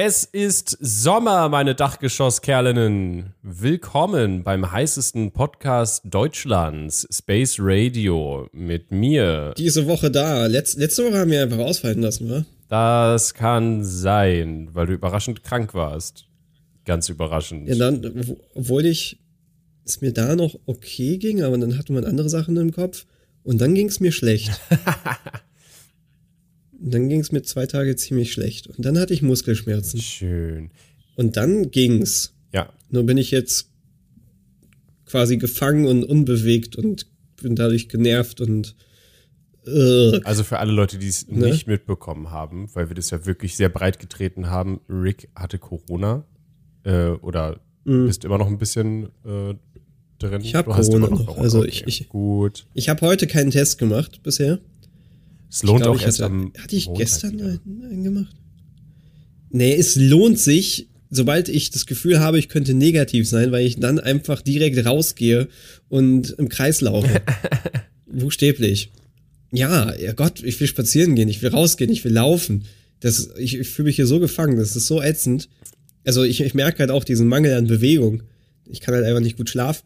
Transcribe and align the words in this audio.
Es 0.00 0.22
ist 0.22 0.78
Sommer, 0.80 1.48
meine 1.48 1.74
Dachgeschosskerlinnen. 1.74 3.34
Willkommen 3.42 4.44
beim 4.44 4.70
heißesten 4.70 5.32
Podcast 5.32 6.02
Deutschlands, 6.04 7.04
Space 7.10 7.56
Radio, 7.58 8.48
mit 8.52 8.92
mir. 8.92 9.54
Diese 9.58 9.88
Woche 9.88 10.12
da. 10.12 10.46
Letz, 10.46 10.76
letzte 10.76 11.04
Woche 11.04 11.18
haben 11.18 11.32
wir 11.32 11.42
einfach 11.42 11.58
ausfallen 11.58 12.00
lassen, 12.00 12.30
wa? 12.30 12.46
Das 12.68 13.34
kann 13.34 13.84
sein, 13.84 14.68
weil 14.72 14.86
du 14.86 14.92
überraschend 14.92 15.42
krank 15.42 15.74
warst. 15.74 16.26
Ganz 16.84 17.08
überraschend. 17.08 17.68
Ja, 17.68 17.74
dann, 17.74 18.36
obwohl 18.54 18.86
ich 18.86 19.18
es 19.84 20.00
mir 20.00 20.12
da 20.12 20.36
noch 20.36 20.60
okay 20.66 21.18
ging, 21.18 21.42
aber 21.42 21.58
dann 21.58 21.76
hatte 21.76 21.92
man 21.92 22.04
andere 22.04 22.28
Sachen 22.28 22.56
im 22.56 22.70
Kopf 22.70 23.04
und 23.42 23.60
dann 23.60 23.74
ging 23.74 23.88
es 23.88 23.98
mir 23.98 24.12
schlecht. 24.12 24.60
dann 26.80 27.08
ging 27.08 27.20
es 27.20 27.32
mir 27.32 27.42
zwei 27.42 27.66
Tage 27.66 27.96
ziemlich 27.96 28.32
schlecht. 28.32 28.66
Und 28.68 28.84
dann 28.84 28.98
hatte 28.98 29.14
ich 29.14 29.22
Muskelschmerzen. 29.22 30.00
Schön. 30.00 30.70
Und 31.16 31.36
dann 31.36 31.70
ging's. 31.70 32.34
Ja. 32.52 32.72
Nur 32.90 33.04
bin 33.04 33.18
ich 33.18 33.30
jetzt 33.30 33.70
quasi 35.06 35.36
gefangen 35.36 35.86
und 35.86 36.04
unbewegt 36.04 36.76
und 36.76 37.06
bin 37.42 37.56
dadurch 37.56 37.88
genervt 37.88 38.40
und 38.40 38.74
äh, 39.66 40.20
also 40.24 40.44
für 40.44 40.58
alle 40.58 40.72
Leute, 40.72 40.98
die 40.98 41.08
es 41.08 41.28
ne? 41.28 41.46
nicht 41.46 41.66
mitbekommen 41.66 42.30
haben, 42.30 42.68
weil 42.74 42.88
wir 42.88 42.94
das 42.94 43.10
ja 43.10 43.26
wirklich 43.26 43.56
sehr 43.56 43.68
breit 43.68 43.98
getreten 43.98 44.48
haben, 44.48 44.80
Rick 44.88 45.28
hatte 45.34 45.58
Corona 45.58 46.24
äh, 46.84 47.08
oder 47.08 47.60
mhm. 47.84 48.06
bist 48.06 48.24
immer 48.24 48.38
noch 48.38 48.46
ein 48.46 48.58
bisschen 48.58 49.06
äh, 49.24 49.54
drin. 50.18 50.40
Ich 50.42 50.54
habe 50.54 50.70
Corona 50.70 51.08
noch. 51.08 51.26
Corona. 51.26 51.42
Also 51.42 51.60
okay. 51.60 51.68
ich, 51.86 51.86
ich, 51.86 52.08
gut. 52.08 52.66
Ich 52.74 52.88
habe 52.88 53.06
heute 53.06 53.26
keinen 53.26 53.50
Test 53.50 53.78
gemacht 53.78 54.22
bisher. 54.22 54.58
Es 55.50 55.62
lohnt 55.62 55.82
glaub, 55.82 55.96
auch 55.96 56.02
erst 56.02 56.20
hatte, 56.20 56.32
am 56.32 56.52
Hatte 56.58 56.76
ich 56.76 56.86
Montag 56.86 57.06
gestern 57.06 57.40
einen, 57.40 57.82
einen 57.82 58.04
gemacht? 58.04 58.36
Nee, 59.50 59.74
es 59.74 59.96
lohnt 59.96 60.38
sich, 60.38 60.88
sobald 61.10 61.48
ich 61.48 61.70
das 61.70 61.86
Gefühl 61.86 62.20
habe, 62.20 62.38
ich 62.38 62.48
könnte 62.48 62.74
negativ 62.74 63.28
sein, 63.28 63.50
weil 63.50 63.66
ich 63.66 63.80
dann 63.80 63.98
einfach 63.98 64.42
direkt 64.42 64.84
rausgehe 64.84 65.48
und 65.88 66.30
im 66.38 66.48
Kreis 66.48 66.80
laufe. 66.80 67.22
Buchstäblich. 68.12 68.90
Ja, 69.50 69.94
ja 69.96 70.12
Gott, 70.12 70.42
ich 70.42 70.60
will 70.60 70.66
spazieren 70.66 71.14
gehen, 71.14 71.28
ich 71.28 71.40
will 71.40 71.50
rausgehen, 71.50 71.90
ich 71.90 72.04
will 72.04 72.12
laufen. 72.12 72.64
Das, 73.00 73.30
ich, 73.38 73.56
ich 73.56 73.68
fühle 73.68 73.86
mich 73.86 73.96
hier 73.96 74.06
so 74.06 74.20
gefangen, 74.20 74.58
das 74.58 74.76
ist 74.76 74.86
so 74.86 75.00
ätzend. 75.00 75.48
Also 76.04 76.24
ich, 76.24 76.40
ich 76.40 76.54
merke 76.54 76.80
halt 76.80 76.90
auch 76.90 77.04
diesen 77.04 77.28
Mangel 77.28 77.54
an 77.54 77.66
Bewegung. 77.66 78.22
Ich 78.66 78.80
kann 78.80 78.94
halt 78.94 79.04
einfach 79.04 79.20
nicht 79.20 79.36
gut 79.36 79.48
schlafen. 79.48 79.84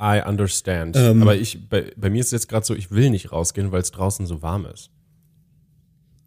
I 0.00 0.20
understand. 0.26 0.96
Ähm, 0.96 1.22
Aber 1.22 1.36
ich, 1.36 1.68
bei, 1.68 1.92
bei 1.96 2.10
mir 2.10 2.20
ist 2.20 2.26
es 2.26 2.32
jetzt 2.32 2.48
gerade 2.48 2.66
so, 2.66 2.74
ich 2.74 2.90
will 2.90 3.10
nicht 3.10 3.32
rausgehen, 3.32 3.72
weil 3.72 3.82
es 3.82 3.90
draußen 3.92 4.26
so 4.26 4.42
warm 4.42 4.66
ist. 4.66 4.90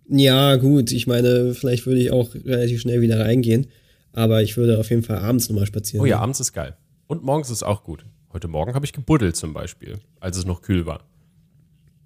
Ja, 0.07 0.55
gut. 0.55 0.91
Ich 0.91 1.07
meine, 1.07 1.53
vielleicht 1.53 1.85
würde 1.85 1.99
ich 1.99 2.11
auch 2.11 2.33
relativ 2.35 2.81
schnell 2.81 3.01
wieder 3.01 3.19
reingehen. 3.19 3.67
Aber 4.13 4.41
ich 4.43 4.55
würde 4.55 4.79
auf 4.79 4.89
jeden 4.89 5.03
Fall 5.03 5.17
abends 5.17 5.49
nochmal 5.49 5.65
spazieren. 5.65 6.01
Oh 6.01 6.05
ja, 6.05 6.19
abends 6.19 6.39
ist 6.39 6.53
geil. 6.53 6.77
Und 7.07 7.23
morgens 7.23 7.49
ist 7.49 7.63
auch 7.63 7.83
gut. 7.83 8.05
Heute 8.31 8.47
Morgen 8.47 8.73
habe 8.73 8.85
ich 8.85 8.93
gebuddelt 8.93 9.35
zum 9.35 9.53
Beispiel, 9.53 9.99
als 10.19 10.37
es 10.37 10.45
noch 10.45 10.61
kühl 10.61 10.85
war. 10.85 11.03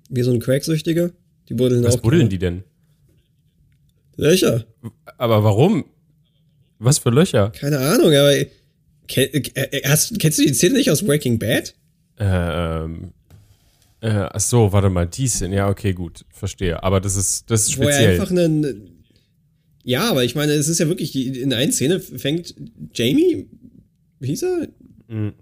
Wie 0.10 0.22
so 0.22 0.32
ein 0.32 0.40
Cracksüchtiger? 0.40 1.12
Die 1.50 1.54
buddeln 1.54 1.84
Was 1.84 1.94
auch. 1.94 1.98
Was 1.98 2.02
buddeln 2.02 2.22
gerade. 2.22 2.30
die 2.30 2.40
denn? 2.40 2.64
Löcher. 4.16 4.66
Aber 5.18 5.44
warum? 5.44 5.86
Was 6.80 6.98
für 7.00 7.10
Löcher? 7.10 7.52
Keine 7.52 7.80
Ahnung, 7.80 8.08
aber 8.14 8.34
hast, 9.86 10.20
kennst 10.20 10.40
du 10.40 10.44
die 10.44 10.54
Szene 10.54 10.76
nicht 10.76 10.92
aus 10.92 11.04
Breaking 11.04 11.40
Bad? 11.40 11.76
Ähm. 12.20 13.14
Äh, 14.02 14.30
ach 14.32 14.40
so, 14.40 14.72
warte 14.72 14.90
mal, 14.90 15.08
die 15.08 15.28
Szene, 15.28 15.58
ja, 15.58 15.70
okay, 15.70 15.94
gut, 15.94 16.26
verstehe. 16.30 16.82
Aber 16.84 17.02
das 17.02 17.18
ist, 17.18 17.52
das 17.52 17.64
ist 17.64 17.74
speziell. 17.74 18.18
Wo 18.18 18.22
einfach 18.22 18.32
einen. 18.32 19.04
Ja, 19.84 20.10
aber 20.10 20.24
ich 20.24 20.36
meine, 20.36 20.54
es 20.54 20.68
ist 20.70 20.80
ja 20.80 20.88
wirklich, 20.88 21.16
in 21.16 21.54
einer 21.54 21.72
Szene 21.72 22.00
fängt 22.00 22.56
Jamie, 22.94 23.48
wie 24.20 24.28
hieß 24.28 24.44
er? 24.44 24.68
Mhm. 25.08 25.34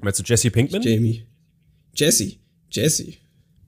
Meinst 0.00 0.20
du 0.20 0.24
Jesse 0.24 0.50
Pinkman? 0.50 0.82
Jamie. 0.82 1.24
Jesse. 1.94 2.36
Jesse. 2.70 3.14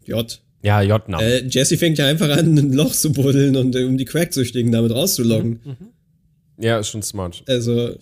J. 0.05 0.41
Ja, 0.63 0.83
J 0.83 1.09
Name. 1.09 1.25
Äh, 1.25 1.47
Jesse 1.47 1.77
fängt 1.77 1.99
ja 1.99 2.07
einfach 2.07 2.31
an, 2.31 2.57
ein 2.57 2.73
Loch 2.73 2.93
zu 2.95 3.13
buddeln 3.13 3.57
und 3.57 3.75
um 3.77 3.99
die 3.99 4.05
Cracksüchtigen 4.05 4.71
damit 4.73 4.93
rauszuloggen. 4.93 5.61
Mhm. 5.65 6.63
Ja, 6.63 6.79
ist 6.79 6.89
schon 6.89 7.03
smart. 7.03 7.43
Also, 7.47 7.97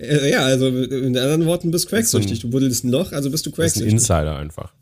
äh, 0.00 0.30
ja, 0.30 0.42
also 0.42 0.68
in 0.68 1.16
anderen 1.16 1.46
Worten 1.46 1.70
bist 1.70 1.86
du 1.86 1.88
cracksüchtig. 1.90 2.40
Du 2.40 2.50
buddelst 2.50 2.84
ein 2.84 2.90
Loch, 2.90 3.12
also 3.12 3.30
bist 3.30 3.46
du 3.46 3.50
cracksüchtig. 3.50 3.92
Das 3.92 4.02
ist 4.02 4.10
ein 4.10 4.18
Insider 4.18 4.36
einfach. 4.36 4.72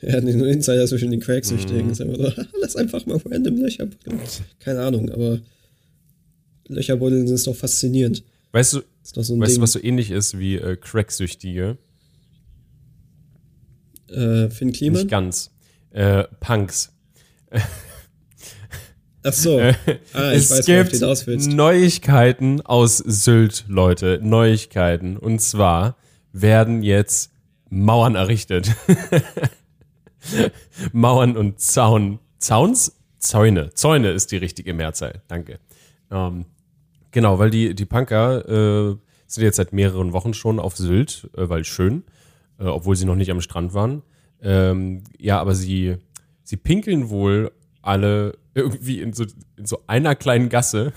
Ja, 0.00 0.20
nur 0.20 0.46
Insider 0.46 0.86
zwischen 0.86 1.10
den 1.10 1.20
Cracksüchtigen. 1.20 1.86
Mhm. 1.86 1.92
Ist 1.92 2.00
einfach 2.00 2.16
so, 2.16 2.42
lass 2.60 2.76
einfach 2.76 3.06
mal 3.06 3.20
random 3.24 3.56
Löcher 3.58 3.86
buddeln. 3.86 4.20
Keine 4.60 4.80
Ahnung, 4.82 5.10
aber 5.10 5.40
Löcher 6.68 6.96
buddeln 6.96 7.26
ist 7.26 7.46
doch 7.46 7.56
faszinierend. 7.56 8.22
Weißt 8.52 8.74
du, 8.74 8.82
so 9.02 9.38
weißt 9.38 9.56
du 9.56 9.60
was 9.60 9.72
so 9.72 9.82
ähnlich 9.82 10.10
ist 10.10 10.38
wie 10.38 10.56
äh, 10.56 10.76
Cracksüchtige? 10.76 11.78
Äh, 14.08 14.48
Finn 14.50 14.72
Kliman? 14.72 15.02
Nicht 15.02 15.10
ganz. 15.10 15.50
Äh, 15.90 16.24
Punks. 16.40 16.92
Ach 19.28 19.32
so. 19.32 19.58
Äh, 19.58 19.74
ah, 20.14 20.32
es 20.32 20.50
weiß, 20.50 20.64
gibt 20.64 21.52
Neuigkeiten 21.54 22.62
aus 22.62 22.96
Sylt, 22.96 23.66
Leute. 23.68 24.20
Neuigkeiten. 24.22 25.18
Und 25.18 25.40
zwar 25.40 25.96
werden 26.32 26.82
jetzt 26.82 27.30
Mauern 27.68 28.14
errichtet. 28.14 28.74
Mauern 30.92 31.36
und 31.36 31.60
Zaun. 31.60 32.20
Zauns? 32.38 32.94
Zäune. 33.18 33.70
Zäune 33.74 34.12
ist 34.12 34.32
die 34.32 34.38
richtige 34.38 34.72
Mehrzahl. 34.72 35.22
Danke. 35.28 35.58
Ähm, 36.10 36.46
genau, 37.10 37.38
weil 37.38 37.50
die, 37.50 37.74
die 37.74 37.84
Punker 37.84 38.48
äh, 38.48 38.96
sind 39.26 39.44
jetzt 39.44 39.56
seit 39.56 39.72
mehreren 39.72 40.12
Wochen 40.12 40.32
schon 40.32 40.58
auf 40.58 40.76
Sylt, 40.76 41.28
äh, 41.36 41.48
weil 41.48 41.64
schön, 41.64 42.04
äh, 42.58 42.64
obwohl 42.64 42.96
sie 42.96 43.04
noch 43.04 43.16
nicht 43.16 43.30
am 43.30 43.40
Strand 43.40 43.74
waren. 43.74 44.02
Ähm, 44.40 45.02
ja, 45.18 45.38
aber 45.40 45.54
sie, 45.54 45.96
sie 46.44 46.56
pinkeln 46.56 47.10
wohl 47.10 47.50
alle 47.82 48.38
irgendwie 48.58 49.00
in 49.00 49.12
so, 49.12 49.24
in 49.56 49.66
so 49.66 49.82
einer 49.86 50.14
kleinen 50.14 50.48
Gasse, 50.48 50.92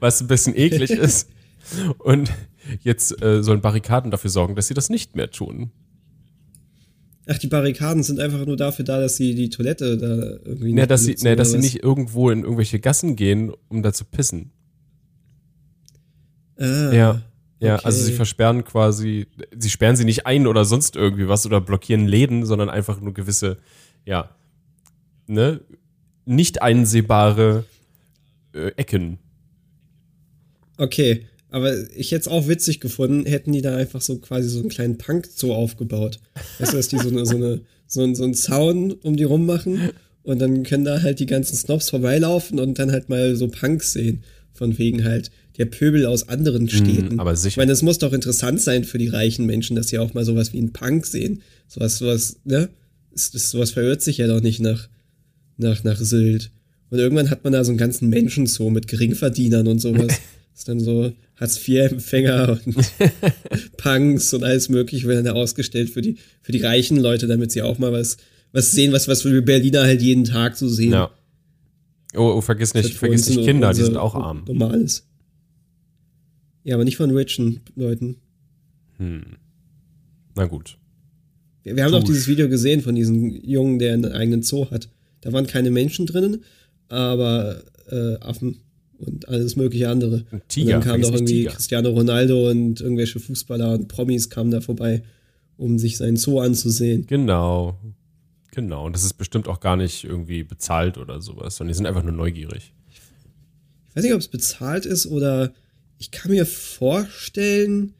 was 0.00 0.20
ein 0.20 0.26
bisschen 0.26 0.56
eklig 0.56 0.90
ist. 0.90 1.30
Und 1.98 2.32
jetzt 2.82 3.22
äh, 3.22 3.42
sollen 3.42 3.60
Barrikaden 3.60 4.10
dafür 4.10 4.30
sorgen, 4.30 4.54
dass 4.54 4.68
sie 4.68 4.74
das 4.74 4.90
nicht 4.90 5.16
mehr 5.16 5.30
tun. 5.30 5.70
Ach, 7.26 7.38
die 7.38 7.46
Barrikaden 7.46 8.02
sind 8.02 8.18
einfach 8.18 8.44
nur 8.44 8.56
dafür 8.56 8.84
da, 8.84 9.00
dass 9.00 9.16
sie 9.16 9.34
die 9.34 9.50
Toilette 9.50 9.96
da 9.98 10.48
irgendwie 10.48 10.72
nicht 10.72 10.90
dass 10.90 11.04
sie, 11.04 11.16
nee, 11.22 11.36
dass 11.36 11.52
sie 11.52 11.58
nicht 11.58 11.82
irgendwo 11.82 12.30
in 12.30 12.42
irgendwelche 12.42 12.80
Gassen 12.80 13.14
gehen, 13.14 13.52
um 13.68 13.82
da 13.82 13.92
zu 13.92 14.04
pissen. 14.04 14.50
Ah, 16.58 16.92
ja. 16.92 17.22
Ja, 17.60 17.74
okay. 17.74 17.84
also 17.84 18.02
sie 18.02 18.12
versperren 18.12 18.64
quasi, 18.64 19.26
sie 19.54 19.68
sperren 19.68 19.94
sie 19.94 20.06
nicht 20.06 20.26
ein 20.26 20.46
oder 20.46 20.64
sonst 20.64 20.96
irgendwie 20.96 21.28
was 21.28 21.44
oder 21.44 21.60
blockieren 21.60 22.06
Läden, 22.06 22.46
sondern 22.46 22.70
einfach 22.70 23.00
nur 23.00 23.12
gewisse, 23.12 23.58
ja, 24.06 24.30
ne, 25.30 25.60
nicht 26.26 26.62
einsehbare 26.62 27.64
äh, 28.52 28.72
Ecken. 28.76 29.18
Okay, 30.76 31.26
aber 31.50 31.74
ich 31.94 32.12
hätte 32.12 32.22
es 32.22 32.28
auch 32.28 32.48
witzig 32.48 32.80
gefunden, 32.80 33.26
hätten 33.26 33.52
die 33.52 33.62
da 33.62 33.76
einfach 33.76 34.00
so 34.00 34.18
quasi 34.18 34.48
so 34.48 34.60
einen 34.60 34.68
kleinen 34.68 34.98
Punk-Zoo 34.98 35.52
aufgebaut. 35.52 36.20
Weißt 36.58 36.72
du, 36.72 36.76
dass 36.76 36.88
die 36.88 36.98
so, 36.98 37.08
eine, 37.08 37.26
so, 37.26 37.36
eine, 37.36 37.60
so, 37.86 38.02
ein, 38.02 38.14
so 38.14 38.24
einen 38.24 38.34
Zaun 38.34 38.92
um 38.92 39.16
die 39.16 39.24
rum 39.24 39.46
machen 39.46 39.90
und 40.22 40.38
dann 40.38 40.62
können 40.62 40.84
da 40.84 41.02
halt 41.02 41.18
die 41.18 41.26
ganzen 41.26 41.56
Snobs 41.56 41.90
vorbeilaufen 41.90 42.60
und 42.60 42.78
dann 42.78 42.92
halt 42.92 43.08
mal 43.08 43.34
so 43.36 43.48
Punks 43.48 43.92
sehen. 43.92 44.22
Von 44.52 44.78
wegen 44.78 45.04
halt 45.04 45.30
der 45.56 45.66
Pöbel 45.66 46.06
aus 46.06 46.28
anderen 46.28 46.64
mhm, 46.64 46.68
Städten. 46.68 47.14
Mm, 47.16 47.20
aber 47.20 47.34
sicher. 47.34 47.48
Ich 47.48 47.56
meine, 47.56 47.72
es 47.72 47.82
muss 47.82 47.98
doch 47.98 48.12
interessant 48.12 48.60
sein 48.60 48.84
für 48.84 48.98
die 48.98 49.08
reichen 49.08 49.46
Menschen, 49.46 49.76
dass 49.76 49.88
sie 49.88 49.98
auch 49.98 50.12
mal 50.12 50.24
sowas 50.24 50.52
wie 50.52 50.58
einen 50.58 50.72
Punk 50.72 51.06
sehen. 51.06 51.42
Sowas, 51.66 51.98
sowas, 51.98 52.36
ne? 52.44 52.68
Das, 53.12 53.30
das, 53.30 53.50
sowas 53.50 53.70
verirrt 53.70 54.02
sich 54.02 54.18
ja 54.18 54.26
doch 54.26 54.40
nicht 54.40 54.60
nach, 54.60 54.88
nach, 55.60 55.84
nach 55.84 55.98
Sylt. 55.98 56.50
Und 56.90 56.98
irgendwann 56.98 57.30
hat 57.30 57.44
man 57.44 57.52
da 57.52 57.62
so 57.64 57.70
einen 57.70 57.78
ganzen 57.78 58.08
Menschenzoo 58.08 58.70
mit 58.70 58.88
Geringverdienern 58.88 59.68
und 59.68 59.78
sowas. 59.78 60.08
Das 60.08 60.18
ist 60.56 60.68
dann 60.68 60.80
so 60.80 61.12
Hartz-IV-Empfänger 61.36 62.58
und 62.66 62.76
Punks 63.76 64.34
und 64.34 64.44
alles 64.44 64.68
mögliche 64.68 65.06
werden 65.06 65.24
da 65.24 65.32
ausgestellt 65.32 65.90
für 65.90 66.02
die, 66.02 66.16
für 66.42 66.52
die 66.52 66.60
reichen 66.62 66.98
Leute, 66.98 67.26
damit 67.26 67.52
sie 67.52 67.62
auch 67.62 67.78
mal 67.78 67.92
was, 67.92 68.16
was 68.52 68.72
sehen, 68.72 68.92
was, 68.92 69.08
was 69.08 69.24
wir 69.24 69.42
Berliner 69.42 69.82
halt 69.82 70.02
jeden 70.02 70.24
Tag 70.24 70.56
so 70.56 70.68
sehen. 70.68 70.92
Ja. 70.92 71.10
Oh, 72.14 72.34
oh 72.36 72.40
vergiss 72.40 72.74
nicht, 72.74 72.94
vergiss 72.94 73.28
nicht 73.28 73.44
Kinder, 73.44 73.72
die 73.72 73.82
sind 73.82 73.96
auch 73.96 74.16
arm. 74.16 74.42
Normales. 74.46 75.06
Ja, 76.64 76.74
aber 76.74 76.84
nicht 76.84 76.96
von 76.96 77.10
richen 77.10 77.60
Leuten. 77.76 78.16
Hm. 78.98 79.22
Na 80.34 80.46
gut. 80.46 80.76
Wir, 81.62 81.76
wir 81.76 81.84
haben 81.84 81.92
doch 81.92 82.02
dieses 82.02 82.26
Video 82.26 82.48
gesehen 82.48 82.82
von 82.82 82.94
diesem 82.94 83.30
Jungen, 83.30 83.78
der 83.78 83.94
einen 83.94 84.12
eigenen 84.12 84.42
Zoo 84.42 84.70
hat. 84.70 84.88
Da 85.20 85.32
waren 85.32 85.46
keine 85.46 85.70
Menschen 85.70 86.06
drinnen, 86.06 86.44
aber 86.88 87.62
äh, 87.90 88.16
Affen 88.20 88.58
und 88.98 89.28
alles 89.28 89.56
mögliche 89.56 89.88
andere. 89.88 90.24
Ein 90.30 90.42
Tiger, 90.48 90.76
und 90.76 90.86
dann 90.86 90.92
kam 90.92 91.02
doch 91.02 91.12
irgendwie 91.12 91.40
Tiger. 91.40 91.50
Cristiano 91.52 91.90
Ronaldo 91.90 92.50
und 92.50 92.80
irgendwelche 92.80 93.20
Fußballer 93.20 93.72
und 93.72 93.88
Promis 93.88 94.30
kamen 94.30 94.50
da 94.50 94.60
vorbei, 94.60 95.02
um 95.56 95.78
sich 95.78 95.96
seinen 95.96 96.16
Zoo 96.16 96.40
anzusehen. 96.40 97.06
Genau. 97.06 97.78
Genau, 98.52 98.86
und 98.86 98.96
das 98.96 99.04
ist 99.04 99.14
bestimmt 99.14 99.46
auch 99.46 99.60
gar 99.60 99.76
nicht 99.76 100.04
irgendwie 100.04 100.42
bezahlt 100.42 100.98
oder 100.98 101.20
sowas, 101.20 101.56
sondern 101.56 101.72
die 101.72 101.76
sind 101.76 101.86
einfach 101.86 102.02
nur 102.02 102.12
neugierig. 102.12 102.72
Ich 102.90 103.96
weiß 103.96 104.04
nicht, 104.04 104.14
ob 104.14 104.20
es 104.20 104.28
bezahlt 104.28 104.86
ist 104.86 105.06
oder 105.06 105.52
ich 105.98 106.10
kann 106.10 106.32
mir 106.32 106.46
vorstellen, 106.46 107.94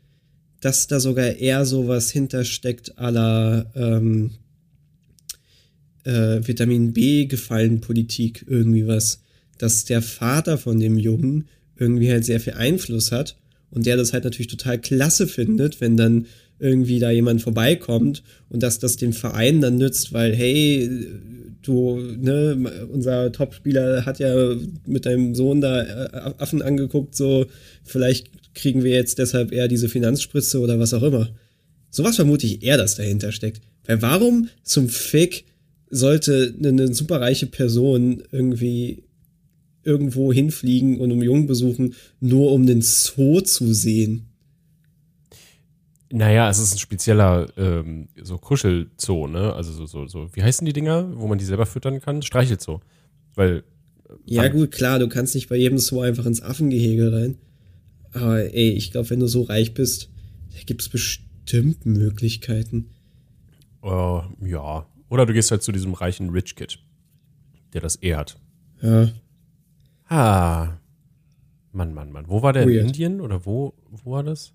dass 0.61 0.87
da 0.87 1.01
sogar 1.01 1.27
eher 1.27 1.65
sowas 1.65 2.11
hintersteckt 2.11 2.99
aller 2.99 3.71
ähm, 3.75 4.33
äh, 6.05 6.47
Vitamin 6.47 6.93
B 6.93 7.27
gefallen 7.27 7.81
Politik 7.81 8.45
irgendwie 8.49 8.87
was, 8.87 9.23
dass 9.59 9.85
der 9.85 10.03
Vater 10.03 10.59
von 10.59 10.79
dem 10.81 10.99
Jungen 10.99 11.49
irgendwie 11.77 12.11
halt 12.11 12.25
sehr 12.25 12.41
viel 12.41 12.55
Einfluss 12.55 13.13
hat 13.13 13.37
und 13.71 13.87
der 13.87 13.97
das 13.97 14.13
halt 14.13 14.25
natürlich 14.25 14.49
total 14.49 14.79
klasse 14.79 15.27
findet, 15.27 15.81
wenn 15.81 15.97
dann 15.97 16.27
irgendwie 16.59 16.99
da 16.99 17.11
jemand 17.11 17.43
vorbeikommt 17.43 18.23
und 18.51 18.63
dass 18.63 18.79
das 18.79 18.97
den 18.97 19.13
Verein 19.13 19.61
dann 19.61 19.79
nützt, 19.79 20.13
weil 20.13 20.35
hey, 20.35 20.91
du, 21.63 21.99
ne, 21.99 22.87
unser 22.93 23.33
Topspieler 23.33 24.05
hat 24.05 24.19
ja 24.19 24.55
mit 24.87 25.07
deinem 25.07 25.35
Sohn 25.35 25.61
da 25.61 25.83
äh, 25.83 26.33
Affen 26.39 26.63
angeguckt, 26.63 27.15
so 27.15 27.47
vielleicht 27.85 28.55
kriegen 28.55 28.85
wir 28.85 28.93
jetzt 28.93 29.19
deshalb 29.19 29.53
eher 29.53 29.69
diese 29.69 29.89
Finanzspritze 29.89 30.61
oder 30.61 30.79
was 30.79 30.95
auch 30.95 31.03
immer. 31.03 31.31
Sowas 31.91 32.17
vermute 32.17 32.47
ich 32.47 32.63
eher, 32.63 32.77
dass 32.77 32.97
dahinter 32.97 33.33
steckt. 33.33 33.63
Weil 33.87 34.03
warum 34.03 34.49
zum 34.63 34.89
Fick 34.89 35.45
sollte 35.91 36.55
eine 36.63 36.95
superreiche 36.95 37.47
Person 37.47 38.23
irgendwie 38.31 39.05
irgendwo 39.83 40.33
hinfliegen 40.33 41.01
und 41.01 41.11
um 41.13 41.23
Jungen 41.23 41.47
besuchen, 41.47 41.95
nur 42.21 42.53
um 42.53 42.67
den 42.67 42.83
Zoo 42.83 43.41
zu 43.41 43.73
sehen? 43.75 44.27
Naja, 46.13 46.51
es 46.51 46.59
ist 46.59 46.75
ein 46.75 46.79
spezieller 46.79 47.49
ähm, 47.57 48.09
so 48.21 48.37
Kuschelzoo, 48.37 49.29
ne? 49.29 49.53
Also 49.53 49.73
so, 49.73 49.87
so, 49.87 50.07
so, 50.07 50.29
wie 50.35 50.43
heißen 50.43 50.65
die 50.65 50.73
Dinger, 50.73 51.09
wo 51.17 51.29
man 51.29 51.39
die 51.39 51.45
selber 51.45 51.67
füttern 51.67 52.01
kann? 52.01 52.23
Streichelzoo. 52.23 52.81
Weil. 53.37 53.63
Äh, 54.09 54.15
ja, 54.27 54.49
gut, 54.49 54.73
klar, 54.73 54.99
du 54.99 55.09
kannst 55.09 55.35
nicht 55.35 55.49
bei 55.49 55.57
jedem 55.57 55.79
Zoo 55.79 56.01
einfach 56.01 56.27
ins 56.27 56.43
Affengehege 56.43 57.13
rein. 57.13 57.37
Aber 58.13 58.41
ey, 58.41 58.71
ich 58.71 58.91
glaube, 58.91 59.09
wenn 59.11 59.21
du 59.21 59.29
so 59.29 59.43
reich 59.43 59.73
bist, 59.73 60.11
da 60.53 60.59
gibt 60.67 60.83
es 60.83 60.89
bestimmt 60.89 61.87
Möglichkeiten. 61.87 62.91
Uh, 63.83 64.23
ja. 64.45 64.87
Oder 65.11 65.27
du 65.27 65.35
gehst 65.35 65.51
halt 65.51 65.63
zu 65.63 65.73
diesem 65.73 65.93
reichen 65.93 66.31
Rich 66.31 66.57
Kid, 66.57 66.79
der 67.75 67.83
das 67.83 68.03
eh 68.03 68.15
hat. 68.15 68.41
Ja. 68.81 69.11
Ah. 70.09 70.79
Mann, 71.73 71.93
Mann, 71.93 72.11
Mann. 72.11 72.29
Wo 72.29 72.43
war 72.43 72.53
der? 72.53 72.67
Weird. 72.67 72.81
In 72.81 72.87
Indien? 72.87 73.21
Oder 73.21 73.45
wo, 73.45 73.75
wo 73.91 74.13
war 74.13 74.23
das? 74.23 74.55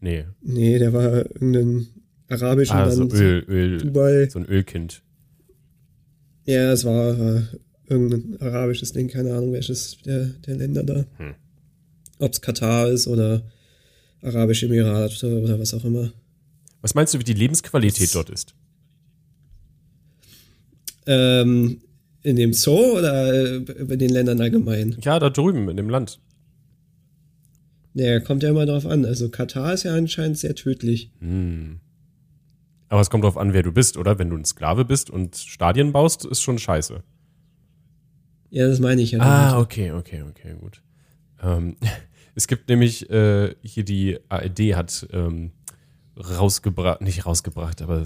Nee. 0.00 0.26
Nee, 0.42 0.78
der 0.78 0.92
war 0.92 1.12
irgendein 1.12 1.86
arabischen 2.28 2.76
ah, 2.76 2.84
Land. 2.84 3.12
So 3.12 3.18
Öl, 3.18 3.44
Öl, 3.48 3.78
Dubai. 3.78 4.28
So 4.28 4.40
ein 4.40 4.46
Ölkind. 4.46 5.02
Ja, 6.44 6.72
es 6.72 6.84
war 6.84 7.18
äh, 7.18 7.42
irgendein 7.88 8.36
arabisches 8.40 8.92
Ding, 8.92 9.08
keine 9.08 9.34
Ahnung, 9.34 9.52
welches 9.52 9.98
der, 10.02 10.26
der 10.26 10.56
Länder 10.56 10.82
da. 10.82 11.06
Hm. 11.16 11.34
Ob 12.18 12.32
es 12.32 12.40
Katar 12.40 12.88
ist 12.88 13.08
oder 13.08 13.42
Arabische 14.22 14.66
Emirate 14.66 15.42
oder 15.42 15.58
was 15.58 15.74
auch 15.74 15.84
immer. 15.84 16.12
Was 16.80 16.94
meinst 16.94 17.14
du, 17.14 17.18
wie 17.18 17.24
die 17.24 17.34
Lebensqualität 17.34 18.08
das, 18.08 18.12
dort 18.12 18.30
ist? 18.30 18.54
Ähm, 21.06 21.80
in 22.22 22.36
dem 22.36 22.52
Zoo 22.52 22.98
oder 22.98 23.54
in 23.54 23.98
den 23.98 24.08
Ländern 24.10 24.40
allgemein? 24.40 24.96
Ja, 25.02 25.18
da 25.18 25.30
drüben, 25.30 25.68
in 25.68 25.76
dem 25.76 25.90
Land. 25.90 26.18
Naja, 27.92 28.18
kommt 28.20 28.42
ja 28.42 28.50
immer 28.50 28.66
drauf 28.66 28.86
an. 28.86 29.04
Also 29.04 29.28
Katar 29.28 29.72
ist 29.72 29.84
ja 29.84 29.94
anscheinend 29.94 30.38
sehr 30.38 30.54
tödlich. 30.54 31.10
Hm. 31.20 31.80
Aber 32.88 33.00
es 33.00 33.10
kommt 33.10 33.24
drauf 33.24 33.36
an, 33.36 33.52
wer 33.52 33.62
du 33.62 33.72
bist, 33.72 33.96
oder? 33.96 34.18
Wenn 34.18 34.30
du 34.30 34.36
ein 34.36 34.44
Sklave 34.44 34.84
bist 34.84 35.10
und 35.10 35.36
Stadien 35.36 35.92
baust, 35.92 36.24
ist 36.24 36.42
schon 36.42 36.58
scheiße. 36.58 37.02
Ja, 38.50 38.68
das 38.68 38.80
meine 38.80 39.02
ich 39.02 39.12
ja. 39.12 39.20
Ah, 39.20 39.58
okay, 39.58 39.92
okay, 39.92 40.22
okay, 40.22 40.54
gut. 40.60 40.82
Ähm, 41.42 41.76
es 42.34 42.46
gibt 42.46 42.68
nämlich 42.68 43.08
äh, 43.10 43.54
hier 43.62 43.84
die 43.84 44.18
ARD 44.28 44.74
hat 44.74 45.08
ähm, 45.12 45.52
rausgebracht, 46.16 47.00
nicht 47.00 47.26
rausgebracht, 47.26 47.82
aber 47.82 48.04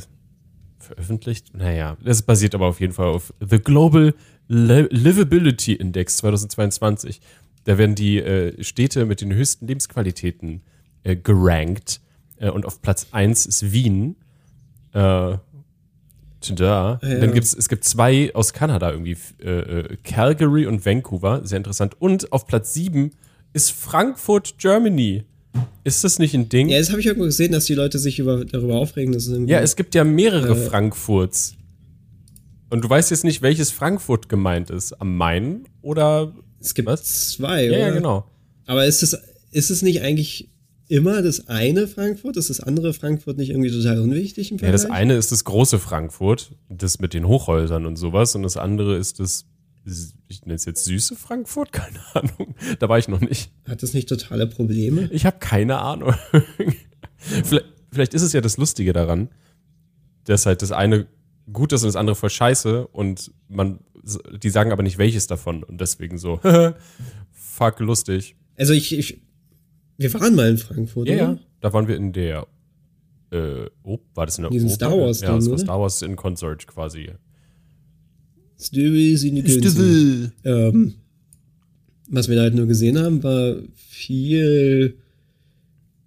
veröffentlicht. 0.89 1.55
Naja, 1.55 1.97
das 2.03 2.23
basiert 2.23 2.55
aber 2.55 2.67
auf 2.67 2.81
jeden 2.81 2.93
Fall 2.93 3.07
auf 3.07 3.33
The 3.41 3.59
Global 3.59 4.15
Livability 4.49 5.75
Index 5.75 6.19
2022. 6.19 7.21
Da 7.65 7.79
werden 7.79 7.95
die 7.95 8.19
äh, 8.19 8.63
Städte 8.63 9.05
mit 9.05 9.21
den 9.21 9.33
höchsten 9.33 9.67
Lebensqualitäten 9.67 10.63
äh, 11.03 11.17
gerankt. 11.17 12.01
Äh, 12.39 12.51
und 12.51 12.65
auf 12.67 12.81
Platz 12.81 13.09
1 13.13 13.47
ist 13.47 13.73
Wien. 13.73 14.17
Äh, 14.93 15.37
da. 16.51 17.01
Ja. 17.03 17.19
Dann 17.19 17.33
gibt 17.33 17.45
es, 17.45 17.55
es 17.55 17.69
gibt 17.69 17.85
zwei 17.85 18.33
aus 18.35 18.53
Kanada 18.53 18.91
irgendwie, 18.91 19.17
äh, 19.43 19.81
äh, 19.81 19.97
Calgary 20.05 20.67
und 20.67 20.87
Vancouver, 20.87 21.45
sehr 21.45 21.59
interessant. 21.59 22.01
Und 22.01 22.33
auf 22.33 22.47
Platz 22.47 22.75
7 22.75 23.11
ist 23.53 23.73
Frankfurt, 23.73 24.57
Germany. 24.59 25.25
Ist 25.85 26.05
das 26.05 26.19
nicht 26.19 26.35
ein 26.35 26.49
Ding? 26.49 26.69
Ja, 26.69 26.79
das 26.79 26.91
habe 26.91 27.01
ich 27.01 27.07
irgendwo 27.07 27.27
gesehen, 27.27 27.53
dass 27.53 27.65
die 27.65 27.75
Leute 27.75 27.99
sich 27.99 28.19
über, 28.19 28.45
darüber 28.45 28.77
aufregen. 28.77 29.13
Dass 29.13 29.31
ja, 29.47 29.61
es 29.61 29.77
gibt 29.77 29.95
ja 29.95 30.05
mehrere 30.05 30.53
äh, 30.53 30.69
Frankfurts. 30.69 31.55
Und 32.71 32.85
du 32.85 32.91
weißt 32.91 33.11
jetzt 33.11 33.25
nicht, 33.25 33.43
welches 33.43 33.71
Frankfurt 33.71 34.29
gemeint 34.29 34.71
ist. 34.71 34.93
Am 35.01 35.17
Main 35.17 35.65
oder 35.81 36.35
es 36.61 36.75
gibt 36.75 36.89
Was? 36.89 37.33
zwei, 37.33 37.65
ja, 37.65 37.71
oder? 37.71 37.79
Ja, 37.79 37.91
genau. 37.91 38.25
Aber 38.67 38.85
ist 38.85 39.03
es, 39.03 39.17
ist 39.53 39.71
es 39.71 39.83
nicht 39.83 40.03
eigentlich 40.03 40.51
immer 40.89 41.23
das 41.23 41.49
eine 41.49 41.87
Frankfurt? 41.87 42.37
Ist 42.37 42.51
das 42.51 42.61
andere 42.61 42.93
Frankfurt 42.93 43.39
nicht 43.39 43.51
irgendwie 43.51 43.71
total 43.71 44.01
unwichtig 44.01 44.51
im 44.51 44.59
Vergleich? 44.59 44.83
Ja, 44.83 44.89
das 44.89 44.95
eine 44.95 45.15
ist 45.17 45.33
das 45.33 45.45
große 45.45 45.79
Frankfurt, 45.79 46.53
das 46.69 46.99
mit 46.99 47.15
den 47.15 47.27
Hochhäusern 47.27 47.87
und 47.87 47.97
sowas. 47.97 48.35
Und 48.35 48.43
das 48.43 48.57
andere 48.57 48.97
ist 48.97 49.21
das, 49.21 49.47
ich 50.29 50.43
nenne 50.43 50.55
es 50.55 50.65
jetzt 50.65 50.85
süße 50.85 51.17
Frankfurt, 51.17 51.73
keine 51.73 52.01
Ahnung. 52.15 52.55
Da 52.79 52.89
war 52.89 52.99
ich 52.99 53.09
noch 53.09 53.21
nicht. 53.21 53.53
Hat 53.67 53.83
das 53.83 53.95
nicht 53.95 54.09
totale 54.09 54.47
Probleme? 54.47 55.09
Ich 55.13 55.27
habe 55.27 55.39
keine 55.39 55.79
Ahnung. 55.79 56.15
vielleicht, 57.17 57.67
vielleicht 57.91 58.15
ist 58.15 58.23
es 58.23 58.33
ja 58.33 58.41
das 58.41 58.57
Lustige 58.57 58.93
daran, 58.93 59.29
dass 60.25 60.47
halt 60.47 60.63
das 60.63 60.73
eine 60.73 61.07
gut 61.53 61.73
ist 61.73 61.83
und 61.83 61.89
das 61.89 61.97
andere 61.97 62.15
voll 62.15 62.31
scheiße 62.31 62.87
und 62.89 63.33
man 63.49 63.81
die 64.43 64.51
sagen 64.51 64.73
aber 64.73 64.83
nicht 64.83 64.99
welches 64.99 65.27
davon 65.27 65.63
und 65.63 65.81
deswegen 65.81 66.19
so, 66.19 66.41
fuck, 67.33 67.81
lustig. 67.81 68.37
Also 68.57 68.73
ich, 68.73 68.97
ich, 68.97 69.23
wir 69.97 70.13
waren 70.15 70.35
mal 70.35 70.49
in 70.49 70.59
Frankfurt, 70.59 71.09
ja, 71.09 71.15
oder? 71.15 71.25
Ja, 71.25 71.39
da 71.61 71.73
waren 71.73 71.89
wir 71.89 71.97
in 71.97 72.13
der, 72.13 72.47
äh, 73.31 73.67
oh, 73.83 73.99
war 74.15 74.27
das 74.27 74.39
in 74.39 74.43
der 74.43 74.51
Diesen 74.51 74.71
Star 74.71 74.93
Wars 74.93 75.21
Ja, 75.21 75.35
das 75.35 75.51
war 75.51 75.59
Star 75.59 75.81
Wars 75.81 76.03
in 76.03 76.17
Concert 76.17 76.67
quasi. 76.67 77.11
Stübel, 78.61 79.17
Stübel. 79.17 80.33
Ähm, 80.45 80.95
was 82.09 82.29
wir 82.29 82.37
da 82.37 82.43
halt 82.43 82.55
nur 82.55 82.67
gesehen 82.67 82.99
haben, 82.99 83.23
war 83.23 83.57
viel 83.77 84.97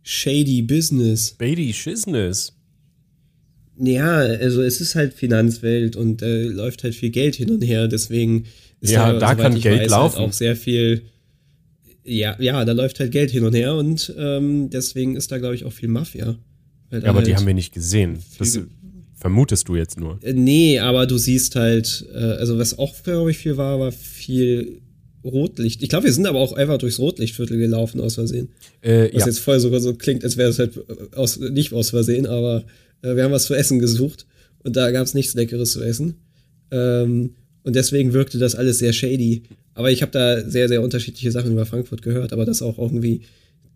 shady 0.04 0.62
Business. 0.62 1.36
Shady 1.40 1.74
Business. 1.86 2.54
Ja, 3.78 4.18
also 4.18 4.62
es 4.62 4.82
ist 4.82 4.96
halt 4.96 5.14
Finanzwelt 5.14 5.96
und 5.96 6.22
äh, 6.22 6.44
läuft 6.44 6.84
halt 6.84 6.94
viel 6.94 7.10
Geld 7.10 7.36
hin 7.36 7.50
und 7.50 7.62
her, 7.62 7.88
deswegen 7.88 8.46
ist 8.82 8.92
ja, 8.92 9.14
da, 9.14 9.20
da 9.20 9.36
kann 9.36 9.54
Geld 9.54 9.66
weiß, 9.66 9.80
halt 9.80 9.90
laufen. 9.90 10.18
Halt 10.18 10.30
auch 10.30 10.34
sehr 10.34 10.56
viel. 10.56 11.04
Ja, 12.04 12.36
ja, 12.40 12.66
da 12.66 12.72
läuft 12.74 13.00
halt 13.00 13.12
Geld 13.12 13.32
hin 13.32 13.44
und 13.44 13.54
her 13.54 13.76
und 13.76 14.14
ähm, 14.18 14.70
deswegen 14.70 15.16
ist 15.16 15.32
da, 15.32 15.38
glaube 15.38 15.56
ich, 15.56 15.66
auch 15.66 15.74
viel 15.74 15.88
Mafia. 15.88 16.38
ja, 16.92 17.04
aber 17.04 17.20
halt 17.20 17.28
die 17.28 17.36
haben 17.36 17.46
wir 17.46 17.54
nicht 17.54 17.74
gesehen. 17.74 18.20
Das 18.40 18.60
vermutest 19.22 19.70
du 19.70 19.76
jetzt 19.76 20.00
nur. 20.00 20.20
Äh, 20.22 20.34
nee, 20.34 20.80
aber 20.80 21.06
du 21.06 21.18
siehst 21.18 21.56
halt, 21.56 22.06
äh, 22.14 22.18
also 22.18 22.58
was 22.58 22.78
auch, 22.78 22.94
glaube 23.04 23.32
ich, 23.32 23.38
viel 23.38 23.56
war, 23.56 23.80
war 23.80 23.92
viel 23.92 24.82
Rotlicht. 25.24 25.84
Ich 25.84 25.90
glaube, 25.90 26.06
wir 26.06 26.14
sind 26.14 26.26
aber 26.26 26.40
auch 26.40 26.54
einfach 26.54 26.80
durchs 26.80 26.98
Rotlichtviertel 27.00 27.58
gelaufen 27.58 28.02
aus 28.02 28.16
Versehen. 28.16 28.50
Äh, 28.82 29.10
was 29.14 29.22
ja. 29.22 29.28
jetzt 29.28 29.40
voll 29.40 29.60
sogar 29.60 29.80
so 29.80 29.94
klingt, 29.94 30.24
als 30.24 30.38
wäre 30.38 30.50
es 30.50 30.58
halt 30.58 30.74
aus, 31.16 31.40
nicht 31.40 31.72
aus 31.72 31.92
Versehen, 31.92 32.26
aber 32.26 32.64
äh, 33.04 33.16
wir 33.16 33.24
haben 33.24 33.32
was 33.32 33.46
zu 33.46 33.54
essen 33.54 33.80
gesucht 33.80 34.26
und 34.64 34.76
da 34.76 34.90
gab 34.90 35.06
es 35.06 35.14
nichts 35.14 35.36
Leckeres 35.36 35.74
zu 35.74 35.84
essen. 35.84 36.16
Ähm, 36.72 37.36
und 37.64 37.76
deswegen 37.76 38.14
wirkte 38.14 38.40
das 38.40 38.56
alles 38.56 38.80
sehr 38.80 38.92
shady. 38.92 39.44
Aber 39.76 39.92
ich 39.92 40.02
habe 40.02 40.12
da 40.12 40.42
sehr, 40.50 40.68
sehr 40.68 40.82
unterschiedliche 40.82 41.32
Sachen 41.32 41.52
über 41.52 41.68
Frankfurt 41.68 42.02
gehört, 42.02 42.34
aber 42.34 42.46
das 42.46 42.64
auch 42.64 42.80
irgendwie 42.80 43.22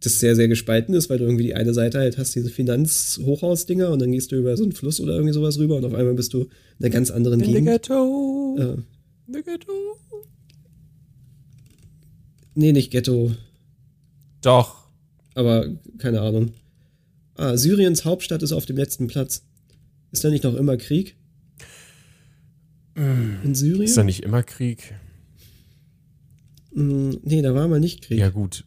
das 0.06 0.20
sehr, 0.20 0.36
sehr 0.36 0.48
gespalten 0.48 0.94
ist, 0.94 1.10
weil 1.10 1.18
du 1.18 1.26
irgendwie 1.26 1.44
die 1.44 1.56
eine 1.56 1.74
Seite 1.74 2.00
halt 2.00 2.18
hast, 2.18 2.36
diese 2.36 2.50
Finanzhochhausdinger 2.50 3.90
und 3.90 4.00
dann 4.00 4.12
gehst 4.12 4.32
du 4.32 4.38
über 4.38 4.56
so 4.58 4.64
einen 4.64 4.72
Fluss 4.72 5.00
oder 5.00 5.14
irgendwie 5.14 5.34
sowas 5.34 5.58
rüber 5.58 5.78
und 5.78 5.86
auf 5.86 5.94
einmal 5.94 6.14
bist 6.14 6.34
du 6.34 6.42
in 6.44 6.86
einer 6.86 6.90
ganz 6.90 7.12
anderen 7.12 7.40
in 7.42 7.48
Gegend. 7.48 7.68
Ghetto. 7.68 8.56
Äh, 8.60 8.78
the 9.32 9.42
Ghetto. 9.44 9.74
Nee, 12.56 12.72
nicht 12.72 12.92
Ghetto. 12.92 13.32
Doch. 14.42 14.86
Aber 15.34 15.68
keine 15.98 16.22
Ahnung. 16.22 16.54
Ah, 17.36 17.58
Syriens 17.58 18.06
Hauptstadt 18.06 18.44
ist 18.44 18.54
auf 18.54 18.66
dem 18.66 18.78
letzten 18.78 19.08
Platz. 19.08 19.44
Ist 20.12 20.24
da 20.24 20.30
nicht 20.30 20.46
noch 20.46 20.56
immer 20.56 20.78
Krieg? 20.78 21.18
In 22.96 23.54
Syrien? 23.54 23.84
Ist 23.84 23.98
da 23.98 24.04
nicht 24.04 24.24
immer 24.24 24.42
Krieg? 24.42 24.94
Mm, 26.74 27.16
nee, 27.24 27.42
da 27.42 27.54
war 27.54 27.68
mal 27.68 27.82
nicht 27.82 28.04
Krieg. 28.04 28.20
Ja, 28.20 28.30
gut. 28.30 28.64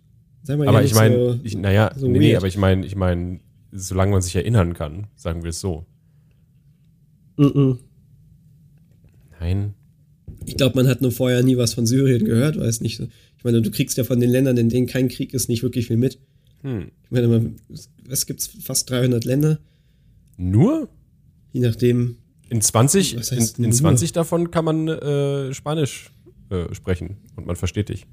Aber 0.49 0.83
ich 0.83 0.95
meine, 0.95 1.41
so, 1.45 1.59
naja, 1.59 1.93
so 1.97 2.09
nee, 2.09 2.19
nee, 2.19 2.37
aber 2.37 2.47
ich 2.47 2.57
meine, 2.57 2.87
ich 2.87 2.97
meine, 2.97 3.41
solange 3.73 4.13
man 4.13 4.23
sich 4.23 4.35
erinnern 4.35 4.75
kann, 4.75 5.07
sagen 5.15 5.43
wir 5.43 5.51
es 5.51 5.61
so. 5.61 5.87
Mm 7.37 7.45
-mm. 7.45 7.79
Nein. 9.41 9.75
Ich 10.47 10.57
glaube, 10.57 10.77
man 10.77 10.89
hat 10.89 11.03
nur 11.03 11.13
vorher 11.13 11.43
nie 11.43 11.57
was 11.57 11.75
von 11.75 11.87
Syrien 11.87 12.25
gehört, 12.25 12.59
weiß 12.59 12.81
nicht. 12.81 13.01
Ich 13.01 13.45
meine, 13.45 13.63
du 13.63 13.71
kriegst 13.71 13.97
ja 13.99 14.05
von 14.05 14.21
den 14.21 14.31
Ländern, 14.31 14.57
in 14.57 14.69
denen 14.69 14.87
kein 14.87 15.09
Krieg 15.09 15.35
ist, 15.35 15.49
nicht 15.49 15.63
wirklich 15.63 15.87
viel 15.87 15.97
mit. 15.97 16.19
Hm. 16.63 16.91
Ich 17.05 17.11
meine, 17.11 17.53
es 18.09 18.27
gibt 18.27 18.43
fast 18.43 18.91
300 18.91 19.25
Länder, 19.25 19.61
Nur? 20.37 20.89
je 21.53 21.61
nachdem. 21.61 22.17
In 22.51 22.61
20, 22.61 23.17
Was 23.17 23.31
in, 23.31 23.39
heißt 23.39 23.59
in 23.59 23.65
nur? 23.65 23.73
20 23.73 24.13
davon 24.13 24.51
kann 24.51 24.65
man 24.65 24.89
äh, 24.89 25.55
Spanisch 25.55 26.11
äh, 26.51 26.75
sprechen 26.75 27.19
und 27.37 27.47
man 27.47 27.57
versteht 27.57 27.91
dich. 27.91 28.07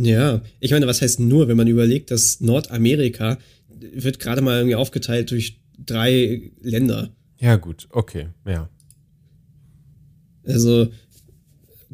Ja, 0.00 0.42
ich 0.60 0.70
meine, 0.70 0.86
was 0.86 1.02
heißt 1.02 1.18
nur, 1.18 1.48
wenn 1.48 1.56
man 1.56 1.66
überlegt, 1.66 2.10
dass 2.12 2.40
Nordamerika 2.40 3.38
wird 3.92 4.20
gerade 4.20 4.42
mal 4.42 4.58
irgendwie 4.58 4.76
aufgeteilt 4.76 5.30
durch 5.32 5.60
drei 5.84 6.52
Länder. 6.60 7.10
Ja, 7.40 7.56
gut, 7.56 7.88
okay, 7.90 8.28
ja. 8.46 8.68
Also 10.44 10.88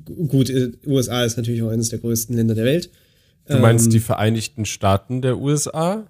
gu- 0.05 0.27
gut, 0.27 0.51
äh, 0.51 0.73
USA 0.87 1.25
ist 1.25 1.37
natürlich 1.39 1.63
auch 1.63 1.71
eines 1.71 1.89
der 1.89 1.99
größten 1.99 2.37
Länder 2.37 2.55
der 2.55 2.65
Welt. 2.65 2.91
Du 3.47 3.57
meinst 3.59 3.87
Ähm, 3.87 3.93
die 3.93 4.01
Vereinigten 4.01 4.65
Staaten 4.67 5.23
der 5.23 5.39
USA? 5.39 6.07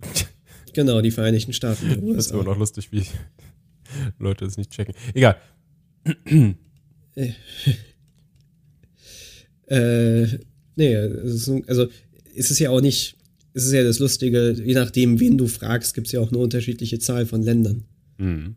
Genau, 0.74 1.00
die 1.00 1.10
Vereinigten 1.10 1.54
Staaten 1.54 1.88
der 1.88 1.96
Das 1.96 2.04
ist 2.04 2.10
USA. 2.16 2.34
immer 2.34 2.44
noch 2.44 2.58
lustig, 2.58 2.92
wie 2.92 3.02
Leute 4.18 4.44
es 4.44 4.58
nicht 4.58 4.70
checken. 4.72 4.94
Egal. 5.14 5.36
Äh, 9.66 10.26
nee, 10.76 10.92
es 10.94 11.34
ist, 11.34 11.44
so- 11.46 11.62
also 11.66 11.86
es 12.34 12.50
ist 12.50 12.58
ja 12.58 12.70
auch 12.70 12.80
nicht, 12.80 13.16
es 13.54 13.64
ist 13.66 13.72
ja 13.72 13.82
das 13.82 13.98
Lustige, 13.98 14.52
je 14.52 14.74
nachdem, 14.74 15.18
wen 15.20 15.36
du 15.38 15.46
fragst, 15.48 15.94
gibt 15.94 16.06
es 16.06 16.12
ja 16.12 16.20
auch 16.20 16.28
eine 16.30 16.38
unterschiedliche 16.38 16.98
Zahl 16.98 17.26
von 17.26 17.42
Ländern, 17.42 17.84
Mhm. 18.18 18.54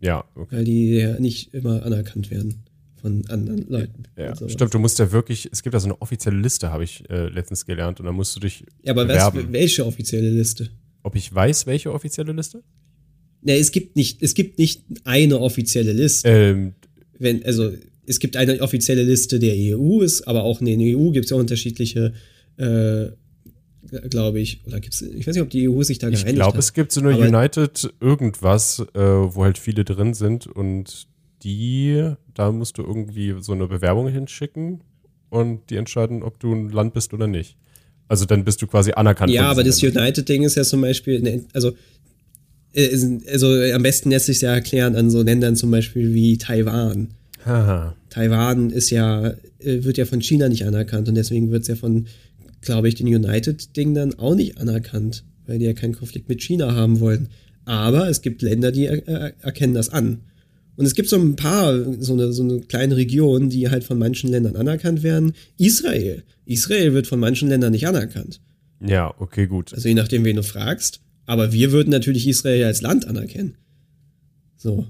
Ja, 0.00 0.24
okay. 0.34 0.56
weil 0.56 0.64
die 0.64 0.94
ja 0.96 1.18
nicht 1.18 1.54
immer 1.54 1.82
anerkannt 1.84 2.30
werden 2.30 2.62
von 3.00 3.24
anderen 3.28 3.66
Leuten. 3.68 4.04
Ja, 4.18 4.34
stimmt, 4.48 4.74
du 4.74 4.78
musst 4.78 4.98
ja 4.98 5.10
wirklich, 5.12 5.48
es 5.50 5.62
gibt 5.62 5.72
ja 5.74 5.80
so 5.80 5.86
eine 5.86 6.00
offizielle 6.02 6.38
Liste, 6.38 6.70
habe 6.72 6.84
ich 6.84 7.08
äh, 7.10 7.28
letztens 7.28 7.64
gelernt, 7.64 8.00
und 8.00 8.06
dann 8.06 8.14
musst 8.14 8.36
du 8.36 8.40
dich 8.40 8.64
Ja, 8.82 8.92
aber 8.92 9.08
was, 9.08 9.32
welche 9.52 9.84
offizielle 9.86 10.30
Liste? 10.30 10.68
Ob 11.02 11.16
ich 11.16 11.32
weiß, 11.34 11.66
welche 11.66 11.92
offizielle 11.92 12.32
Liste? 12.32 12.62
Nee, 13.42 13.58
es 13.58 13.72
gibt 13.72 13.96
nicht, 13.96 14.22
es 14.22 14.34
gibt 14.34 14.58
nicht 14.58 14.84
eine 15.04 15.38
offizielle 15.40 15.92
Liste. 15.92 16.28
Ähm, 16.28 16.72
Wenn, 17.18 17.44
also 17.44 17.72
es 18.06 18.18
gibt 18.18 18.36
eine 18.36 18.60
offizielle 18.60 19.02
Liste 19.02 19.38
der 19.38 19.54
EU, 19.56 20.00
ist, 20.02 20.22
aber 20.28 20.42
auch 20.42 20.60
in 20.60 20.66
der 20.66 20.96
EU 20.96 21.10
gibt 21.10 21.24
es 21.26 21.30
ja 21.30 21.36
unterschiedliche, 21.36 22.12
äh, 22.56 23.06
glaube 24.08 24.40
ich, 24.40 24.60
oder 24.66 24.80
gibt's, 24.80 25.02
ich 25.02 25.26
weiß 25.26 25.34
nicht, 25.34 25.42
ob 25.42 25.50
die 25.50 25.68
EU 25.68 25.82
sich 25.82 25.98
da 25.98 26.08
ich 26.08 26.20
geeinigt 26.20 26.36
glaube, 26.36 26.54
hat. 26.54 26.58
es 26.60 26.72
gibt 26.72 26.92
so 26.92 27.00
eine 27.00 27.14
Aber- 27.14 27.26
United 27.26 27.92
irgendwas, 28.00 28.80
äh, 28.94 28.98
wo 29.00 29.44
halt 29.44 29.58
viele 29.58 29.84
drin 29.84 30.14
sind 30.14 30.46
und 30.46 31.06
die, 31.42 32.12
da 32.32 32.50
musst 32.52 32.78
du 32.78 32.82
irgendwie 32.82 33.34
so 33.40 33.52
eine 33.52 33.66
Bewerbung 33.66 34.08
hinschicken 34.08 34.80
und 35.28 35.68
die 35.70 35.76
entscheiden, 35.76 36.22
ob 36.22 36.40
du 36.40 36.52
ein 36.54 36.70
Land 36.70 36.94
bist 36.94 37.12
oder 37.12 37.26
nicht. 37.26 37.56
Also 38.08 38.24
dann 38.24 38.44
bist 38.44 38.60
du 38.62 38.66
quasi 38.66 38.92
anerkannt. 38.92 39.32
Ja, 39.32 39.50
aber 39.50 39.64
das 39.64 39.82
United-Ding 39.82 40.42
ist 40.42 40.56
ja 40.56 40.62
zum 40.62 40.80
Beispiel, 40.80 41.20
ne, 41.20 41.44
also, 41.52 41.72
äh, 42.72 42.88
also 43.30 43.48
am 43.48 43.82
besten 43.82 44.10
lässt 44.10 44.26
sich 44.26 44.40
ja 44.40 44.54
erklären 44.54 44.94
an 44.96 45.10
so 45.10 45.22
Ländern 45.22 45.56
zum 45.56 45.70
Beispiel 45.70 46.12
wie 46.14 46.38
Taiwan. 46.38 47.08
Haha. 47.44 47.96
Taiwan 48.10 48.70
ist 48.70 48.90
ja, 48.90 49.28
äh, 49.58 49.84
wird 49.84 49.98
ja 49.98 50.06
von 50.06 50.20
China 50.20 50.48
nicht 50.48 50.64
anerkannt 50.64 51.08
und 51.08 51.14
deswegen 51.14 51.50
wird 51.50 51.62
es 51.62 51.68
ja 51.68 51.76
von, 51.76 52.06
glaube 52.60 52.88
ich, 52.88 52.94
den 52.94 53.06
United-Ding 53.06 53.94
dann 53.94 54.14
auch 54.18 54.34
nicht 54.34 54.58
anerkannt, 54.58 55.24
weil 55.46 55.58
die 55.58 55.66
ja 55.66 55.74
keinen 55.74 55.94
Konflikt 55.94 56.28
mit 56.28 56.42
China 56.42 56.74
haben 56.74 57.00
wollen. 57.00 57.28
Aber 57.64 58.08
es 58.08 58.22
gibt 58.22 58.42
Länder, 58.42 58.72
die 58.72 58.86
er, 58.86 59.34
erkennen 59.42 59.74
das 59.74 59.88
an. 59.90 60.20
Und 60.76 60.86
es 60.86 60.94
gibt 60.94 61.08
so 61.08 61.16
ein 61.16 61.36
paar, 61.36 61.94
so 62.00 62.14
eine, 62.14 62.32
so 62.32 62.42
eine 62.42 62.60
kleine 62.60 62.96
Region, 62.96 63.48
die 63.48 63.70
halt 63.70 63.84
von 63.84 63.98
manchen 63.98 64.30
Ländern 64.30 64.56
anerkannt 64.56 65.02
werden. 65.02 65.32
Israel. 65.56 66.24
Israel 66.46 66.94
wird 66.94 67.06
von 67.06 67.20
manchen 67.20 67.48
Ländern 67.48 67.72
nicht 67.72 67.86
anerkannt. 67.86 68.40
Ja, 68.84 69.14
okay, 69.18 69.46
gut. 69.46 69.72
Also 69.72 69.88
je 69.88 69.94
nachdem, 69.94 70.24
wen 70.24 70.36
du 70.36 70.42
fragst. 70.42 71.00
Aber 71.26 71.52
wir 71.52 71.72
würden 71.72 71.90
natürlich 71.90 72.26
Israel 72.26 72.64
als 72.64 72.82
Land 72.82 73.06
anerkennen. 73.06 73.56
So. 74.56 74.86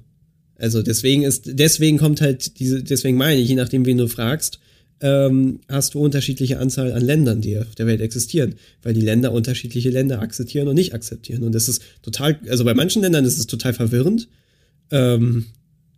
Also 0.58 0.82
deswegen 0.82 1.22
ist, 1.22 1.58
deswegen 1.58 1.98
kommt 1.98 2.20
halt 2.20 2.58
diese, 2.58 2.82
deswegen 2.82 3.16
meine 3.16 3.40
ich, 3.40 3.48
je 3.48 3.56
nachdem, 3.56 3.86
wen 3.86 3.98
du 3.98 4.08
fragst, 4.08 4.60
ähm, 5.00 5.60
hast 5.68 5.94
du 5.94 6.00
unterschiedliche 6.00 6.58
Anzahl 6.58 6.92
an 6.92 7.02
Ländern, 7.02 7.40
die 7.40 7.58
auf 7.58 7.74
der 7.74 7.86
Welt 7.86 8.00
existieren, 8.00 8.54
weil 8.82 8.94
die 8.94 9.00
Länder 9.00 9.32
unterschiedliche 9.32 9.90
Länder 9.90 10.20
akzeptieren 10.20 10.68
und 10.68 10.76
nicht 10.76 10.94
akzeptieren. 10.94 11.42
Und 11.42 11.54
das 11.54 11.68
ist 11.68 11.82
total, 12.02 12.38
also 12.48 12.64
bei 12.64 12.74
manchen 12.74 13.02
Ländern 13.02 13.24
ist 13.24 13.38
es 13.38 13.46
total 13.46 13.74
verwirrend. 13.74 14.28
Ähm, 14.90 15.46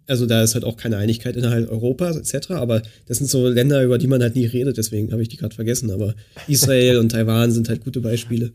also 0.06 0.24
da 0.26 0.42
ist 0.42 0.54
halt 0.54 0.64
auch 0.64 0.76
keine 0.76 0.96
Einigkeit 0.96 1.36
innerhalb 1.36 1.70
Europas 1.70 2.16
etc. 2.16 2.52
Aber 2.52 2.82
das 3.06 3.18
sind 3.18 3.28
so 3.28 3.48
Länder, 3.48 3.82
über 3.84 3.98
die 3.98 4.06
man 4.06 4.22
halt 4.22 4.36
nie 4.36 4.46
redet, 4.46 4.78
deswegen 4.78 5.12
habe 5.12 5.22
ich 5.22 5.28
die 5.28 5.36
gerade 5.36 5.54
vergessen. 5.54 5.90
Aber 5.90 6.14
Israel 6.48 6.96
und 7.00 7.10
Taiwan 7.10 7.52
sind 7.52 7.68
halt 7.68 7.84
gute 7.84 8.00
Beispiele. 8.00 8.52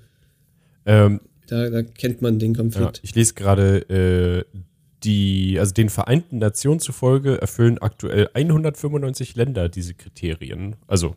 Ähm, 0.86 1.20
Da, 1.48 1.70
da 1.70 1.84
kennt 1.84 2.22
man 2.22 2.40
den 2.40 2.54
ja, 2.54 2.58
Konflikt. 2.58 3.02
ich 3.04 3.14
lese 3.14 3.34
gerade, 3.34 3.90
äh, 3.90 4.58
die, 5.04 5.58
also 5.60 5.74
den 5.74 5.90
Vereinten 5.90 6.38
Nationen 6.38 6.80
zufolge 6.80 7.42
erfüllen 7.42 7.78
aktuell 7.80 8.30
195 8.34 9.36
Länder 9.36 9.68
diese 9.70 9.94
Kriterien, 9.94 10.76
also 10.88 11.16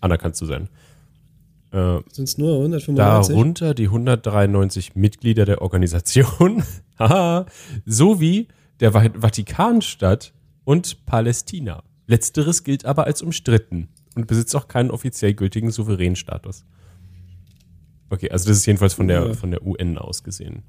anerkannt 0.00 0.36
zu 0.36 0.46
sein. 0.46 0.68
Äh, 1.72 1.98
Sind 2.12 2.28
es 2.28 2.38
nur 2.38 2.54
195? 2.56 2.96
Darunter 3.34 3.74
die 3.74 3.86
193 3.86 4.94
Mitglieder 4.94 5.44
der 5.44 5.62
Organisation, 5.62 6.62
sowie 7.84 8.48
der 8.80 8.94
Va- 8.94 9.10
Vatikanstadt 9.20 10.32
und 10.64 11.04
Palästina. 11.06 11.82
Letzteres 12.06 12.62
gilt 12.64 12.84
aber 12.84 13.04
als 13.04 13.22
umstritten 13.22 13.88
und 14.14 14.26
besitzt 14.26 14.54
auch 14.54 14.68
keinen 14.68 14.90
offiziell 14.90 15.34
gültigen 15.34 15.70
Souveränstatus. 15.70 16.64
Okay, 18.10 18.30
also 18.30 18.46
das 18.48 18.58
ist 18.58 18.66
jedenfalls 18.66 18.94
von 18.94 19.08
der, 19.08 19.26
Ja. 19.28 19.32
von 19.34 19.50
der 19.50 19.66
UN 19.66 19.98
aus 19.98 20.22
gesehen. 20.22 20.62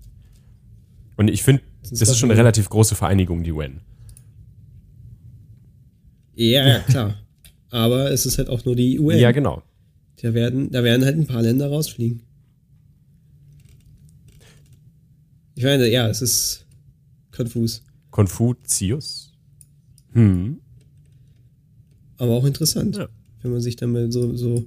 Und 1.17 1.29
ich 1.29 1.43
finde, 1.43 1.61
Das 1.89 1.99
das 1.99 2.09
ist 2.09 2.17
schon 2.17 2.31
eine 2.31 2.39
relativ 2.39 2.69
große 2.69 2.95
Vereinigung, 2.95 3.43
die 3.43 3.51
UN. 3.51 3.79
Ja, 6.35 6.67
ja, 6.67 6.79
klar. 6.79 7.15
Aber 7.69 8.11
es 8.11 8.25
ist 8.25 8.37
halt 8.37 8.49
auch 8.49 8.65
nur 8.65 8.75
die 8.75 8.99
UN. 8.99 9.17
Ja, 9.19 9.31
genau. 9.31 9.61
da, 10.21 10.33
werden, 10.33 10.71
da 10.71 10.83
werden 10.83 11.05
halt 11.05 11.17
ein 11.17 11.27
paar 11.27 11.41
Länder 11.41 11.67
rausfliegen. 11.69 12.21
Ich 15.55 15.63
meine, 15.63 15.87
ja, 15.89 16.07
es 16.09 16.21
ist 16.21 16.65
konfus. 17.31 17.81
Konfuzius. 18.11 19.31
Hm. 20.13 20.59
Aber 22.17 22.31
auch 22.33 22.45
interessant, 22.45 22.97
Ja. 22.97 23.07
wenn 23.41 23.51
man 23.51 23.61
sich 23.61 23.75
dann 23.75 23.91
mal 23.91 24.11
so, 24.11 24.35
so 24.35 24.65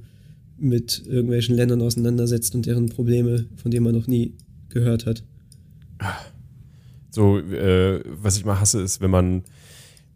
mit 0.59 1.03
irgendwelchen 1.07 1.57
Ländern 1.57 1.83
auseinandersetzt 1.83 2.55
und 2.55 2.67
deren 2.67 2.89
Probleme, 2.89 3.47
von 3.57 3.71
denen 3.71 3.85
man 3.85 3.95
noch 3.95 4.07
nie 4.07 4.35
gehört 4.71 5.07
hat. 5.07 5.23
So, 7.11 7.39
äh, 7.39 8.03
was 8.07 8.37
ich 8.37 8.45
mal 8.45 8.61
hasse, 8.61 8.83
ist, 8.83 9.01
wenn 9.01 9.11
man 9.11 9.45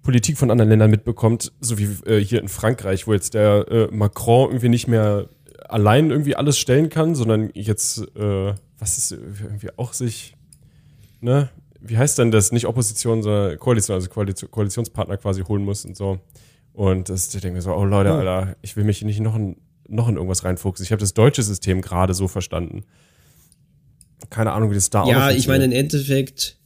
Politik 0.03 0.37
von 0.37 0.51
anderen 0.51 0.69
Ländern 0.69 0.91
mitbekommt, 0.91 1.53
so 1.61 1.79
wie 1.79 1.89
äh, 2.07 2.19
hier 2.23 2.41
in 2.41 2.49
Frankreich, 2.49 3.07
wo 3.07 3.13
jetzt 3.13 3.35
der 3.35 3.67
äh, 3.71 3.89
Macron 3.95 4.51
irgendwie 4.51 4.69
nicht 4.69 4.89
mehr 4.89 5.29
allein 5.69 6.11
irgendwie 6.11 6.37
alles 6.37 6.59
stellen 6.59 6.89
kann, 6.89 7.15
sondern 7.15 7.51
jetzt, 7.55 7.99
äh, 8.17 8.55
was 8.79 8.99
ist 8.99 9.13
irgendwie 9.13 9.71
auch 9.77 9.93
sich, 9.93 10.37
ne? 11.21 11.51
Wie 11.85 11.99
heißt 11.99 12.19
denn 12.19 12.31
das? 12.31 12.53
Nicht 12.53 12.67
Opposition, 12.67 13.23
sondern 13.23 13.59
Koalition, 13.59 13.97
also 13.97 14.09
Koalition, 14.09 14.51
Koalitionspartner 14.51 15.17
quasi 15.17 15.43
holen 15.43 15.65
muss 15.65 15.85
und 15.85 15.97
so. 15.97 16.21
Und 16.73 17.09
das, 17.09 17.35
ich 17.35 17.41
denke 17.41 17.57
mir 17.57 17.63
so, 17.63 17.73
oh 17.75 17.85
Leute. 17.85 18.13
Alter, 18.13 18.57
ich 18.63 18.77
will 18.77 18.85
mich 18.85 19.03
nicht 19.03 19.21
noch 19.21 19.35
in, 19.35 19.57
noch 19.89 20.09
in 20.09 20.15
irgendwas 20.15 20.45
reinfuchsen. 20.45 20.85
Ich 20.85 20.93
habe 20.93 21.01
das 21.01 21.13
deutsche 21.13 21.43
System 21.43 21.81
gerade 21.81 22.15
so 22.15 22.29
verstanden. 22.29 22.85
Keine 24.31 24.53
Ahnung, 24.53 24.71
wie 24.71 24.75
das 24.75 24.91
da 24.91 25.01
noch 25.01 25.09
Ja, 25.09 25.31
ich 25.31 25.49
meine, 25.49 25.65
im 25.65 25.73
Endeffekt, 25.73 26.57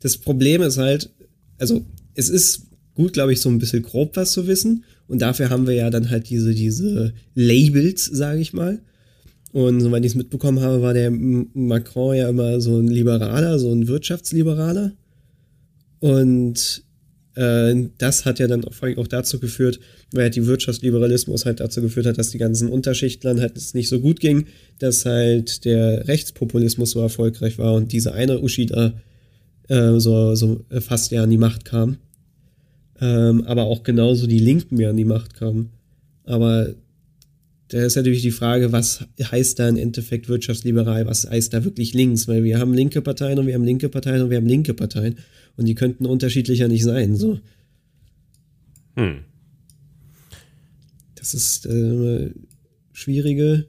das 0.00 0.18
Problem 0.18 0.62
ist 0.62 0.78
halt, 0.78 1.10
also 1.58 1.84
es 2.14 2.28
ist 2.28 2.66
gut, 2.94 3.12
glaube 3.12 3.32
ich, 3.32 3.40
so 3.40 3.48
ein 3.48 3.58
bisschen 3.58 3.82
grob 3.82 4.16
was 4.16 4.32
zu 4.32 4.46
wissen. 4.46 4.84
Und 5.06 5.22
dafür 5.22 5.50
haben 5.50 5.66
wir 5.66 5.74
ja 5.74 5.90
dann 5.90 6.10
halt 6.10 6.30
diese, 6.30 6.54
diese 6.54 7.12
Labels, 7.34 8.04
sage 8.04 8.40
ich 8.40 8.52
mal. 8.52 8.80
Und 9.52 9.80
soweit 9.80 10.04
ich 10.04 10.12
es 10.12 10.16
mitbekommen 10.16 10.60
habe, 10.60 10.82
war 10.82 10.94
der 10.94 11.10
Macron 11.10 12.16
ja 12.16 12.28
immer 12.28 12.60
so 12.60 12.78
ein 12.78 12.86
Liberaler, 12.86 13.58
so 13.58 13.72
ein 13.72 13.88
Wirtschaftsliberaler. 13.88 14.92
Und 15.98 16.84
äh, 17.34 17.74
das 17.98 18.24
hat 18.24 18.38
ja 18.38 18.46
dann 18.46 18.62
vor 18.62 18.88
allem 18.88 18.98
auch 18.98 19.08
dazu 19.08 19.40
geführt, 19.40 19.80
weil 20.12 20.24
halt 20.24 20.36
die 20.36 20.46
Wirtschaftsliberalismus 20.46 21.46
halt 21.46 21.60
dazu 21.60 21.80
geführt 21.80 22.06
hat, 22.06 22.18
dass 22.18 22.30
die 22.30 22.38
ganzen 22.38 22.68
Unterschichtlern 22.68 23.40
halt 23.40 23.56
es 23.56 23.74
nicht 23.74 23.88
so 23.88 24.00
gut 24.00 24.20
ging, 24.20 24.46
dass 24.78 25.04
halt 25.04 25.64
der 25.64 26.06
Rechtspopulismus 26.06 26.92
so 26.92 27.00
erfolgreich 27.00 27.58
war 27.58 27.74
und 27.74 27.92
diese 27.92 28.12
eine 28.12 28.40
Uschi 28.40 28.66
da 28.66 28.94
äh, 29.70 30.00
so, 30.00 30.34
so 30.34 30.64
fast 30.80 31.12
ja 31.12 31.22
an 31.22 31.30
die 31.30 31.38
Macht 31.38 31.64
kam. 31.64 31.96
Ähm, 33.00 33.44
aber 33.44 33.64
auch 33.64 33.82
genauso 33.82 34.26
die 34.26 34.38
Linken 34.38 34.76
mehr 34.76 34.90
an 34.90 34.96
die 34.96 35.04
Macht 35.04 35.34
kamen. 35.34 35.70
Aber 36.24 36.74
da 37.68 37.84
ist 37.84 37.96
natürlich 37.96 38.22
die 38.22 38.32
Frage, 38.32 38.72
was 38.72 39.06
heißt 39.22 39.58
da 39.58 39.68
im 39.68 39.76
Endeffekt 39.76 40.28
wirtschaftsliberal, 40.28 41.06
was 41.06 41.30
heißt 41.30 41.54
da 41.54 41.64
wirklich 41.64 41.94
links? 41.94 42.26
Weil 42.26 42.42
wir 42.42 42.58
haben 42.58 42.74
linke 42.74 43.00
Parteien 43.00 43.38
und 43.38 43.46
wir 43.46 43.54
haben 43.54 43.64
linke 43.64 43.88
Parteien 43.88 44.22
und 44.22 44.30
wir 44.30 44.38
haben 44.38 44.46
linke 44.46 44.74
Parteien. 44.74 45.18
Und 45.56 45.66
die 45.66 45.76
könnten 45.76 46.04
unterschiedlicher 46.04 46.66
nicht 46.66 46.82
sein. 46.82 47.16
So. 47.16 47.38
Hm. 48.96 49.20
Das 51.14 51.32
ist 51.32 51.66
äh, 51.66 51.70
eine 51.70 52.34
schwierige, 52.92 53.66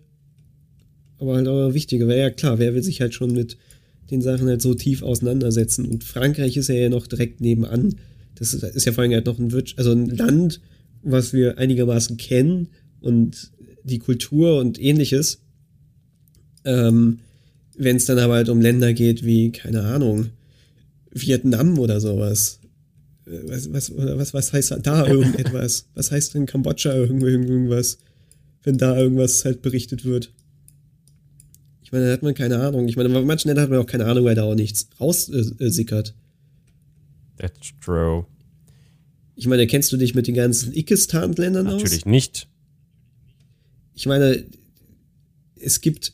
aber 1.19 1.35
halt 1.35 1.47
auch 1.47 1.73
wichtige. 1.73 2.07
Weil 2.07 2.17
ja 2.17 2.29
klar, 2.31 2.57
wer 2.57 2.73
will 2.73 2.83
sich 2.83 3.01
halt 3.01 3.13
schon 3.13 3.33
mit 3.33 3.57
den 4.11 4.21
Sachen 4.21 4.47
halt 4.47 4.61
so 4.61 4.73
tief 4.73 5.01
auseinandersetzen? 5.01 5.85
Und 5.85 6.03
Frankreich 6.03 6.57
ist 6.57 6.67
ja 6.67 6.89
noch 6.89 7.07
direkt 7.07 7.41
nebenan. 7.41 7.95
Das 8.35 8.53
ist, 8.53 8.85
ja 8.85 8.91
vor 8.91 9.03
allem 9.03 9.13
halt 9.13 9.25
noch 9.25 9.39
ein, 9.39 9.51
Wirtsch 9.51 9.75
also 9.77 9.91
ein 9.91 10.09
Land, 10.09 10.61
was 11.03 11.33
wir 11.33 11.57
einigermaßen 11.57 12.17
kennen 12.17 12.67
und 12.99 13.51
die 13.83 13.99
Kultur 13.99 14.59
und 14.59 14.79
ähnliches. 14.79 15.41
Ähm, 16.65 17.19
Wenn 17.77 17.95
es 17.95 18.05
dann 18.05 18.19
aber 18.19 18.35
halt 18.35 18.49
um 18.49 18.61
Länder 18.61 18.93
geht 18.93 19.25
wie, 19.25 19.51
keine 19.51 19.81
Ahnung, 19.83 20.27
Vietnam 21.11 21.79
oder 21.79 21.99
sowas. 21.99 22.59
Äh, 23.25 23.39
Was, 23.47 23.71
was, 23.73 23.91
was, 23.95 24.33
was 24.33 24.53
heißt 24.53 24.77
da 24.83 25.07
irgendetwas? 25.07 25.87
Was 25.95 26.11
heißt 26.11 26.35
in 26.35 26.45
Kambodscha 26.45 26.93
irgendwas, 26.93 27.97
wenn 28.63 28.77
da 28.77 28.97
irgendwas 28.97 29.45
halt 29.45 29.61
berichtet 29.61 30.05
wird? 30.05 30.31
Ich 31.91 31.93
meine, 31.93 32.07
da 32.07 32.13
hat 32.13 32.23
man 32.23 32.33
keine 32.33 32.57
Ahnung. 32.57 32.87
Ich 32.87 32.95
meine, 32.95 33.09
bei 33.09 33.21
manchen 33.21 33.49
Ländern 33.49 33.63
hat 33.63 33.69
man 33.69 33.79
auch 33.79 33.85
keine 33.85 34.05
Ahnung, 34.05 34.23
weil 34.23 34.33
da 34.33 34.43
auch 34.43 34.55
nichts 34.55 34.87
raussickert. 34.97 36.15
Äh, 37.37 37.41
That's 37.41 37.73
true. 37.83 38.25
Ich 39.35 39.45
meine, 39.45 39.67
kennst 39.67 39.91
du 39.91 39.97
dich 39.97 40.15
mit 40.15 40.25
den 40.25 40.35
ganzen 40.35 40.73
Ikistan-Ländern 40.73 41.67
aus? 41.67 41.81
Natürlich 41.81 42.05
nicht. 42.05 42.47
Ich 43.93 44.05
meine, 44.05 44.45
es 45.59 45.81
gibt, 45.81 46.13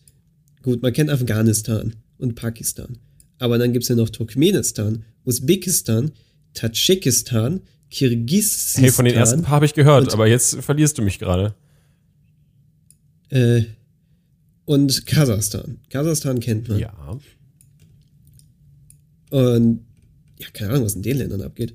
gut, 0.63 0.81
man 0.81 0.93
kennt 0.93 1.11
Afghanistan 1.11 1.95
und 2.17 2.33
Pakistan. 2.33 2.97
Aber 3.37 3.59
dann 3.59 3.71
gibt 3.71 3.83
es 3.83 3.89
ja 3.89 3.95
noch 3.95 4.09
Turkmenistan, 4.09 5.05
Usbekistan, 5.25 6.11
Tadschikistan, 6.55 7.61
Kirgisistan. 7.91 8.83
Hey, 8.83 8.91
von 8.91 9.05
den 9.05 9.13
ersten 9.13 9.43
paar 9.43 9.51
habe 9.51 9.65
ich 9.65 9.75
gehört, 9.75 10.11
aber 10.11 10.25
jetzt 10.25 10.55
verlierst 10.55 10.97
du 10.97 11.03
mich 11.03 11.19
gerade. 11.19 11.53
Äh, 13.29 13.65
und 14.67 15.05
Kasachstan. 15.05 15.79
Kasachstan 15.89 16.41
kennt 16.41 16.67
man. 16.67 16.77
Ja. 16.77 17.17
Und 19.29 19.85
ja, 20.37 20.47
keine 20.51 20.71
Ahnung, 20.71 20.85
was 20.85 20.95
in 20.95 21.03
den 21.03 21.17
Ländern 21.17 21.41
abgeht. 21.41 21.73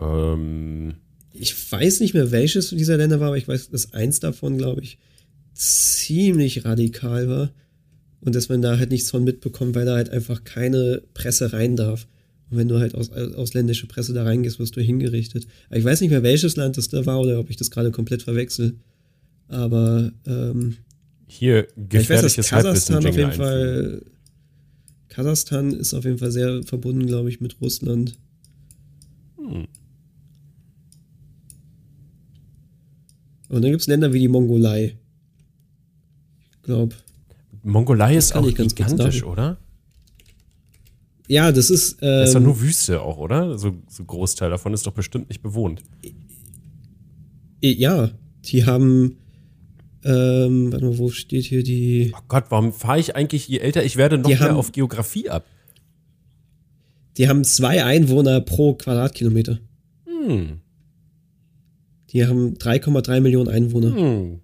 Ähm, 0.00 0.94
Ich 1.32 1.72
weiß 1.72 2.00
nicht 2.00 2.12
mehr, 2.12 2.32
welches 2.32 2.70
dieser 2.70 2.96
Länder 2.96 3.20
war, 3.20 3.28
aber 3.28 3.38
ich 3.38 3.46
weiß, 3.46 3.70
dass 3.70 3.92
eins 3.92 4.18
davon, 4.18 4.58
glaube 4.58 4.82
ich, 4.82 4.98
ziemlich 5.54 6.64
radikal 6.64 7.28
war. 7.28 7.52
Und 8.20 8.34
dass 8.34 8.48
man 8.48 8.60
da 8.60 8.76
halt 8.76 8.90
nichts 8.90 9.10
von 9.12 9.22
mitbekommt, 9.22 9.76
weil 9.76 9.86
da 9.86 9.94
halt 9.94 10.10
einfach 10.10 10.42
keine 10.42 11.02
Presse 11.14 11.52
rein 11.52 11.76
darf. 11.76 12.08
Und 12.50 12.56
wenn 12.56 12.68
du 12.68 12.80
halt 12.80 12.96
aus, 12.96 13.12
ausländische 13.12 13.86
Presse 13.86 14.12
da 14.12 14.24
reingehst, 14.24 14.58
wirst 14.58 14.74
du 14.74 14.80
hingerichtet. 14.80 15.46
Aber 15.68 15.78
ich 15.78 15.84
weiß 15.84 16.00
nicht 16.00 16.10
mehr, 16.10 16.24
welches 16.24 16.56
Land 16.56 16.76
das 16.78 16.88
da 16.88 17.06
war 17.06 17.20
oder 17.20 17.38
ob 17.38 17.48
ich 17.48 17.56
das 17.56 17.70
gerade 17.70 17.92
komplett 17.92 18.24
verwechsel. 18.24 18.80
Aber 19.46 20.10
ähm, 20.26 20.78
hier 21.28 21.64
ich 21.64 21.76
weiß, 21.76 21.88
gefährliches 21.88 22.48
Kasachstan 22.48 23.06
auf 23.06 23.16
jeden. 23.16 23.32
Fall. 23.32 24.02
Kasachstan 25.08 25.72
ist 25.72 25.94
auf 25.94 26.04
jeden 26.04 26.18
Fall 26.18 26.30
sehr 26.30 26.62
verbunden, 26.62 27.06
glaube 27.06 27.28
ich, 27.28 27.40
mit 27.40 27.60
Russland. 27.60 28.18
Hm. 29.36 29.66
Und 33.48 33.62
dann 33.62 33.70
gibt 33.70 33.80
es 33.80 33.86
Länder 33.86 34.12
wie 34.12 34.20
die 34.20 34.28
Mongolei. 34.28 34.96
Ich 36.50 36.62
glaube. 36.62 36.94
Mongolei 37.62 38.16
ist 38.16 38.34
auch 38.34 38.54
ganz 38.54 38.74
gigantisch, 38.74 39.22
oder? 39.22 39.58
Ja, 41.28 41.52
das 41.52 41.70
ist. 41.70 41.98
Ähm, 42.00 42.20
Das 42.20 42.30
ist 42.30 42.34
doch 42.34 42.40
nur 42.40 42.60
Wüste 42.60 43.02
auch, 43.02 43.18
oder? 43.18 43.58
So, 43.58 43.74
so 43.88 44.04
Großteil 44.04 44.50
davon 44.50 44.72
ist 44.72 44.86
doch 44.86 44.92
bestimmt 44.92 45.28
nicht 45.28 45.42
bewohnt. 45.42 45.82
ja, 47.60 48.10
die 48.44 48.64
haben. 48.64 49.18
Ähm, 50.08 50.72
warte 50.72 50.86
mal, 50.86 50.98
wo 50.98 51.10
steht 51.10 51.44
hier 51.44 51.62
die. 51.62 52.12
Oh 52.16 52.20
Gott, 52.28 52.44
warum 52.48 52.72
fahre 52.72 52.98
ich 52.98 53.14
eigentlich, 53.14 53.46
je 53.48 53.58
älter 53.58 53.84
ich 53.84 53.96
werde, 53.96 54.16
noch 54.16 54.24
Die 54.28 54.34
mehr 54.36 54.40
haben- 54.40 54.56
auf 54.56 54.72
Geografie 54.72 55.28
ab? 55.28 55.44
Die 57.18 57.28
haben 57.28 57.44
zwei 57.44 57.84
Einwohner 57.84 58.40
pro 58.40 58.74
Quadratkilometer. 58.74 59.58
Hm. 60.06 60.60
Die 62.10 62.26
haben 62.26 62.54
3,3 62.56 63.20
Millionen 63.20 63.48
Einwohner. 63.50 63.94
Hm. 63.94 64.40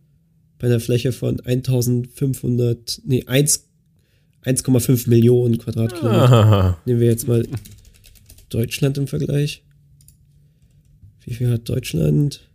bei 0.59 0.67
einer 0.69 0.81
Fläche 0.81 1.13
von 1.13 1.41
1500, 1.41 3.01
nee, 3.05 3.25
1 3.27 3.69
1,5 4.45 5.09
Millionen 5.09 5.57
Quadratkilometer. 5.59 6.33
Ah, 6.33 6.79
Nehmen 6.85 7.01
wir 7.01 7.07
jetzt 7.09 7.27
mal 7.29 7.47
Deutschland 8.51 8.99
im 8.99 9.07
Vergleich. 9.07 9.63
Wie 11.25 11.33
viel 11.35 11.51
hat 11.51 11.69
Deutschland? 11.69 12.49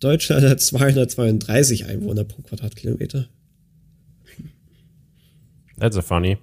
Deutschland 0.00 0.44
hat 0.44 0.60
232 0.60 1.86
Einwohner 1.86 2.24
pro 2.24 2.42
Quadratkilometer. 2.42 3.28
that's 5.78 5.96
a 5.96 6.02
funny. 6.02 6.38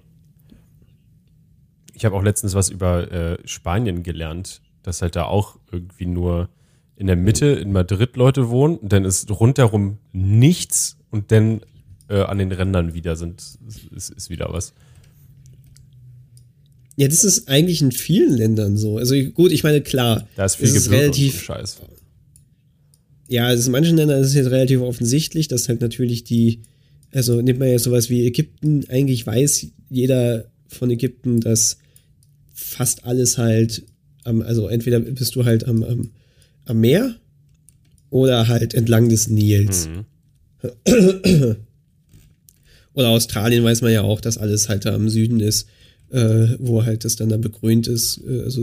Ich 1.94 2.04
habe 2.04 2.16
auch 2.16 2.22
letztens 2.22 2.54
was 2.54 2.70
über 2.70 3.10
äh, 3.12 3.38
Spanien 3.44 4.02
gelernt, 4.02 4.60
dass 4.82 5.02
halt 5.02 5.16
da 5.16 5.24
auch 5.24 5.58
irgendwie 5.70 6.06
nur 6.06 6.48
in 6.96 7.06
der 7.06 7.16
Mitte 7.16 7.46
in 7.46 7.72
Madrid 7.72 8.16
Leute 8.16 8.50
wohnen, 8.50 8.78
dann 8.82 9.04
ist 9.04 9.30
rundherum 9.30 9.98
nichts 10.12 10.96
und 11.10 11.32
dann 11.32 11.60
äh, 12.08 12.20
an 12.20 12.38
den 12.38 12.52
Rändern 12.52 12.94
wieder 12.94 13.16
sind, 13.16 13.42
ist, 13.94 14.10
ist 14.10 14.30
wieder 14.30 14.52
was. 14.52 14.72
Ja, 16.96 17.08
das 17.08 17.24
ist 17.24 17.48
eigentlich 17.48 17.82
in 17.82 17.90
vielen 17.90 18.36
Ländern 18.36 18.76
so. 18.76 18.98
Also 18.98 19.16
gut, 19.30 19.50
ich 19.50 19.64
meine, 19.64 19.80
klar, 19.80 20.28
Da 20.36 20.44
ist 20.44 20.56
viel 20.56 20.68
es 20.68 20.74
ist 20.76 20.90
relativ, 20.90 21.42
Scheiß. 21.42 21.80
Ja, 23.28 23.46
also 23.46 23.66
in 23.66 23.72
manchen 23.72 23.96
Ländern 23.96 24.20
ist 24.20 24.28
es 24.28 24.34
jetzt 24.34 24.50
relativ 24.50 24.80
offensichtlich, 24.80 25.48
dass 25.48 25.68
halt 25.68 25.80
natürlich 25.80 26.24
die, 26.24 26.60
also 27.12 27.40
nimmt 27.40 27.58
man 27.58 27.68
jetzt 27.68 27.84
sowas 27.84 28.10
wie 28.10 28.26
Ägypten, 28.26 28.84
eigentlich 28.88 29.26
weiß 29.26 29.66
jeder 29.90 30.46
von 30.68 30.90
Ägypten, 30.90 31.40
dass 31.40 31.78
fast 32.52 33.04
alles 33.04 33.38
halt, 33.38 33.84
am, 34.24 34.42
also 34.42 34.68
entweder 34.68 35.00
bist 35.00 35.34
du 35.34 35.44
halt 35.44 35.66
am, 35.66 35.82
am, 35.82 36.10
am 36.64 36.80
Meer 36.80 37.16
oder 38.10 38.48
halt 38.48 38.74
entlang 38.74 39.08
des 39.08 39.28
Nils. 39.28 39.88
Mhm. 39.88 40.04
Oder 42.94 43.08
Australien 43.08 43.64
weiß 43.64 43.82
man 43.82 43.92
ja 43.92 44.02
auch, 44.02 44.20
dass 44.20 44.38
alles 44.38 44.68
halt 44.68 44.84
da 44.84 44.94
im 44.94 45.08
Süden 45.08 45.40
ist, 45.40 45.66
äh, 46.10 46.48
wo 46.58 46.84
halt 46.84 47.04
das 47.04 47.16
dann 47.16 47.28
da 47.28 47.36
begrünt 47.36 47.88
ist, 47.88 48.20
äh, 48.26 48.42
also 48.42 48.62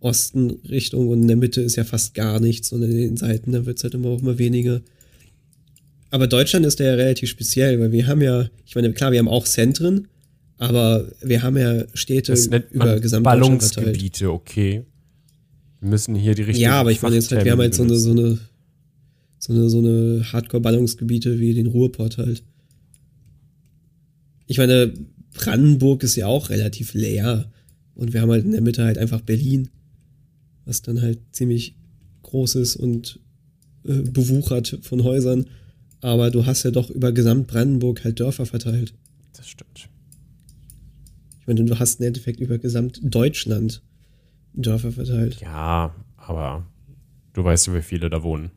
Süd-Südosten-Richtung 0.00 1.08
und 1.08 1.22
in 1.22 1.28
der 1.28 1.36
Mitte 1.36 1.60
ist 1.60 1.76
ja 1.76 1.84
fast 1.84 2.14
gar 2.14 2.40
nichts 2.40 2.72
und 2.72 2.82
in 2.82 2.96
den 2.96 3.16
Seiten, 3.16 3.52
da 3.52 3.66
wird 3.66 3.78
es 3.78 3.84
halt 3.84 3.94
immer 3.94 4.08
auch 4.08 4.22
mal 4.22 4.38
weniger. 4.38 4.80
Aber 6.10 6.26
Deutschland 6.26 6.64
ist 6.66 6.78
ja 6.78 6.94
relativ 6.94 7.28
speziell, 7.28 7.80
weil 7.80 7.92
wir 7.92 8.06
haben 8.06 8.22
ja, 8.22 8.48
ich 8.64 8.74
meine, 8.74 8.92
klar, 8.92 9.12
wir 9.12 9.18
haben 9.18 9.28
auch 9.28 9.44
Zentren, 9.44 10.08
aber 10.58 11.10
wir 11.22 11.42
haben 11.42 11.56
ja 11.56 11.84
Städte 11.94 12.32
Das 12.32 12.48
nennt 12.48 12.70
über 12.70 13.00
Gesamtdeutschland 13.00 13.62
verteilt. 13.62 13.86
Ballungsgebiete, 13.86 14.30
okay. 14.30 14.84
Wir 15.80 15.88
müssen 15.90 16.14
hier 16.14 16.34
die 16.34 16.42
richtigen 16.42 16.64
Ja, 16.64 16.80
aber 16.80 16.92
ich 16.92 17.02
meine 17.02 17.16
jetzt 17.16 17.30
halt, 17.32 17.44
wir 17.44 17.52
haben 17.52 17.60
halt 17.60 17.74
so 17.74 17.82
eine, 17.82 17.96
so 17.96 18.12
eine, 18.12 18.38
so 19.38 19.52
eine, 19.52 19.68
so 19.68 19.78
eine 19.78 20.32
Hardcore-Ballungsgebiete 20.32 21.38
wie 21.38 21.54
den 21.54 21.66
Ruhrpott 21.66 22.18
halt. 22.18 22.42
Ich 24.46 24.58
meine, 24.58 24.94
Brandenburg 25.34 26.02
ist 26.02 26.16
ja 26.16 26.26
auch 26.26 26.50
relativ 26.50 26.94
leer. 26.94 27.50
Und 27.94 28.12
wir 28.12 28.20
haben 28.20 28.30
halt 28.30 28.44
in 28.44 28.52
der 28.52 28.60
Mitte 28.60 28.84
halt 28.84 28.98
einfach 28.98 29.22
Berlin, 29.22 29.68
was 30.66 30.82
dann 30.82 31.00
halt 31.00 31.20
ziemlich 31.32 31.76
groß 32.22 32.56
ist 32.56 32.76
und 32.76 33.20
äh, 33.84 34.02
bewuchert 34.02 34.80
von 34.82 35.02
Häusern. 35.04 35.46
Aber 36.02 36.30
du 36.30 36.44
hast 36.44 36.64
ja 36.64 36.70
doch 36.70 36.90
über 36.90 37.12
Gesamt-Brandenburg 37.12 38.04
halt 38.04 38.20
Dörfer 38.20 38.44
verteilt. 38.44 38.92
Das 39.32 39.48
stimmt. 39.48 39.88
Ich 41.40 41.46
meine, 41.46 41.64
du 41.64 41.78
hast 41.78 42.00
im 42.00 42.06
Endeffekt 42.06 42.40
über 42.40 42.58
Gesamt-Deutschland 42.58 43.82
Dörfer 44.52 44.92
verteilt. 44.92 45.40
Ja, 45.40 45.94
aber 46.16 46.66
du 47.32 47.44
weißt 47.44 47.68
ja, 47.68 47.74
wie 47.74 47.82
viele 47.82 48.10
da 48.10 48.22
wohnen. 48.22 48.50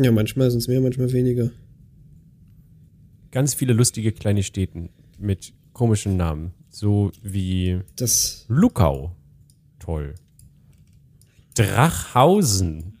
Ja, 0.00 0.10
manchmal 0.10 0.50
sind 0.50 0.60
es 0.60 0.68
mehr, 0.68 0.80
manchmal 0.80 1.12
weniger. 1.12 1.50
Ganz 3.30 3.54
viele 3.54 3.72
lustige 3.72 4.12
kleine 4.12 4.42
Städten 4.42 4.88
mit 5.18 5.52
komischen 5.72 6.16
Namen. 6.16 6.52
So 6.70 7.12
wie 7.22 7.80
Das 7.96 8.46
Luckau. 8.48 9.14
Toll. 9.82 10.14
Drachhausen. 11.54 12.98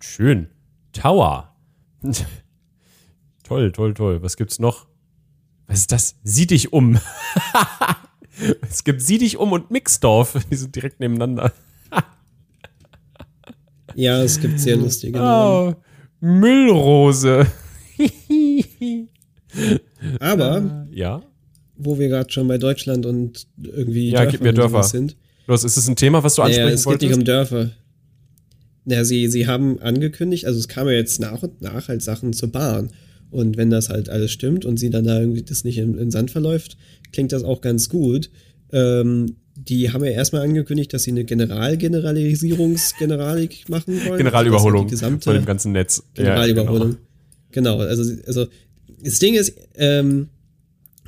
Schön. 0.00 0.48
Tower. 0.92 1.54
toll, 3.42 3.72
toll, 3.72 3.94
toll. 3.94 4.22
Was 4.22 4.36
gibt's 4.36 4.58
noch? 4.58 4.86
Was 5.66 5.80
ist 5.80 5.92
das? 5.92 6.16
Sieh 6.22 6.46
dich 6.46 6.72
um. 6.72 6.98
es 8.62 8.84
gibt 8.84 9.02
Sieh 9.02 9.18
dich 9.18 9.36
um 9.38 9.52
und 9.52 9.70
Mixdorf. 9.70 10.36
Die 10.50 10.56
sind 10.56 10.74
direkt 10.76 11.00
nebeneinander. 11.00 11.52
Ja, 13.96 14.22
es 14.22 14.38
gibt 14.40 14.60
sehr 14.60 14.76
lustige. 14.76 15.18
Oh, 15.20 15.74
Müllrose. 16.20 17.44
Aber, 20.20 20.86
Ja? 20.92 21.22
wo 21.76 21.98
wir 21.98 22.08
gerade 22.08 22.30
schon 22.30 22.46
bei 22.46 22.56
Deutschland 22.56 23.04
und 23.04 23.48
irgendwie 23.60 24.10
Ja, 24.10 24.26
gib 24.26 24.42
mir 24.42 24.52
Dörfer. 24.52 24.84
sind. 24.84 25.16
Los, 25.50 25.64
ist 25.64 25.76
es 25.76 25.88
ein 25.88 25.96
Thema, 25.96 26.22
was 26.22 26.36
du 26.36 26.42
ansprechen 26.42 26.68
Ja, 26.68 26.74
es 26.74 26.84
geht 26.84 27.02
nicht 27.02 27.04
wolltest? 27.10 27.18
um 27.18 27.24
Dörfer. 27.24 27.70
Ja, 28.86 29.04
sie, 29.04 29.28
sie 29.28 29.46
haben 29.46 29.78
angekündigt, 29.80 30.46
also 30.46 30.58
es 30.58 30.68
kamen 30.68 30.90
ja 30.90 30.96
jetzt 30.96 31.20
nach 31.20 31.42
und 31.42 31.60
nach 31.60 31.88
halt 31.88 32.02
Sachen 32.02 32.32
zur 32.32 32.50
Bahn. 32.50 32.90
Und 33.30 33.56
wenn 33.56 33.70
das 33.70 33.88
halt 33.88 34.08
alles 34.08 34.32
stimmt 34.32 34.64
und 34.64 34.78
sie 34.78 34.90
dann 34.90 35.04
da 35.04 35.20
irgendwie 35.20 35.42
das 35.42 35.64
nicht 35.64 35.78
in, 35.78 35.98
in 35.98 36.10
Sand 36.10 36.30
verläuft, 36.30 36.76
klingt 37.12 37.32
das 37.32 37.42
auch 37.44 37.60
ganz 37.60 37.88
gut. 37.88 38.30
Ähm, 38.72 39.36
die 39.56 39.92
haben 39.92 40.04
ja 40.04 40.12
erstmal 40.12 40.42
angekündigt, 40.42 40.94
dass 40.94 41.02
sie 41.02 41.10
eine 41.10 41.24
Generalgeneralisierungsgeneralik 41.24 43.68
machen 43.68 44.00
wollen. 44.06 44.18
Generalüberholung 44.18 44.84
Also 44.84 44.90
gesamte 44.90 45.24
von 45.24 45.34
dem 45.34 45.44
ganzen 45.44 45.72
Netz. 45.72 46.02
Generalüberholung. 46.14 46.92
Ja, 46.92 46.96
genau. 47.52 47.80
also, 47.80 48.10
also 48.26 48.46
das 49.02 49.18
Ding 49.18 49.34
ist, 49.34 49.54
ähm, 49.74 50.28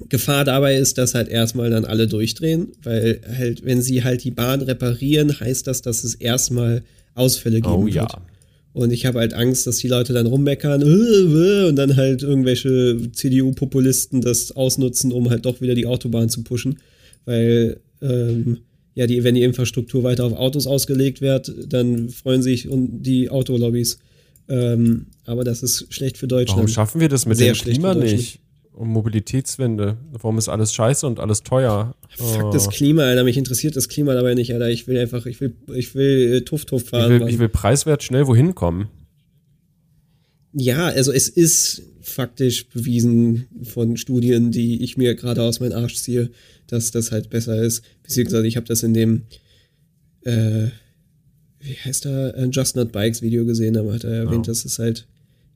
Gefahr 0.08 0.44
dabei 0.44 0.76
ist, 0.76 0.98
dass 0.98 1.14
halt 1.14 1.28
erstmal 1.28 1.70
dann 1.70 1.84
alle 1.84 2.06
durchdrehen, 2.06 2.72
weil 2.82 3.20
halt, 3.36 3.64
wenn 3.64 3.82
sie 3.82 4.02
halt 4.04 4.24
die 4.24 4.30
Bahn 4.30 4.62
reparieren, 4.62 5.38
heißt 5.38 5.66
das, 5.66 5.82
dass 5.82 6.04
es 6.04 6.14
erstmal 6.14 6.82
Ausfälle 7.14 7.56
geben 7.60 7.66
genau. 7.66 7.82
Oh 7.82 7.86
wird. 7.86 7.94
ja. 7.94 8.22
Und 8.74 8.90
ich 8.90 9.04
habe 9.04 9.18
halt 9.18 9.34
Angst, 9.34 9.66
dass 9.66 9.76
die 9.78 9.88
Leute 9.88 10.14
dann 10.14 10.26
rummeckern 10.26 10.80
äh, 10.80 10.86
äh, 10.86 11.68
und 11.68 11.76
dann 11.76 11.96
halt 11.96 12.22
irgendwelche 12.22 13.12
CDU-Populisten 13.12 14.22
das 14.22 14.52
ausnutzen, 14.52 15.12
um 15.12 15.28
halt 15.28 15.44
doch 15.44 15.60
wieder 15.60 15.74
die 15.74 15.86
Autobahn 15.86 16.30
zu 16.30 16.42
pushen. 16.42 16.78
Weil, 17.26 17.80
ähm, 18.00 18.60
ja, 18.94 19.06
die, 19.06 19.24
wenn 19.24 19.34
die 19.34 19.42
Infrastruktur 19.42 20.04
weiter 20.04 20.24
auf 20.24 20.32
Autos 20.32 20.66
ausgelegt 20.66 21.20
wird, 21.20 21.52
dann 21.68 22.08
freuen 22.08 22.42
sich 22.42 22.66
die 22.70 23.28
Autolobbys. 23.28 23.98
Ähm, 24.48 25.06
aber 25.24 25.44
das 25.44 25.62
ist 25.62 25.92
schlecht 25.92 26.16
für 26.16 26.26
Deutschland. 26.26 26.58
Warum 26.58 26.68
schaffen 26.68 27.00
wir 27.00 27.08
das 27.08 27.26
mit 27.26 27.36
Sehr 27.36 27.52
dem 27.52 27.54
schlecht 27.54 27.76
Klima 27.76 27.94
nicht? 27.94 28.40
Um 28.74 28.88
Mobilitätswende. 28.88 29.98
Warum 30.12 30.38
ist 30.38 30.48
alles 30.48 30.72
scheiße 30.72 31.06
und 31.06 31.20
alles 31.20 31.42
teuer? 31.42 31.94
Fuck 32.16 32.44
Oh. 32.44 32.50
das 32.52 32.68
Klima, 32.70 33.02
Alter. 33.02 33.22
Mich 33.24 33.36
interessiert 33.36 33.76
das 33.76 33.88
Klima 33.88 34.14
dabei 34.14 34.34
nicht, 34.34 34.52
Alter. 34.52 34.70
Ich 34.70 34.86
will 34.88 34.98
einfach, 34.98 35.26
ich 35.26 35.40
will, 35.40 35.54
ich 35.74 35.94
will 35.94 36.34
äh, 36.36 36.40
Tuff 36.40 36.64
Tuff 36.64 36.84
ich, 36.84 36.88
fahren. 36.90 37.10
will, 37.10 37.18
Mann. 37.20 37.28
ich 37.28 37.38
will 37.38 37.48
preiswert 37.50 38.02
schnell 38.02 38.26
wohin 38.26 38.54
kommen. 38.54 38.88
Ja, 40.54 40.86
also 40.86 41.12
es 41.12 41.28
ist 41.28 41.82
faktisch 42.00 42.68
bewiesen 42.68 43.46
von 43.62 43.96
Studien, 43.96 44.50
die 44.50 44.82
ich 44.82 44.96
mir 44.96 45.14
gerade 45.14 45.42
aus 45.42 45.60
meinem 45.60 45.72
Arsch 45.72 45.96
ziehe, 45.96 46.30
dass 46.66 46.90
das 46.90 47.12
halt 47.12 47.30
besser 47.30 47.62
ist. 47.62 47.82
Beziehungsweise 48.02 48.46
ich 48.46 48.56
habe 48.56 48.66
das 48.66 48.82
in 48.82 48.92
dem, 48.94 49.22
äh, 50.22 50.66
wie 51.60 51.74
heißt 51.84 52.06
er, 52.06 52.36
äh, 52.36 52.46
Just 52.46 52.76
Not 52.76 52.90
Bikes 52.92 53.22
Video 53.22 53.44
gesehen, 53.44 53.76
aber 53.76 53.94
hat 53.94 54.04
er 54.04 54.12
erwähnt, 54.14 54.46
Ja. 54.46 54.50
dass 54.50 54.64
es 54.64 54.78
halt 54.78 55.06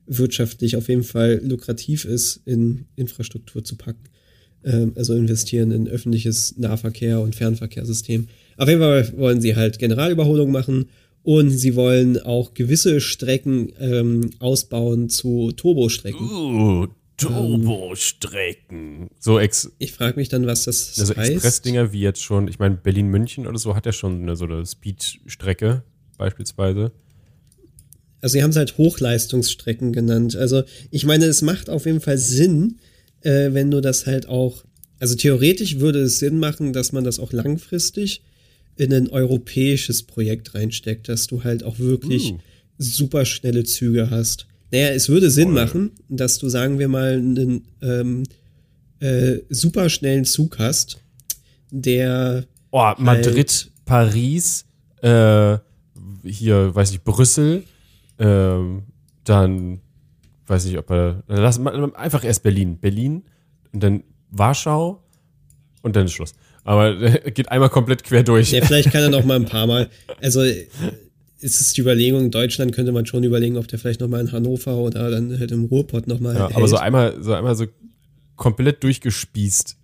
wirtschaftlich 0.07 0.75
auf 0.75 0.89
jeden 0.89 1.03
Fall 1.03 1.41
lukrativ 1.43 2.05
ist, 2.05 2.41
in 2.45 2.85
Infrastruktur 2.95 3.63
zu 3.63 3.75
packen. 3.75 4.03
Ähm, 4.63 4.93
also 4.95 5.13
investieren 5.13 5.71
in 5.71 5.87
öffentliches 5.87 6.57
Nahverkehr 6.57 7.21
und 7.21 7.35
Fernverkehrssystem. 7.35 8.27
Auf 8.57 8.67
jeden 8.67 8.81
Fall 8.81 9.13
wollen 9.17 9.41
sie 9.41 9.55
halt 9.55 9.79
Generalüberholung 9.79 10.51
machen 10.51 10.89
und 11.23 11.49
sie 11.51 11.75
wollen 11.75 12.19
auch 12.21 12.53
gewisse 12.53 13.01
Strecken 13.01 13.71
ähm, 13.79 14.29
ausbauen 14.39 15.09
zu 15.09 15.51
Turbostrecken. 15.51 16.29
Uh, 16.29 16.87
Turbostrecken. 17.17 19.09
So 19.19 19.39
ex 19.39 19.71
Ich 19.79 19.91
frage 19.91 20.17
mich 20.17 20.29
dann, 20.29 20.47
was 20.47 20.65
das 20.65 20.99
also 20.99 21.15
heißt. 21.15 21.31
Expressdinger 21.31 21.91
wie 21.91 22.01
jetzt 22.01 22.23
schon, 22.23 22.47
ich 22.47 22.59
meine, 22.59 22.75
Berlin-München 22.75 23.47
oder 23.47 23.57
so 23.57 23.75
hat 23.75 23.85
ja 23.85 23.91
schon 23.91 24.21
eine, 24.21 24.35
so 24.35 24.45
eine 24.45 24.65
Speed-Strecke 24.65 25.83
beispielsweise. 26.17 26.91
Also 28.27 28.33
sie 28.33 28.43
haben 28.43 28.49
es 28.49 28.57
halt 28.57 28.77
Hochleistungsstrecken 28.77 29.93
genannt. 29.93 30.35
Also 30.35 30.63
ich 30.91 31.05
meine, 31.05 31.23
es 31.27 31.41
macht 31.41 31.69
auf 31.69 31.85
jeden 31.85 32.01
Fall 32.01 32.17
Sinn, 32.17 32.75
äh, 33.21 33.53
wenn 33.53 33.71
du 33.71 33.79
das 33.79 34.05
halt 34.05 34.27
auch, 34.27 34.65
also 34.99 35.15
theoretisch 35.15 35.79
würde 35.79 36.01
es 36.01 36.19
Sinn 36.19 36.37
machen, 36.37 36.73
dass 36.73 36.91
man 36.91 37.05
das 37.05 37.19
auch 37.19 37.31
langfristig 37.31 38.21
in 38.75 38.93
ein 38.93 39.07
europäisches 39.07 40.03
Projekt 40.03 40.55
reinsteckt, 40.55 41.07
dass 41.07 41.27
du 41.27 41.45
halt 41.45 41.63
auch 41.63 41.79
wirklich 41.79 42.33
Uh. 42.33 42.39
super 42.77 43.23
schnelle 43.23 43.63
Züge 43.63 44.09
hast. 44.09 44.45
Naja, 44.71 44.89
es 44.89 45.07
würde 45.07 45.31
Sinn 45.31 45.51
machen, 45.51 45.91
dass 46.09 46.37
du, 46.37 46.49
sagen 46.49 46.79
wir 46.79 46.89
mal, 46.89 47.13
einen 47.13 47.61
ähm, 47.81 48.23
äh, 48.99 49.37
super 49.49 49.87
schnellen 49.87 50.25
Zug 50.25 50.59
hast, 50.59 50.97
der 51.71 52.43
Oh, 52.71 52.91
Madrid, 52.97 53.71
Paris, 53.85 54.65
äh, 55.01 55.59
hier, 56.25 56.75
weiß 56.75 56.91
ich, 56.91 57.01
Brüssel, 57.01 57.63
ähm, 58.19 58.83
dann, 59.23 59.79
weiß 60.47 60.65
nicht, 60.65 60.77
ob 60.77 60.89
er, 60.89 61.23
dann 61.27 61.37
lass 61.37 61.59
einfach 61.59 62.23
erst 62.23 62.43
Berlin. 62.43 62.77
Berlin 62.79 63.23
und 63.73 63.83
dann 63.83 64.03
Warschau 64.31 65.03
und 65.81 65.95
dann 65.95 66.05
ist 66.05 66.13
Schluss. 66.13 66.33
Aber 66.63 66.95
geht 67.31 67.49
einmal 67.49 67.69
komplett 67.69 68.03
quer 68.03 68.23
durch. 68.23 68.51
Ja, 68.51 68.63
vielleicht 68.63 68.91
kann 68.91 69.01
er 69.01 69.09
noch 69.09 69.25
mal 69.25 69.35
ein 69.35 69.45
paar 69.45 69.67
Mal. 69.67 69.89
Also 70.21 70.41
äh, 70.43 70.67
es 71.41 71.61
ist 71.61 71.77
die 71.77 71.81
Überlegung, 71.81 72.25
in 72.25 72.31
Deutschland 72.31 72.73
könnte 72.73 72.91
man 72.91 73.05
schon 73.05 73.23
überlegen, 73.23 73.57
ob 73.57 73.67
der 73.67 73.79
vielleicht 73.79 74.01
noch 74.01 74.07
mal 74.07 74.19
in 74.19 74.31
Hannover 74.31 74.75
oder 74.77 75.09
dann 75.11 75.37
halt 75.39 75.51
im 75.51 75.65
Ruhrpott 75.65 76.07
noch 76.07 76.19
mal 76.19 76.35
Ja, 76.35 76.49
aber 76.53 76.67
so 76.67 76.77
einmal, 76.77 77.21
so 77.21 77.33
einmal 77.33 77.55
so 77.55 77.65
komplett 78.35 78.83
durchgespießt. 78.83 79.77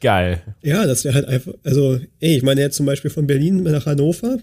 Geil. 0.00 0.42
Ja, 0.62 0.86
das 0.86 1.04
wäre 1.04 1.14
halt 1.14 1.26
einfach, 1.26 1.52
also, 1.64 1.98
ey, 2.20 2.36
ich 2.36 2.42
meine 2.42 2.60
jetzt 2.60 2.76
zum 2.76 2.86
Beispiel 2.86 3.10
von 3.10 3.26
Berlin 3.26 3.62
nach 3.64 3.86
Hannover. 3.86 4.38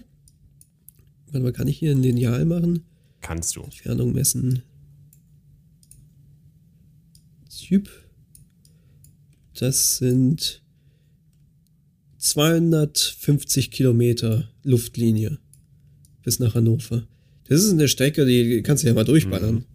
Warte 1.36 1.44
mal, 1.44 1.52
kann 1.52 1.68
ich 1.68 1.78
hier 1.78 1.90
ein 1.90 2.02
Lineal 2.02 2.46
machen? 2.46 2.84
Kannst 3.20 3.56
du. 3.56 3.62
Entfernung 3.62 4.14
messen. 4.14 4.62
Typ. 7.54 7.90
Das 9.52 9.98
sind 9.98 10.62
250 12.16 13.70
Kilometer 13.70 14.48
Luftlinie 14.62 15.36
bis 16.22 16.38
nach 16.38 16.54
Hannover. 16.54 17.06
Das 17.48 17.62
ist 17.62 17.70
eine 17.70 17.88
Strecke, 17.88 18.24
die 18.24 18.62
kannst 18.62 18.82
du 18.82 18.88
ja 18.88 18.94
mal 18.94 19.04
durchballern. 19.04 19.66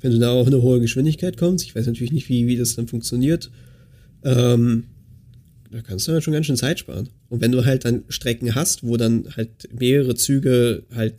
Wenn 0.00 0.10
du 0.10 0.18
da 0.18 0.30
auch 0.30 0.48
eine 0.48 0.62
hohe 0.62 0.80
Geschwindigkeit 0.80 1.36
kommst, 1.36 1.64
ich 1.64 1.76
weiß 1.76 1.86
natürlich 1.86 2.12
nicht, 2.12 2.28
wie, 2.28 2.48
wie 2.48 2.56
das 2.56 2.74
dann 2.74 2.88
funktioniert, 2.88 3.52
ähm, 4.24 4.86
da 5.70 5.82
kannst 5.82 6.08
du 6.08 6.12
dann 6.12 6.22
schon 6.22 6.32
ganz 6.32 6.46
schön 6.46 6.56
Zeit 6.56 6.78
sparen. 6.78 7.08
Und 7.28 7.40
wenn 7.40 7.52
du 7.52 7.64
halt 7.64 7.84
dann 7.84 8.04
Strecken 8.08 8.54
hast, 8.54 8.84
wo 8.84 8.96
dann 8.96 9.36
halt 9.36 9.68
mehrere 9.78 10.14
Züge 10.14 10.84
halt 10.94 11.14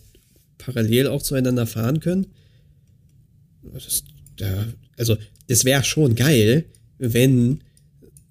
parallel 0.58 1.08
auch 1.08 1.22
zueinander 1.22 1.68
fahren 1.68 2.00
können, 2.00 2.28
das 3.74 4.04
da, 4.38 4.66
also 4.98 5.18
es 5.48 5.66
wäre 5.66 5.84
schon 5.84 6.16
geil, 6.16 6.66
wenn 6.98 7.62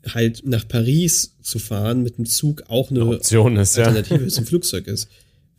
halt 0.07 0.47
nach 0.47 0.67
Paris 0.67 1.37
zu 1.43 1.59
fahren 1.59 2.03
mit 2.03 2.19
dem 2.19 2.27
Zug 2.27 2.65
auch 2.69 2.91
eine 2.91 3.03
Eine 3.03 3.17
Option 3.17 3.57
ist, 3.57 3.77
ja. 3.77 3.85
Alternative 3.85 4.27
zum 4.29 4.47
Flugzeug 4.47 4.87
ist. 4.87 5.09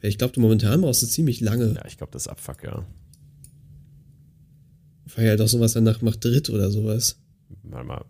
Weil 0.02 0.10
ich 0.10 0.18
glaube, 0.18 0.40
momentan 0.40 0.82
brauchst 0.82 1.04
du 1.04 1.08
ziemlich 1.08 1.42
lange. 1.42 1.74
Ja, 1.74 1.86
ich 1.86 1.98
glaube, 1.98 2.12
das 2.14 2.24
ist 2.24 2.28
Abfuck, 2.28 2.64
ja. 2.64 2.86
Weil 5.16 5.26
ja 5.26 5.36
doch 5.36 5.48
sowas 5.48 5.74
dann 5.74 5.84
nach 5.84 6.02
Madrid 6.02 6.50
oder 6.50 6.72
sowas. 6.72 7.20
Warte 7.64 7.88
mal. 7.88 8.06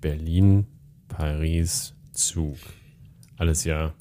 Berlin, 0.00 0.66
Paris, 1.08 1.94
Zug. 2.12 2.56
Alles 3.36 3.64
ja 3.64 3.94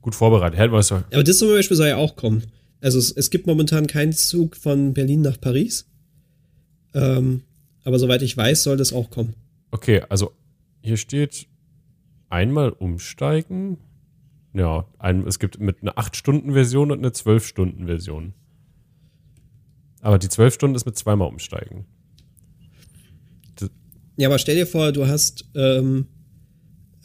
gut 0.00 0.14
vorbereitet. 0.14 0.58
Hätten 0.58 0.72
wir 0.72 0.78
es 0.78 0.88
doch. 0.88 1.02
Aber 1.12 1.24
das 1.24 1.38
zum 1.38 1.48
Beispiel 1.48 1.76
soll 1.76 1.88
ja 1.88 1.96
auch 1.96 2.16
kommen. 2.16 2.44
Also 2.80 2.98
es, 2.98 3.10
es 3.10 3.30
gibt 3.30 3.46
momentan 3.46 3.86
keinen 3.86 4.12
Zug 4.12 4.56
von 4.56 4.94
Berlin 4.94 5.20
nach 5.20 5.40
Paris. 5.40 5.88
Ähm, 6.94 7.42
aber 7.84 7.98
soweit 7.98 8.22
ich 8.22 8.36
weiß, 8.36 8.62
soll 8.62 8.76
das 8.76 8.92
auch 8.92 9.10
kommen. 9.10 9.34
Okay, 9.70 10.02
also 10.08 10.32
hier 10.80 10.96
steht 10.96 11.46
einmal 12.28 12.70
umsteigen. 12.70 13.78
Ja, 14.54 14.86
ein, 14.98 15.26
es 15.26 15.38
gibt 15.38 15.60
mit 15.60 15.82
einer 15.82 15.94
8-Stunden-Version 15.98 16.90
und 16.90 16.98
eine 16.98 17.10
12-Stunden-Version. 17.10 18.32
Aber 20.00 20.18
die 20.18 20.28
12 20.28 20.54
Stunden 20.54 20.76
ist 20.76 20.86
mit 20.86 20.96
zweimal 20.96 21.28
umsteigen. 21.28 21.84
Ja, 24.16 24.28
aber 24.28 24.38
stell 24.38 24.56
dir 24.56 24.66
vor, 24.66 24.92
du 24.92 25.06
hast 25.06 25.44
ähm, 25.54 26.06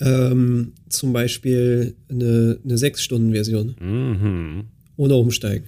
ähm, 0.01 0.73
zum 0.89 1.13
Beispiel 1.13 1.95
eine, 2.09 2.59
eine 2.63 2.75
6-Stunden-Version 2.75 3.75
Mhm. 3.79 4.63
ohne 4.97 5.15
Umsteigen. 5.15 5.67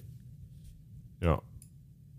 Ja. 1.22 1.42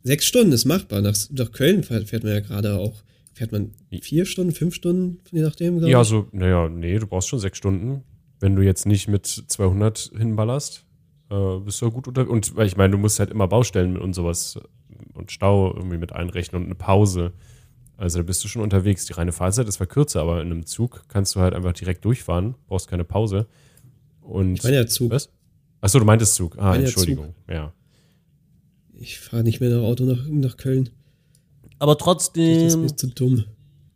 Sechs 0.02 0.24
Stunden 0.26 0.52
ist 0.52 0.64
machbar. 0.64 1.00
Nach, 1.02 1.16
nach 1.30 1.52
Köln 1.52 1.82
fährt, 1.82 2.10
man 2.24 2.32
ja 2.32 2.40
gerade 2.40 2.74
auch. 2.78 3.02
Fährt 3.32 3.52
man 3.52 3.72
vier 4.00 4.26
Stunden, 4.26 4.52
fünf 4.52 4.74
Stunden, 4.74 5.18
je 5.32 5.42
nachdem, 5.42 5.78
Ja, 5.84 6.02
ich. 6.02 6.08
so, 6.08 6.28
naja, 6.32 6.68
nee, 6.68 6.98
du 6.98 7.06
brauchst 7.06 7.28
schon 7.28 7.40
sechs 7.40 7.58
Stunden. 7.58 8.02
Wenn 8.38 8.54
du 8.54 8.62
jetzt 8.62 8.86
nicht 8.86 9.08
mit 9.08 9.26
200 9.26 10.12
hinballerst, 10.16 10.84
äh, 11.30 11.58
bist 11.58 11.80
du 11.82 11.90
gut 11.90 12.06
unter. 12.06 12.28
Und 12.30 12.54
weil 12.54 12.66
ich 12.66 12.76
meine, 12.76 12.92
du 12.92 12.98
musst 12.98 13.18
halt 13.18 13.30
immer 13.30 13.48
Baustellen 13.48 13.96
und 13.96 14.14
sowas 14.14 14.56
äh, 14.56 15.18
und 15.18 15.32
Stau 15.32 15.74
irgendwie 15.74 15.98
mit 15.98 16.12
einrechnen 16.12 16.60
und 16.62 16.66
eine 16.66 16.74
Pause. 16.76 17.32
Also 17.96 18.18
da 18.18 18.22
bist 18.24 18.42
du 18.44 18.48
schon 18.48 18.62
unterwegs. 18.62 19.06
Die 19.06 19.12
reine 19.12 19.32
Fahrzeit 19.32 19.68
ist 19.68 19.74
zwar 19.74 19.86
kürzer, 19.86 20.20
aber 20.20 20.40
in 20.42 20.50
einem 20.50 20.66
Zug 20.66 21.04
kannst 21.08 21.34
du 21.36 21.40
halt 21.40 21.54
einfach 21.54 21.72
direkt 21.72 22.04
durchfahren, 22.04 22.54
brauchst 22.66 22.88
keine 22.88 23.04
Pause. 23.04 23.46
Und 24.20 24.54
Ich 24.54 24.62
meine 24.64 24.76
ja 24.76 24.86
Zug. 24.86 25.10
was? 25.10 25.30
Achso, 25.80 25.98
du 25.98 26.04
meintest 26.04 26.34
Zug. 26.34 26.58
Ah, 26.58 26.74
Entschuldigung. 26.76 27.34
Ja. 27.48 27.72
Ich 28.94 29.18
fahre 29.20 29.42
nicht 29.44 29.60
mehr 29.60 29.70
nach 29.70 29.82
Auto 29.82 30.04
nach, 30.04 30.26
nach 30.28 30.56
Köln. 30.56 30.90
Aber 31.78 31.94
Das 31.94 32.00
ist 32.00 32.04
trotzdem, 32.04 32.80
mir 32.82 32.96
zu 32.96 33.08
dumm. 33.08 33.44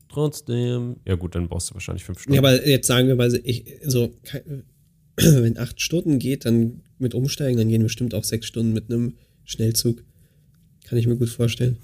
trotzdem. 0.08 0.96
Ja 1.06 1.14
gut, 1.14 1.34
dann 1.34 1.48
brauchst 1.48 1.70
du 1.70 1.74
wahrscheinlich 1.74 2.04
fünf 2.04 2.20
Stunden. 2.20 2.34
Ja, 2.34 2.40
aber 2.40 2.66
jetzt 2.66 2.86
sagen 2.86 3.08
wir 3.08 3.16
mal, 3.16 3.32
ich, 3.44 3.64
so, 3.84 4.12
ke- 4.24 4.64
wenn 5.16 5.56
acht 5.58 5.80
Stunden 5.80 6.18
geht, 6.18 6.44
dann 6.44 6.82
mit 6.98 7.14
Umsteigen, 7.14 7.56
dann 7.56 7.68
gehen 7.68 7.82
bestimmt 7.82 8.14
auch 8.14 8.24
sechs 8.24 8.46
Stunden 8.46 8.72
mit 8.72 8.90
einem 8.90 9.14
Schnellzug. 9.44 10.04
Kann 10.84 10.98
ich 10.98 11.06
mir 11.06 11.16
gut 11.16 11.28
vorstellen. 11.30 11.78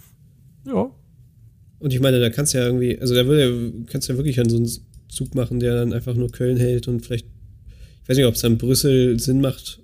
ja. 0.66 0.90
Und 1.84 1.92
ich 1.92 2.00
meine, 2.00 2.18
da 2.18 2.30
kannst 2.30 2.54
du 2.54 2.58
ja 2.58 2.64
irgendwie, 2.64 2.98
also 2.98 3.14
da 3.14 3.26
würde, 3.26 3.70
kannst 3.88 4.08
du 4.08 4.14
ja 4.14 4.16
wirklich 4.16 4.40
an 4.40 4.48
so 4.48 4.56
einen 4.56 4.70
Zug 5.08 5.34
machen, 5.34 5.60
der 5.60 5.74
dann 5.74 5.92
einfach 5.92 6.14
nur 6.14 6.32
Köln 6.32 6.56
hält 6.56 6.88
und 6.88 7.04
vielleicht, 7.04 7.26
ich 8.02 8.08
weiß 8.08 8.16
nicht, 8.16 8.24
ob 8.24 8.36
es 8.36 8.40
dann 8.40 8.56
Brüssel 8.56 9.20
Sinn 9.20 9.42
macht, 9.42 9.80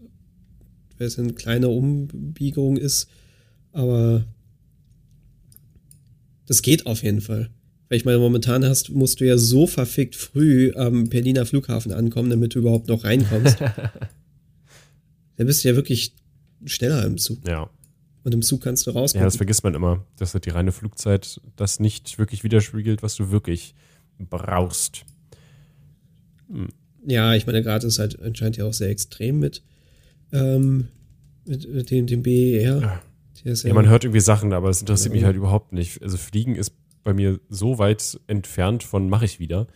weil 0.96 1.08
es 1.08 1.18
eine 1.18 1.34
kleine 1.34 1.68
Umbiegung 1.68 2.78
ist, 2.78 3.06
aber 3.72 4.24
das 6.46 6.62
geht 6.62 6.86
auf 6.86 7.02
jeden 7.02 7.20
Fall. 7.20 7.50
Weil 7.90 7.98
ich 7.98 8.06
meine, 8.06 8.18
momentan 8.18 8.64
hast, 8.64 8.88
musst 8.88 9.20
du 9.20 9.26
ja 9.26 9.36
so 9.36 9.66
verfickt 9.66 10.16
früh 10.16 10.72
am 10.76 11.10
Berliner 11.10 11.44
Flughafen 11.44 11.92
ankommen, 11.92 12.30
damit 12.30 12.54
du 12.54 12.60
überhaupt 12.60 12.88
noch 12.88 13.04
reinkommst. 13.04 13.60
da 15.36 15.44
bist 15.44 15.62
du 15.62 15.68
ja 15.68 15.76
wirklich 15.76 16.14
schneller 16.64 17.04
im 17.04 17.18
Zug. 17.18 17.46
Ja. 17.46 17.68
Und 18.22 18.34
im 18.34 18.42
Zug 18.42 18.62
kannst 18.62 18.86
du 18.86 18.90
Ja, 18.90 18.98
rausgucken. 19.00 19.24
das 19.24 19.36
vergisst 19.36 19.64
man 19.64 19.74
immer, 19.74 20.04
dass 20.18 20.34
halt 20.34 20.44
die 20.44 20.50
reine 20.50 20.72
Flugzeit 20.72 21.40
das 21.56 21.80
nicht 21.80 22.18
wirklich 22.18 22.44
widerspiegelt, 22.44 23.02
was 23.02 23.16
du 23.16 23.30
wirklich 23.30 23.74
brauchst. 24.18 25.04
Ja, 27.06 27.34
ich 27.34 27.46
meine, 27.46 27.62
gerade 27.62 27.86
ist 27.86 27.98
halt 27.98 28.20
anscheinend 28.20 28.56
ja 28.58 28.66
auch 28.66 28.72
sehr 28.74 28.90
extrem 28.90 29.38
mit, 29.38 29.62
ähm, 30.32 30.88
mit, 31.46 31.72
mit 31.72 31.90
dem, 31.90 32.06
dem 32.06 32.22
BER. 32.22 32.80
Ja. 32.80 33.02
Der 33.44 33.52
ist 33.52 33.62
Ja, 33.62 33.72
man 33.72 33.88
hört 33.88 34.04
irgendwie 34.04 34.20
Sachen, 34.20 34.52
aber 34.52 34.68
es 34.68 34.80
interessiert 34.80 35.14
mich 35.14 35.24
halt 35.24 35.36
überhaupt 35.36 35.72
nicht. 35.72 36.02
Also 36.02 36.18
Fliegen 36.18 36.56
ist 36.56 36.72
bei 37.02 37.14
mir 37.14 37.40
so 37.48 37.78
weit 37.78 38.20
entfernt 38.26 38.82
von 38.82 39.08
mache 39.08 39.24
ich 39.24 39.38
wieder. 39.40 39.66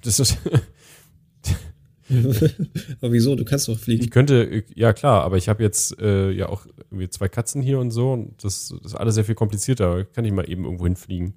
Das 0.00 0.18
ist, 0.18 0.38
Aber 3.00 3.12
wieso? 3.12 3.34
Du 3.36 3.44
kannst 3.44 3.68
doch 3.68 3.78
fliegen. 3.78 4.02
ich 4.04 4.10
könnte, 4.10 4.64
ja 4.74 4.92
klar, 4.92 5.22
aber 5.24 5.36
ich 5.36 5.48
habe 5.48 5.62
jetzt 5.62 5.98
äh, 6.00 6.30
ja 6.30 6.48
auch 6.48 6.66
irgendwie 6.90 7.08
zwei 7.08 7.28
Katzen 7.28 7.62
hier 7.62 7.78
und 7.78 7.90
so 7.90 8.12
und 8.12 8.42
das, 8.44 8.74
das 8.82 8.92
ist 8.92 8.94
alles 8.98 9.14
sehr 9.14 9.24
viel 9.24 9.34
komplizierter. 9.34 10.04
Kann 10.04 10.24
ich 10.24 10.32
mal 10.32 10.48
eben 10.48 10.64
irgendwo 10.64 10.84
hinfliegen. 10.84 11.34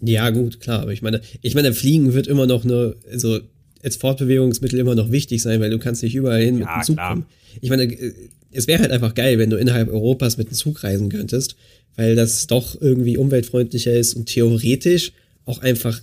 Ja, 0.00 0.30
gut, 0.30 0.60
klar. 0.60 0.80
Aber 0.82 0.92
ich 0.92 1.02
meine, 1.02 1.20
ich 1.42 1.54
meine, 1.54 1.72
Fliegen 1.72 2.14
wird 2.14 2.26
immer 2.26 2.46
noch 2.46 2.64
eine, 2.64 2.94
also 3.10 3.40
als 3.82 3.96
Fortbewegungsmittel 3.96 4.78
immer 4.78 4.94
noch 4.94 5.10
wichtig 5.10 5.42
sein, 5.42 5.60
weil 5.60 5.70
du 5.70 5.78
kannst 5.78 6.02
nicht 6.02 6.14
überall 6.14 6.42
hin 6.42 6.56
mit 6.58 6.66
Ja, 6.66 6.78
dem 6.80 6.82
Zug 6.84 6.96
klar. 6.96 7.10
kommen. 7.14 7.26
Ich 7.60 7.70
meine, 7.70 7.84
äh, 7.84 8.12
es 8.50 8.66
wäre 8.66 8.80
halt 8.82 8.92
einfach 8.92 9.14
geil, 9.14 9.38
wenn 9.38 9.50
du 9.50 9.56
innerhalb 9.56 9.88
Europas 9.88 10.36
mit 10.38 10.48
dem 10.50 10.54
Zug 10.54 10.82
reisen 10.82 11.08
könntest, 11.10 11.56
weil 11.96 12.14
das 12.16 12.46
doch 12.46 12.80
irgendwie 12.80 13.16
umweltfreundlicher 13.16 13.92
ist 13.92 14.14
und 14.14 14.26
theoretisch 14.26 15.12
auch 15.44 15.60
einfach, 15.60 16.00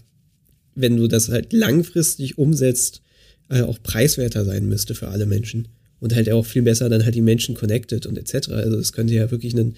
wenn 0.76 0.98
du 0.98 1.08
das 1.08 1.30
halt 1.30 1.54
langfristig 1.54 2.38
umsetzt, 2.38 3.02
äh, 3.50 3.62
auch 3.62 3.82
preiswerter 3.82 4.46
sein 4.46 4.68
müsste 4.68 4.96
für 4.96 5.08
alle 5.08 5.26
Menschen. 5.26 5.68
Und 6.00 6.14
halt 6.14 6.30
auch 6.30 6.46
viel 6.46 6.62
besser 6.62 6.90
dann 6.90 7.04
halt 7.06 7.16
die 7.16 7.22
Menschen 7.22 7.56
connected 7.56 8.06
und 8.06 8.18
etc. 8.18 8.50
Also 8.50 8.78
es 8.78 8.92
könnte 8.92 9.14
ja 9.14 9.32
wirklich 9.32 9.54
einen 9.54 9.76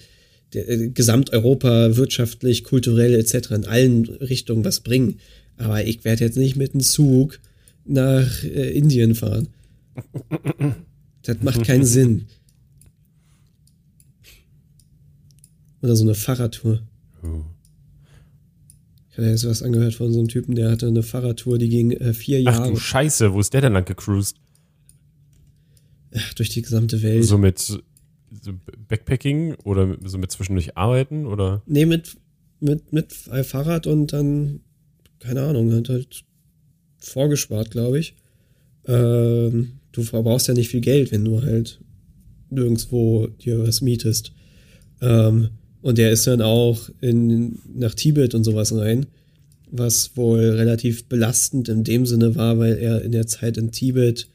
der, 0.52 0.68
äh, 0.68 0.88
Gesamteuropa 0.88 1.96
wirtschaftlich, 1.96 2.64
kulturell 2.64 3.14
etc. 3.14 3.52
in 3.52 3.66
allen 3.66 4.04
Richtungen 4.06 4.64
was 4.64 4.80
bringen. 4.80 5.20
Aber 5.56 5.84
ich 5.84 6.04
werde 6.04 6.24
jetzt 6.24 6.36
nicht 6.36 6.56
mit 6.56 6.74
einem 6.74 6.80
Zug 6.80 7.38
nach 7.84 8.44
äh, 8.44 8.70
Indien 8.76 9.14
fahren. 9.14 9.48
Das 11.22 11.36
macht 11.42 11.64
keinen 11.64 11.84
Sinn. 11.84 12.26
Oder 15.82 15.96
so 15.96 16.04
eine 16.04 16.14
Fahrradtour. 16.14 16.82
Oh. 17.22 17.44
Ich 19.18 19.24
hatte 19.24 19.30
jetzt 19.32 19.48
was 19.48 19.64
angehört 19.64 19.94
von 19.94 20.12
so 20.12 20.20
einem 20.20 20.28
Typen, 20.28 20.54
der 20.54 20.70
hatte 20.70 20.86
eine 20.86 21.02
Fahrradtour, 21.02 21.58
die 21.58 21.68
ging 21.68 21.90
äh, 21.90 22.14
vier 22.14 22.38
Ach 22.46 22.54
Jahre 22.54 22.70
du 22.70 22.76
Scheiße, 22.76 23.32
wo 23.32 23.40
ist 23.40 23.52
der 23.52 23.62
denn 23.62 23.72
lang 23.72 23.84
gecruised? 23.84 24.36
Ach, 26.14 26.34
durch 26.34 26.50
die 26.50 26.62
gesamte 26.62 27.02
Welt. 27.02 27.24
So 27.24 27.36
mit 27.36 27.58
so 27.58 27.80
Backpacking 28.86 29.56
oder 29.64 29.96
so 30.04 30.18
mit 30.18 30.30
zwischendurch 30.30 30.76
arbeiten 30.76 31.26
oder? 31.26 31.62
Nee, 31.66 31.84
mit, 31.84 32.16
mit, 32.60 32.92
mit 32.92 33.12
Fahrrad 33.12 33.88
und 33.88 34.12
dann, 34.12 34.60
keine 35.18 35.42
Ahnung, 35.42 35.72
hat 35.72 35.88
halt 35.88 36.24
vorgespart, 36.98 37.72
glaube 37.72 37.98
ich. 37.98 38.14
Ähm, 38.86 39.80
du 39.90 40.02
verbrauchst 40.04 40.46
ja 40.46 40.54
nicht 40.54 40.68
viel 40.68 40.80
Geld, 40.80 41.10
wenn 41.10 41.24
du 41.24 41.42
halt 41.42 41.80
nirgendwo 42.50 43.26
dir 43.26 43.66
was 43.66 43.80
mietest. 43.80 44.32
Ähm, 45.00 45.48
und 45.82 45.98
der 45.98 46.10
ist 46.10 46.26
dann 46.26 46.42
auch 46.42 46.88
in, 47.00 47.58
nach 47.72 47.94
Tibet 47.94 48.34
und 48.34 48.44
sowas 48.44 48.74
rein, 48.74 49.06
was 49.70 50.16
wohl 50.16 50.40
relativ 50.40 51.04
belastend 51.04 51.68
in 51.68 51.84
dem 51.84 52.06
Sinne 52.06 52.34
war, 52.34 52.58
weil 52.58 52.78
er 52.78 53.02
in 53.02 53.12
der 53.12 53.26
Zeit 53.26 53.56
in 53.56 53.70
Tibet 53.70 54.28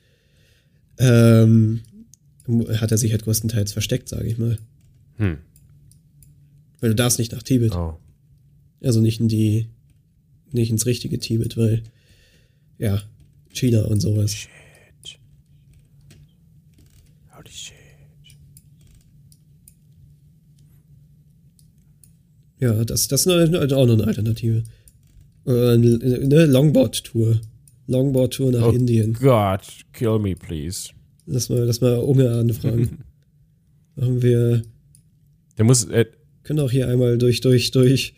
ähm, 1.00 1.82
hat 2.80 2.92
er 2.92 2.98
sich 2.98 3.12
halt 3.12 3.24
größtenteils 3.24 3.74
versteckt, 3.74 4.10
sage 4.10 4.28
ich 4.28 4.38
mal. 4.38 4.58
Hm. 5.18 5.38
Weil 6.80 6.90
du 6.90 6.96
darfst 6.96 7.20
nicht 7.20 7.32
nach 7.32 7.44
Tibet. 7.44 7.74
Oh. 7.76 7.98
Also 8.82 9.02
nicht 9.02 9.20
in 9.20 9.28
die, 9.28 9.68
nicht 10.52 10.70
ins 10.70 10.86
richtige 10.86 11.20
Tibet, 11.20 11.58
weil, 11.58 11.84
ja, 12.78 13.02
China 13.50 13.84
und 13.84 14.02
sowas. 14.02 14.34
Shit. 14.34 14.50
Ja, 22.64 22.86
das, 22.86 23.08
das 23.10 23.26
ist 23.26 23.28
eine, 23.28 23.62
auch 23.76 23.86
noch 23.86 23.94
eine 23.96 24.08
Alternative. 24.08 24.64
Eine 25.46 26.46
Longboard-Tour. 26.46 27.42
Longboard-Tour 27.88 28.52
nach 28.54 28.68
Oh 28.68 28.72
Indien. 28.72 29.14
God, 29.14 29.60
kill 29.92 30.18
me, 30.20 30.36
please. 30.36 30.90
Lass 31.26 31.50
mal, 31.50 31.60
lass 31.66 31.82
mal 31.82 31.98
Unge 31.98 32.30
anfragen. 32.32 33.00
Machen 33.96 34.22
wir, 34.22 34.62
Der 35.58 35.66
muss, 35.66 35.84
äh, 35.86 36.06
können 36.44 36.60
auch 36.62 36.72
hier 36.72 36.88
einmal 36.88 37.18
durch, 37.18 37.42
durch, 37.42 37.72
durch, 37.72 38.14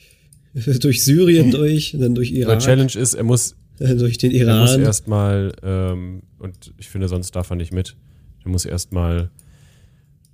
durch 0.79 1.03
Syrien 1.03 1.51
durch, 1.51 1.95
dann 1.99 2.13
durch 2.15 2.29
die 2.29 2.39
Irak, 2.41 2.59
Challenge 2.59 2.93
ist, 2.95 3.13
er 3.15 3.23
muss, 3.23 3.55
durch 3.79 4.17
den 4.19 4.31
er 4.31 4.59
muss 4.61 4.71
Iran. 4.71 4.81
erstmal, 4.83 5.51
ähm, 5.63 6.21
und 6.39 6.73
ich 6.77 6.87
finde, 6.87 7.07
sonst 7.07 7.31
darf 7.35 7.49
er 7.49 7.55
nicht 7.55 7.73
mit, 7.73 7.95
er 8.43 8.51
muss 8.51 8.65
erstmal 8.65 9.31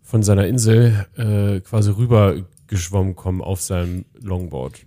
von 0.01 0.21
seiner 0.21 0.45
Insel 0.47 1.05
äh, 1.15 1.61
quasi 1.61 1.89
rüber 1.91 2.45
geschwommen 2.71 3.15
kommen 3.15 3.41
auf 3.41 3.61
seinem 3.61 4.05
Longboard. 4.21 4.85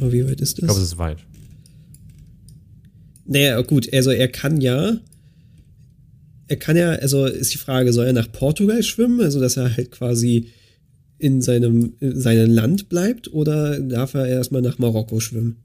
Oh, 0.00 0.12
wie 0.12 0.24
weit 0.24 0.40
ist 0.40 0.50
Ich 0.52 0.56
glaube, 0.64 0.68
das? 0.74 0.76
es 0.76 0.92
ist 0.92 0.98
weit. 0.98 1.18
Naja, 3.26 3.60
gut, 3.62 3.92
also 3.92 4.10
er 4.10 4.28
kann 4.28 4.60
ja, 4.60 4.96
er 6.48 6.56
kann 6.56 6.76
ja, 6.76 6.90
also 6.90 7.26
ist 7.26 7.54
die 7.54 7.58
Frage, 7.58 7.92
soll 7.92 8.06
er 8.06 8.12
nach 8.12 8.30
Portugal 8.30 8.82
schwimmen, 8.82 9.20
also 9.20 9.40
dass 9.40 9.56
er 9.56 9.76
halt 9.76 9.90
quasi 9.90 10.48
in 11.18 11.40
seinem, 11.42 11.94
in 12.00 12.20
seinem 12.20 12.50
Land 12.50 12.88
bleibt, 12.88 13.32
oder 13.32 13.78
darf 13.80 14.14
er 14.14 14.26
erstmal 14.26 14.62
nach 14.62 14.78
Marokko 14.78 15.20
schwimmen? 15.20 15.56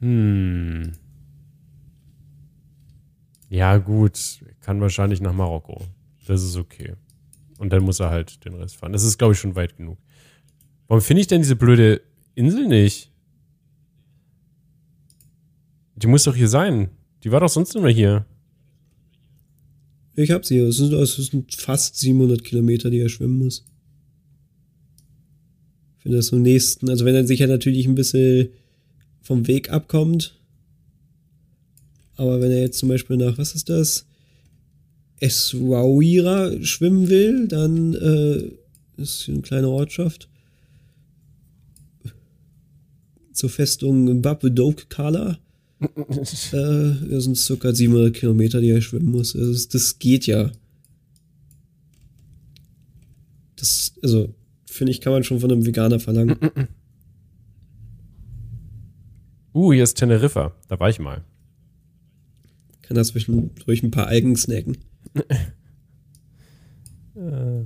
Hm. 0.00 0.92
Ja, 3.50 3.78
gut. 3.78 4.40
Kann 4.60 4.80
wahrscheinlich 4.80 5.20
nach 5.20 5.32
Marokko. 5.32 5.80
Das 6.26 6.42
ist 6.42 6.56
okay. 6.56 6.92
Und 7.58 7.72
dann 7.72 7.82
muss 7.82 8.00
er 8.00 8.10
halt 8.10 8.44
den 8.44 8.54
Rest 8.54 8.76
fahren. 8.76 8.92
Das 8.92 9.02
ist, 9.02 9.18
glaube 9.18 9.34
ich, 9.34 9.40
schon 9.40 9.56
weit 9.56 9.76
genug. 9.76 9.98
Warum 10.86 11.02
finde 11.02 11.20
ich 11.20 11.26
denn 11.26 11.42
diese 11.42 11.56
blöde 11.56 12.00
Insel 12.34 12.66
nicht? 12.66 13.10
Die 15.96 16.06
muss 16.06 16.24
doch 16.24 16.36
hier 16.36 16.48
sein. 16.48 16.88
Die 17.24 17.30
war 17.32 17.40
doch 17.40 17.48
sonst 17.48 17.74
immer 17.74 17.88
hier. 17.88 18.24
Ich 20.14 20.30
hab 20.30 20.44
sie, 20.44 20.58
es 20.58 20.76
sind, 20.76 21.06
sind 21.06 21.54
fast 21.54 21.96
700 21.96 22.42
Kilometer, 22.42 22.90
die 22.90 22.98
er 22.98 23.08
schwimmen 23.08 23.38
muss. 23.38 23.64
Ich 25.96 26.02
finde 26.02 26.16
das 26.16 26.32
am 26.32 26.42
nächsten, 26.42 26.88
also 26.88 27.04
wenn 27.04 27.14
er 27.14 27.26
sich 27.26 27.40
ja 27.40 27.46
natürlich 27.46 27.86
ein 27.86 27.94
bisschen 27.94 28.48
vom 29.20 29.46
Weg 29.46 29.70
abkommt, 29.70 30.40
aber 32.16 32.40
wenn 32.40 32.50
er 32.50 32.60
jetzt 32.60 32.78
zum 32.78 32.88
Beispiel 32.88 33.16
nach, 33.16 33.38
was 33.38 33.54
ist 33.54 33.68
das? 33.68 34.07
Essaouira 35.20 36.52
schwimmen 36.62 37.08
will, 37.08 37.48
dann 37.48 37.94
äh, 37.94 39.00
ist 39.00 39.22
hier 39.22 39.34
eine 39.34 39.42
kleine 39.42 39.68
Ortschaft. 39.68 40.28
Zur 43.32 43.50
Festung 43.50 44.22
Bapedok 44.22 44.88
Kala. 44.90 45.38
Äh, 46.52 46.94
das 47.08 47.24
sind 47.24 47.36
circa 47.36 47.72
700 47.72 48.12
Kilometer, 48.12 48.60
die 48.60 48.70
er 48.70 48.80
schwimmen 48.80 49.12
muss. 49.12 49.36
Also 49.36 49.52
das, 49.52 49.68
das 49.68 49.98
geht 50.00 50.26
ja. 50.26 50.50
Das, 53.54 53.92
also, 54.02 54.34
finde 54.66 54.90
ich, 54.90 55.00
kann 55.00 55.12
man 55.12 55.22
schon 55.22 55.38
von 55.38 55.52
einem 55.52 55.64
Veganer 55.66 56.00
verlangen. 56.00 56.36
Uh, 59.54 59.72
hier 59.72 59.84
ist 59.84 59.94
Teneriffa. 59.94 60.52
Da 60.68 60.78
war 60.78 60.88
ich 60.88 60.98
mal. 60.98 61.24
Kann 62.82 62.96
da 62.96 63.04
zwischendurch 63.04 63.82
ein 63.82 63.90
paar 63.90 64.06
Algen 64.06 64.36
snacken. 64.36 64.78
Äh, 67.16 67.64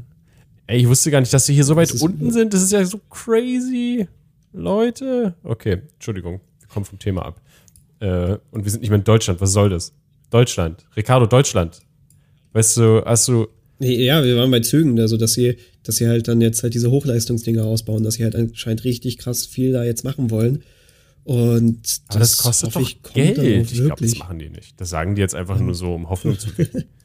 ey, 0.67 0.79
ich 0.81 0.89
wusste 0.89 1.11
gar 1.11 1.21
nicht, 1.21 1.33
dass 1.33 1.47
sie 1.47 1.55
hier 1.55 1.65
so 1.65 1.77
weit 1.77 1.93
unten 2.01 2.31
sind. 2.31 2.55
Das 2.55 2.63
ist 2.63 2.73
ja 2.73 2.85
so 2.85 3.01
crazy. 3.11 4.09
Leute. 4.53 5.35
Okay, 5.43 5.83
Entschuldigung. 5.95 6.41
Wir 6.61 6.69
kommen 6.69 6.85
vom 6.85 6.99
Thema 6.99 7.25
ab. 7.25 7.41
Äh, 8.01 8.37
und 8.51 8.65
wir 8.65 8.71
sind 8.71 8.81
nicht 8.81 8.91
mehr 8.91 8.99
in 8.99 9.05
Deutschland. 9.05 9.41
Was 9.41 9.53
soll 9.53 9.71
das? 9.71 9.93
Deutschland. 10.31 10.85
Ricardo, 10.97 11.27
Deutschland. 11.27 11.81
Weißt 12.53 12.77
du, 12.77 13.03
hast 13.05 13.29
du. 13.29 13.49
Ja, 13.79 14.23
wir 14.23 14.37
waren 14.37 14.51
bei 14.51 14.61
Zügen, 14.61 14.99
also 15.01 15.17
dass 15.17 15.33
sie, 15.33 15.57
dass 15.83 15.97
sie 15.97 16.07
halt 16.07 16.29
dann 16.29 16.41
jetzt 16.41 16.63
halt 16.63 16.75
diese 16.75 16.91
Hochleistungsdinger 16.91 17.65
ausbauen, 17.65 18.05
dass 18.05 18.15
sie 18.15 18.25
halt 18.25 18.37
anscheinend 18.37 18.85
richtig 18.85 19.19
krass 19.19 19.45
viel 19.45 19.73
da 19.73 19.83
jetzt 19.83 20.05
machen 20.05 20.31
wollen. 20.31 20.63
Und 21.25 21.83
das, 21.83 22.03
Aber 22.09 22.19
das 22.21 22.39
kostet 22.39 22.77
doch 22.77 22.81
ich, 22.81 23.03
Geld. 23.03 23.39
Ich 23.73 23.83
glaube, 23.83 24.01
das 24.01 24.19
machen 24.19 24.39
die 24.39 24.51
nicht. 24.51 24.81
Das 24.81 24.91
sagen 24.91 25.15
die 25.15 25.21
jetzt 25.21 25.35
einfach 25.35 25.59
nur 25.59 25.75
so, 25.75 25.95
um 25.95 26.09
Hoffnung 26.09 26.39
zu 26.39 26.57
wecken. 26.59 26.85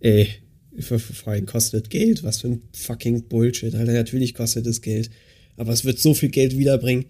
Ey, 0.00 0.28
allem 1.26 1.46
kostet 1.46 1.90
Geld. 1.90 2.22
Was 2.22 2.40
für 2.40 2.48
ein 2.48 2.62
fucking 2.74 3.24
Bullshit. 3.28 3.74
Alter, 3.74 3.92
natürlich 3.92 4.34
kostet 4.34 4.66
es 4.66 4.80
Geld. 4.80 5.10
Aber 5.56 5.72
es 5.72 5.84
wird 5.84 5.98
so 5.98 6.14
viel 6.14 6.30
Geld 6.30 6.56
wiederbringen. 6.56 7.04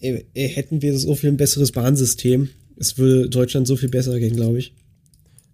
Ey, 0.00 0.26
ey, 0.34 0.48
hätten 0.48 0.80
wir 0.80 0.96
so 0.96 1.14
viel 1.14 1.30
ein 1.30 1.36
besseres 1.36 1.72
Bahnsystem, 1.72 2.48
es 2.76 2.98
würde 2.98 3.28
Deutschland 3.28 3.66
so 3.66 3.76
viel 3.76 3.88
besser 3.88 4.18
gehen, 4.20 4.36
glaube 4.36 4.58
ich. 4.58 4.72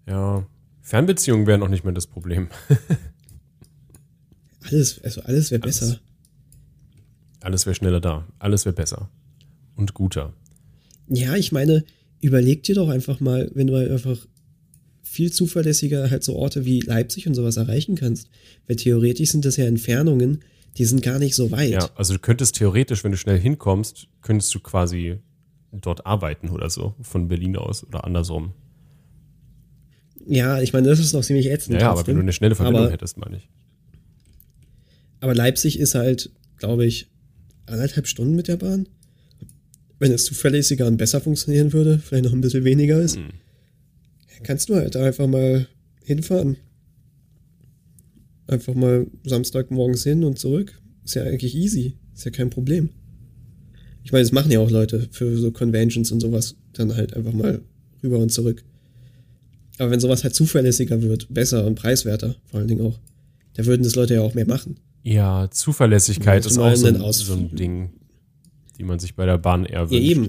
Ja, 0.07 0.47
Fernbeziehungen 0.83 1.47
wären 1.47 1.63
auch 1.63 1.69
nicht 1.69 1.85
mehr 1.85 1.95
das 1.95 2.07
Problem. 2.07 2.49
alles, 4.61 5.03
also 5.03 5.23
alles 5.23 5.51
wäre 5.51 5.61
besser. 5.61 5.99
Alles 7.41 7.65
wäre 7.65 7.75
schneller 7.75 8.01
da. 8.01 8.27
Alles 8.39 8.67
wäre 8.67 8.75
besser. 8.75 9.11
Und 9.77 9.95
guter. 9.95 10.35
Ja, 11.09 11.37
ich 11.37 11.53
meine, 11.53 11.85
überleg 12.21 12.63
dir 12.63 12.75
doch 12.75 12.91
einfach 12.91 13.21
mal, 13.21 13.51
wenn 13.55 13.67
du 13.67 13.77
einfach 13.77 14.19
viel 15.15 15.33
zuverlässiger 15.33 16.11
halt 16.11 16.25
so 16.25 16.35
Orte 16.35 16.65
wie 16.65 16.81
Leipzig 16.81 17.27
und 17.27 17.35
sowas 17.35 17.57
erreichen 17.57 17.95
kannst. 17.95 18.29
Weil 18.67 18.77
theoretisch 18.77 19.31
sind 19.31 19.45
das 19.45 19.57
ja 19.57 19.65
Entfernungen, 19.65 20.41
die 20.77 20.85
sind 20.85 21.03
gar 21.03 21.19
nicht 21.19 21.37
so 21.37 21.53
weit. 21.53 21.71
Ja, 21.71 21.91
also 21.95 22.15
du 22.15 22.19
könntest 22.19 22.57
theoretisch, 22.57 23.05
wenn 23.05 23.13
du 23.13 23.17
schnell 23.17 23.39
hinkommst, 23.39 24.09
könntest 24.23 24.53
du 24.55 24.61
quasi 24.61 25.19
dort 25.73 26.05
arbeiten 26.05 26.51
oder 26.51 26.69
so, 26.69 26.95
von 27.01 27.29
Berlin 27.29 27.57
aus 27.57 27.85
oder 27.85 28.05
andersrum. 28.05 28.53
Ja, 30.27 30.61
ich 30.61 30.73
meine, 30.73 30.89
das 30.89 30.99
ist 30.99 31.13
noch 31.13 31.23
ziemlich 31.23 31.47
ätzend. 31.47 31.81
Ja, 31.81 31.91
aber 31.91 32.07
wenn 32.07 32.17
du 32.17 32.23
eine 32.23 32.33
schnelle 32.33 32.55
Verbindung 32.55 32.85
aber, 32.85 32.93
hättest, 32.93 33.17
meine 33.19 33.37
ich. 33.37 33.49
Aber 35.21 35.35
Leipzig 35.35 35.79
ist 35.79 35.95
halt, 35.95 36.31
glaube 36.59 36.87
ich, 36.87 37.09
anderthalb 37.67 38.07
Stunden 38.07 38.35
mit 38.35 38.49
der 38.49 38.57
Bahn. 38.57 38.89
Wenn 39.99 40.13
es 40.13 40.25
zuverlässiger 40.25 40.87
und 40.87 40.97
besser 40.97 41.21
funktionieren 41.21 41.73
würde, 41.73 41.99
vielleicht 41.99 42.25
noch 42.25 42.33
ein 42.33 42.41
bisschen 42.41 42.65
weniger 42.65 43.01
ist, 43.01 43.17
hm. 43.17 43.29
Kannst 44.43 44.69
du 44.69 44.77
halt 44.77 44.97
einfach 44.97 45.27
mal 45.27 45.69
hinfahren. 46.03 46.57
Einfach 48.47 48.75
mal 48.75 49.07
Samstagmorgens 49.25 50.05
hin 50.05 50.25
und 50.25 50.39
zurück. 50.39 50.79
Ist 51.05 51.15
ja 51.15 51.23
eigentlich 51.23 51.55
easy. 51.55 51.97
Ist 52.15 52.25
ja 52.25 52.31
kein 52.31 52.51
Problem. 52.51 52.91
Ich 54.03 54.13
meine, 54.13 54.23
das 54.23 54.33
machen 54.33 54.51
ja 54.51 54.61
auch 54.61 54.71
Leute 54.71 55.09
für 55.11 55.37
so 55.37 55.51
Conventions 55.51 56.13
und 56.13 56.21
sowas. 56.21 56.57
Dann 56.75 56.95
halt 56.95 57.15
einfach 57.15 57.33
mal 57.33 57.63
rüber 58.03 58.19
und 58.19 58.31
zurück. 58.31 58.63
Aber 59.79 59.91
wenn 59.91 60.01
sowas 60.01 60.23
halt 60.23 60.35
zuverlässiger 60.35 61.03
wird, 61.03 61.33
besser 61.33 61.67
und 61.67 61.75
preiswerter, 61.75 62.37
vor 62.45 62.61
allen 62.61 62.69
Dingen 62.69 62.87
auch, 62.87 62.99
da 63.55 63.67
würden 63.67 63.83
das 63.83 63.95
Leute 63.95 64.15
ja 64.15 64.21
auch 64.21 64.35
mehr 64.35 64.47
machen. 64.47 64.77
Ja, 65.03 65.49
Zuverlässigkeit 65.51 66.47
ist 66.47 66.59
auch 66.59 66.75
so 66.77 66.87
ein, 66.87 67.13
so 67.13 67.35
ein, 67.35 67.55
Ding, 67.55 67.91
die 68.79 68.85
man 68.85 68.99
sich 68.99 69.15
bei 69.15 69.27
der 69.27 69.39
Bahn 69.39 69.67
eher 69.67 69.91
wünscht. 69.91 70.03
Ja, 70.03 70.11
eben. 70.11 70.29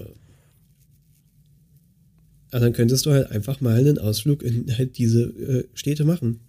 Aber 2.56 2.64
dann 2.64 2.72
könntest 2.72 3.04
du 3.04 3.10
halt 3.10 3.30
einfach 3.32 3.60
mal 3.60 3.74
einen 3.74 3.98
Ausflug 3.98 4.42
in 4.42 4.78
halt 4.78 4.96
diese 4.96 5.24
äh, 5.24 5.64
Städte 5.74 6.06
machen. 6.06 6.40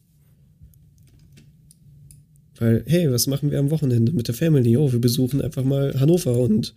Weil, 2.58 2.86
hey, 2.88 3.12
was 3.12 3.28
machen 3.28 3.52
wir 3.52 3.60
am 3.60 3.72
Wochenende 3.72 4.14
mit 4.14 4.30
der 4.30 4.34
Family? 4.34 4.78
Oh, 4.78 4.90
wir 4.90 5.02
besuchen 5.02 5.42
einfach 5.42 5.66
mal 5.66 6.00
Hannover 6.00 6.38
und 6.38 6.74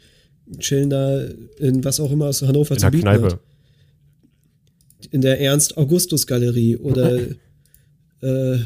chillen 0.58 0.90
da 0.90 1.22
in 1.58 1.84
was 1.84 2.00
auch 2.00 2.10
immer 2.10 2.26
aus 2.26 2.42
Hannover 2.42 2.74
in 2.74 2.80
zu 2.80 2.90
bieten 2.90 3.02
Kneipe. 3.02 3.26
Hat. 3.26 3.40
In 5.12 5.20
der 5.20 5.40
Ernst-Augustus-Galerie 5.40 6.78
oder 6.78 7.20
äh, 8.22 8.58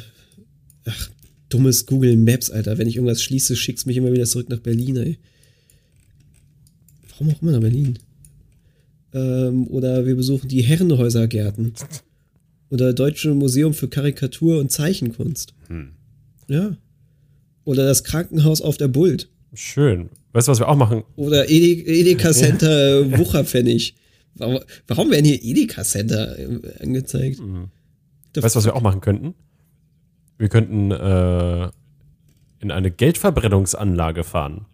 ach, 0.86 1.10
dummes 1.50 1.84
Google 1.84 2.16
Maps, 2.16 2.48
Alter. 2.48 2.78
Wenn 2.78 2.88
ich 2.88 2.96
irgendwas 2.96 3.22
schließe, 3.22 3.54
schickst 3.54 3.86
mich 3.86 3.98
immer 3.98 4.14
wieder 4.14 4.24
zurück 4.24 4.48
nach 4.48 4.60
Berlin, 4.60 4.96
ey. 4.96 5.18
Warum 7.10 7.34
auch 7.34 7.42
immer 7.42 7.52
nach 7.52 7.60
Berlin? 7.60 7.98
Ähm, 9.14 9.68
oder 9.68 10.04
wir 10.04 10.16
besuchen 10.16 10.48
die 10.48 10.62
Herrenhäusergärten. 10.62 11.72
Oder 12.70 12.92
Deutsche 12.92 13.32
Museum 13.34 13.72
für 13.72 13.88
Karikatur 13.88 14.58
und 14.58 14.72
Zeichenkunst. 14.72 15.54
Hm. 15.68 15.92
Ja. 16.48 16.76
Oder 17.64 17.86
das 17.86 18.04
Krankenhaus 18.04 18.60
auf 18.60 18.76
der 18.76 18.88
Bult. 18.88 19.30
Schön. 19.54 20.10
Weißt 20.32 20.48
du, 20.48 20.52
was 20.52 20.58
wir 20.58 20.68
auch 20.68 20.76
machen? 20.76 21.04
Oder 21.14 21.48
Edeka 21.48 22.32
Center 22.32 23.18
Wucherpfennig. 23.18 23.94
Warum, 24.34 24.58
warum 24.88 25.10
werden 25.12 25.24
hier 25.24 25.42
Edeka 25.42 25.84
Center 25.84 26.36
äh, 26.36 26.82
angezeigt? 26.82 27.38
Mhm. 27.38 27.70
Weißt 28.34 28.56
du, 28.56 28.58
was 28.58 28.64
wir 28.64 28.74
auch 28.74 28.82
machen 28.82 29.00
könnten? 29.00 29.34
Wir 30.38 30.48
könnten 30.48 30.90
äh, 30.90 31.70
in 32.58 32.72
eine 32.72 32.90
Geldverbrennungsanlage 32.90 34.24
fahren. 34.24 34.66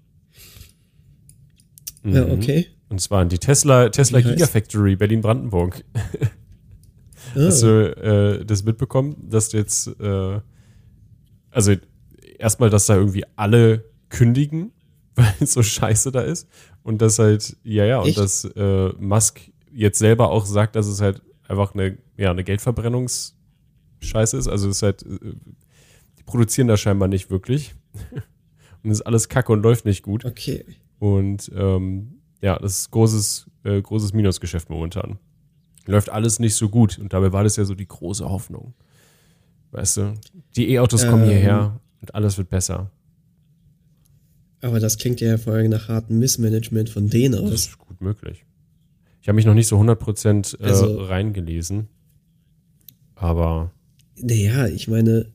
Mhm. 2.03 2.15
Ja, 2.15 2.27
okay. 2.27 2.67
Und 2.91 3.01
zwar 3.01 3.23
in 3.23 3.29
die 3.29 3.39
Tesla, 3.39 3.89
Tesla 3.89 4.21
Gigafactory 4.21 4.97
Berlin-Brandenburg. 4.97 5.85
ah. 5.95 7.37
Hast 7.37 7.63
du 7.63 7.97
äh, 7.97 8.45
das 8.45 8.65
mitbekommen, 8.65 9.17
dass 9.31 9.53
jetzt, 9.53 9.87
äh, 10.01 10.41
also 11.53 11.75
erstmal, 12.39 12.69
dass 12.69 12.87
da 12.87 12.97
irgendwie 12.97 13.25
alle 13.37 13.85
kündigen, 14.09 14.73
weil 15.15 15.33
es 15.39 15.53
so 15.53 15.63
scheiße 15.63 16.11
da 16.11 16.23
ist. 16.23 16.49
Und 16.83 17.01
dass 17.01 17.21
halt, 17.21 17.57
ja, 17.63 17.85
ja, 17.85 18.03
Echt? 18.03 18.19
und 18.19 18.25
dass 18.25 18.45
äh, 18.45 18.89
Musk 18.99 19.41
jetzt 19.73 20.01
selber 20.01 20.31
auch 20.31 20.45
sagt, 20.45 20.75
dass 20.75 20.89
es 20.89 21.01
halt 21.01 21.23
einfach 21.47 21.75
eine, 21.75 21.97
ja, 22.17 22.33
eine 22.33 22.43
Geldverbrennungsscheiße 22.43 24.37
ist. 24.37 24.49
Also 24.49 24.69
es 24.69 24.79
ist 24.79 24.83
halt, 24.83 25.03
äh, 25.05 25.35
die 26.19 26.25
produzieren 26.25 26.67
da 26.67 26.77
scheinbar 26.77 27.07
nicht 27.07 27.31
wirklich. 27.31 27.73
und 28.83 28.91
ist 28.91 29.03
alles 29.03 29.29
kacke 29.29 29.53
und 29.53 29.63
läuft 29.63 29.85
nicht 29.85 30.03
gut. 30.03 30.25
Okay. 30.25 30.65
Und 30.99 31.53
ähm, 31.55 32.20
ja, 32.41 32.59
das 32.59 32.81
ist 32.81 32.91
großes, 32.91 33.47
äh, 33.65 33.81
großes 33.81 34.13
Minusgeschäft 34.13 34.71
momentan. 34.71 35.19
Läuft 35.87 36.11
alles 36.11 36.39
nicht 36.39 36.55
so 36.55 36.69
gut. 36.69 36.99
Und 36.99 37.13
dabei 37.13 37.33
war 37.33 37.45
das 37.45 37.57
ja 37.57 37.65
so 37.65 37.75
die 37.75 37.87
große 37.89 38.29
Hoffnung. 38.29 38.75
Weißt 39.73 39.99
du, 39.99 40.15
die 40.57 40.71
E-Autos 40.73 41.05
ähm, 41.05 41.11
kommen 41.11 41.25
hierher 41.25 41.81
und 42.01 42.15
alles 42.15 42.39
wird 42.39 42.49
besser. 42.49 42.91
Aber 44.61 44.81
das 44.81 44.99
klingt 44.99 45.21
ja 45.21 45.39
vor 45.39 45.55
allem 45.55 45.71
nach 45.71 45.89
hartem 45.89 46.19
Missmanagement 46.19 46.91
von 46.91 47.09
denen 47.09 47.35
aus. 47.35 47.51
Das 47.51 47.61
ist 47.67 47.79
gut 47.79 48.01
möglich. 48.01 48.45
Ich 49.23 49.29
habe 49.29 49.37
mich 49.37 49.47
noch 49.47 49.55
nicht 49.55 49.67
so 49.67 49.79
100% 49.79 50.61
äh, 50.61 50.65
also, 50.65 51.03
reingelesen. 51.03 51.89
Aber. 53.15 53.71
Naja, 54.17 54.67
ich 54.67 54.89
meine, 54.89 55.27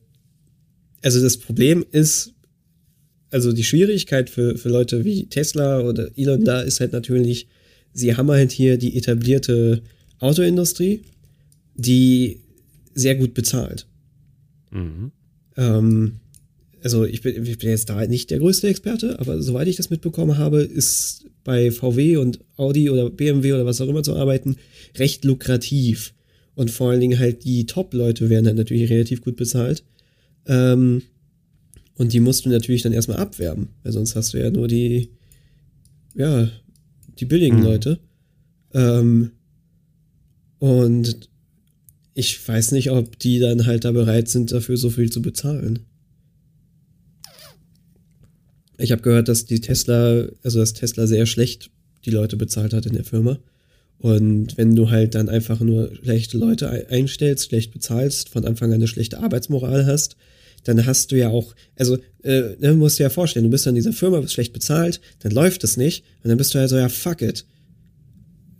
also 1.02 1.22
das 1.22 1.38
Problem 1.38 1.84
ist, 1.90 2.34
also 3.30 3.52
die 3.52 3.64
Schwierigkeit 3.64 4.30
für, 4.30 4.56
für 4.56 4.68
Leute 4.68 5.04
wie 5.04 5.26
Tesla 5.26 5.80
oder 5.80 6.10
Elon 6.16 6.44
da 6.44 6.60
ist 6.60 6.80
halt 6.80 6.92
natürlich, 6.92 7.48
sie 7.92 8.16
haben 8.16 8.30
halt 8.30 8.52
hier 8.52 8.76
die 8.78 8.96
etablierte 8.96 9.82
Autoindustrie, 10.18 11.02
die 11.74 12.40
sehr 12.94 13.14
gut 13.14 13.34
bezahlt. 13.34 13.86
Mhm. 14.70 15.12
Ähm, 15.56 16.12
also 16.82 17.04
ich 17.04 17.20
bin, 17.20 17.44
ich 17.44 17.58
bin 17.58 17.70
jetzt 17.70 17.88
da 17.90 18.06
nicht 18.06 18.30
der 18.30 18.38
größte 18.38 18.68
Experte, 18.68 19.18
aber 19.18 19.42
soweit 19.42 19.66
ich 19.68 19.76
das 19.76 19.90
mitbekommen 19.90 20.38
habe, 20.38 20.60
ist 20.60 21.24
bei 21.42 21.70
VW 21.70 22.16
und 22.16 22.40
Audi 22.56 22.90
oder 22.90 23.10
BMW 23.10 23.52
oder 23.54 23.66
was 23.66 23.80
auch 23.80 23.88
immer 23.88 24.02
zu 24.02 24.14
arbeiten 24.16 24.56
recht 24.96 25.24
lukrativ. 25.24 26.14
Und 26.54 26.70
vor 26.70 26.90
allen 26.90 27.00
Dingen 27.00 27.18
halt 27.18 27.44
die 27.44 27.66
Top-Leute 27.66 28.30
werden 28.30 28.46
dann 28.46 28.56
natürlich 28.56 28.90
relativ 28.90 29.20
gut 29.20 29.36
bezahlt. 29.36 29.84
Ähm, 30.46 31.02
und 31.96 32.12
die 32.12 32.20
musst 32.20 32.44
du 32.44 32.50
natürlich 32.50 32.82
dann 32.82 32.92
erstmal 32.92 33.18
abwerben, 33.18 33.68
weil 33.82 33.92
sonst 33.92 34.16
hast 34.16 34.34
du 34.34 34.38
ja 34.38 34.50
nur 34.50 34.68
die, 34.68 35.10
ja, 36.14 36.48
die 37.18 37.24
billigen 37.24 37.58
mhm. 37.58 37.62
Leute. 37.62 37.98
Ähm, 38.74 39.32
und 40.58 41.28
ich 42.14 42.46
weiß 42.46 42.72
nicht, 42.72 42.90
ob 42.90 43.18
die 43.18 43.38
dann 43.38 43.66
halt 43.66 43.84
da 43.84 43.92
bereit 43.92 44.28
sind, 44.28 44.52
dafür 44.52 44.76
so 44.76 44.90
viel 44.90 45.10
zu 45.10 45.22
bezahlen. 45.22 45.80
Ich 48.78 48.92
habe 48.92 49.02
gehört, 49.02 49.28
dass 49.28 49.46
die 49.46 49.60
Tesla, 49.60 50.26
also 50.42 50.58
dass 50.58 50.74
Tesla 50.74 51.06
sehr 51.06 51.26
schlecht 51.26 51.70
die 52.04 52.10
Leute 52.10 52.36
bezahlt 52.36 52.74
hat 52.74 52.86
in 52.86 52.92
der 52.92 53.04
Firma. 53.04 53.38
Und 53.98 54.58
wenn 54.58 54.76
du 54.76 54.90
halt 54.90 55.14
dann 55.14 55.30
einfach 55.30 55.60
nur 55.60 55.94
schlechte 56.02 56.36
Leute 56.36 56.88
einstellst, 56.90 57.48
schlecht 57.48 57.72
bezahlst, 57.72 58.28
von 58.28 58.44
Anfang 58.44 58.70
an 58.70 58.74
eine 58.74 58.88
schlechte 58.88 59.18
Arbeitsmoral 59.18 59.86
hast, 59.86 60.16
dann 60.66 60.84
hast 60.84 61.12
du 61.12 61.16
ja 61.16 61.28
auch, 61.28 61.54
also 61.76 61.96
äh, 62.22 62.56
ne, 62.58 62.74
musst 62.74 62.98
dir 62.98 63.04
ja 63.04 63.10
vorstellen, 63.10 63.44
du 63.44 63.50
bist 63.50 63.66
in 63.66 63.74
dieser 63.74 63.92
Firma, 63.92 64.20
bist 64.20 64.34
schlecht 64.34 64.52
bezahlt, 64.52 65.00
dann 65.20 65.32
läuft 65.32 65.64
es 65.64 65.76
nicht 65.76 66.04
und 66.22 66.28
dann 66.28 66.38
bist 66.38 66.54
du 66.54 66.58
halt 66.58 66.68
so, 66.68 66.76
ja, 66.76 66.88
fuck 66.88 67.22
it. 67.22 67.44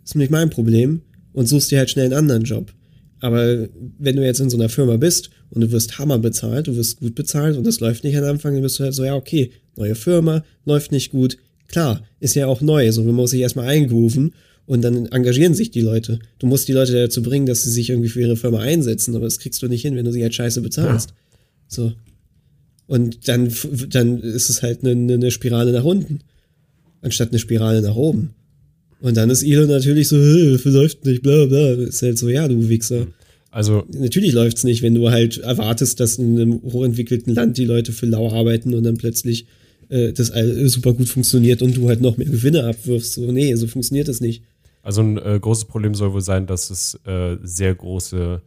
Ist 0.03 0.15
nicht 0.15 0.31
mein 0.31 0.49
Problem 0.49 1.01
und 1.33 1.47
suchst 1.47 1.71
dir 1.71 1.79
halt 1.79 1.89
schnell 1.89 2.05
einen 2.05 2.13
anderen 2.13 2.43
Job. 2.43 2.73
Aber 3.19 3.67
wenn 3.97 4.15
du 4.15 4.23
jetzt 4.23 4.39
in 4.39 4.49
so 4.49 4.57
einer 4.57 4.69
Firma 4.69 4.97
bist 4.97 5.31
und 5.49 5.61
du 5.61 5.71
wirst 5.71 5.97
Hammer 5.99 6.19
bezahlt, 6.19 6.67
du 6.67 6.75
wirst 6.75 6.99
gut 6.99 7.15
bezahlt 7.15 7.57
und 7.57 7.65
das 7.65 7.79
läuft 7.79 8.03
nicht 8.03 8.17
am 8.17 8.23
Anfang, 8.23 8.53
dann 8.53 8.61
bist 8.61 8.79
du 8.79 8.83
halt 8.83 8.93
so, 8.93 9.03
ja, 9.03 9.15
okay, 9.15 9.51
neue 9.75 9.95
Firma, 9.95 10.43
läuft 10.65 10.91
nicht 10.91 11.11
gut. 11.11 11.37
Klar, 11.67 12.03
ist 12.19 12.35
ja 12.35 12.47
auch 12.47 12.61
neu, 12.61 12.91
so 12.91 13.03
man 13.03 13.15
muss 13.15 13.31
sich 13.31 13.41
erstmal 13.41 13.67
eingrooven 13.67 14.33
und 14.65 14.81
dann 14.81 15.07
engagieren 15.07 15.55
sich 15.55 15.71
die 15.71 15.81
Leute. 15.81 16.19
Du 16.39 16.47
musst 16.47 16.67
die 16.67 16.73
Leute 16.73 16.93
dazu 16.93 17.21
bringen, 17.21 17.45
dass 17.45 17.63
sie 17.63 17.71
sich 17.71 17.89
irgendwie 17.89 18.09
für 18.09 18.21
ihre 18.21 18.37
Firma 18.37 18.59
einsetzen, 18.59 19.15
aber 19.15 19.25
das 19.25 19.39
kriegst 19.39 19.61
du 19.61 19.67
nicht 19.67 19.81
hin, 19.81 19.95
wenn 19.95 20.05
du 20.05 20.11
sie 20.11 20.21
halt 20.21 20.35
scheiße 20.35 20.61
bezahlst. 20.61 21.09
Ja. 21.09 21.15
So. 21.67 21.93
Und 22.87 23.27
dann, 23.27 23.53
dann 23.89 24.19
ist 24.21 24.49
es 24.49 24.61
halt 24.61 24.83
eine, 24.83 25.13
eine 25.13 25.31
Spirale 25.31 25.71
nach 25.71 25.83
unten, 25.83 26.19
anstatt 27.01 27.29
eine 27.29 27.39
Spirale 27.39 27.81
nach 27.81 27.95
oben. 27.95 28.31
Und 28.99 29.17
dann 29.17 29.29
ist 29.29 29.43
Elon 29.43 29.69
natürlich 29.69 30.07
so, 30.07 30.15
läuft 30.17 31.05
nicht, 31.05 31.21
bla 31.21 31.45
bla. 31.45 31.73
Ist 31.73 32.01
halt 32.01 32.17
so, 32.17 32.29
ja, 32.29 32.47
du 32.47 32.69
Wichser. 32.69 33.07
Also. 33.51 33.85
Natürlich 33.91 34.33
läuft's 34.33 34.63
nicht, 34.63 34.81
wenn 34.81 34.95
du 34.95 35.09
halt 35.09 35.37
erwartest, 35.39 35.99
dass 35.99 36.17
in 36.17 36.39
einem 36.39 36.61
hochentwickelten 36.63 37.33
Land 37.33 37.57
die 37.57 37.65
Leute 37.65 37.91
für 37.91 38.05
lau 38.05 38.31
arbeiten 38.31 38.73
und 38.73 38.83
dann 38.83 38.97
plötzlich 38.97 39.47
äh, 39.89 40.13
das 40.13 40.31
super 40.71 40.93
gut 40.93 41.09
funktioniert 41.09 41.61
und 41.61 41.75
du 41.75 41.87
halt 41.87 42.01
noch 42.01 42.17
mehr 42.17 42.27
Gewinne 42.27 42.65
abwirfst. 42.65 43.13
So, 43.13 43.31
nee, 43.31 43.53
so 43.55 43.67
funktioniert 43.67 44.07
das 44.07 44.21
nicht. 44.21 44.43
Also 44.83 45.01
ein 45.01 45.17
äh, 45.17 45.39
großes 45.39 45.65
Problem 45.65 45.95
soll 45.95 46.13
wohl 46.13 46.21
sein, 46.21 46.47
dass 46.47 46.69
es 46.69 46.99
äh, 47.05 47.37
sehr 47.43 47.75
große 47.75 48.41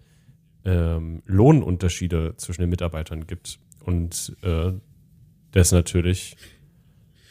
ähm, 0.65 1.23
Lohnunterschiede 1.27 2.35
zwischen 2.37 2.63
den 2.63 2.71
Mitarbeitern 2.71 3.27
gibt. 3.27 3.59
Und 3.85 4.37
äh, 4.43 4.73
das 5.53 5.73
natürlich 5.73 6.37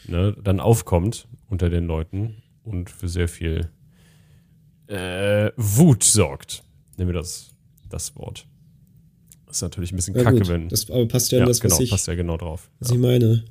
ne, 0.06 0.36
dann 0.42 0.60
aufkommt 0.60 1.28
unter 1.48 1.70
den 1.70 1.86
Leuten 1.86 2.42
und 2.64 2.90
für 2.90 3.08
sehr 3.08 3.28
viel 3.28 3.70
äh, 4.86 5.50
Wut 5.56 6.02
sorgt. 6.02 6.64
Nehmen 6.96 7.10
wir 7.10 7.14
das, 7.14 7.54
das 7.88 8.16
Wort. 8.16 8.46
Das 9.46 9.56
ist 9.56 9.62
natürlich 9.62 9.92
ein 9.92 9.96
bisschen 9.96 10.14
ja, 10.16 10.22
kacke, 10.22 10.38
gut. 10.38 10.48
wenn. 10.48 10.68
Das 10.68 10.88
aber 10.90 11.06
passt 11.06 11.32
ja, 11.32 11.38
ja 11.38 11.44
in 11.44 11.48
das, 11.48 11.60
genau, 11.60 11.74
was 11.74 11.80
ich, 11.80 11.90
passt 11.90 12.06
ja 12.06 12.14
genau 12.14 12.36
drauf. 12.36 12.70
Was 12.78 12.90
ja. 12.90 12.96
ich 12.96 13.00
meine. 13.00 13.44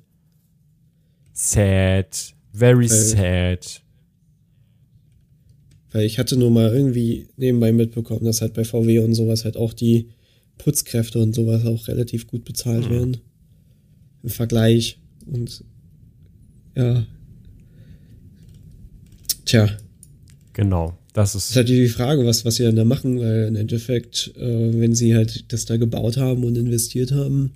Sad. 1.33 2.35
Very 2.53 2.89
Weil, 2.89 2.97
sad. 2.97 3.83
Weil 5.91 6.05
ich 6.05 6.19
hatte 6.19 6.37
nur 6.37 6.51
mal 6.51 6.73
irgendwie 6.73 7.27
nebenbei 7.37 7.71
mitbekommen, 7.71 8.25
dass 8.25 8.41
halt 8.41 8.53
bei 8.53 8.63
VW 8.63 8.99
und 8.99 9.15
sowas 9.15 9.45
halt 9.45 9.57
auch 9.57 9.73
die 9.73 10.09
Putzkräfte 10.57 11.19
und 11.19 11.33
sowas 11.33 11.65
auch 11.65 11.87
relativ 11.87 12.27
gut 12.27 12.45
bezahlt 12.45 12.85
mhm. 12.85 12.93
werden. 12.93 13.17
Im 14.23 14.29
Vergleich. 14.29 14.99
Und 15.25 15.63
ja, 16.75 17.05
Tja. 19.49 19.67
Genau, 20.53 20.95
das 21.13 21.33
ist. 21.33 21.45
Das 21.45 21.49
ist 21.49 21.55
halt 21.55 21.69
die 21.69 21.87
Frage, 21.87 22.23
was, 22.23 22.45
was 22.45 22.55
sie 22.55 22.63
dann 22.65 22.75
da 22.75 22.85
machen, 22.85 23.19
weil 23.19 23.47
im 23.47 23.55
Endeffekt, 23.55 24.31
äh, 24.37 24.79
wenn 24.79 24.93
sie 24.93 25.15
halt 25.15 25.51
das 25.51 25.65
da 25.65 25.77
gebaut 25.77 26.17
haben 26.17 26.43
und 26.43 26.55
investiert 26.55 27.11
haben, 27.11 27.53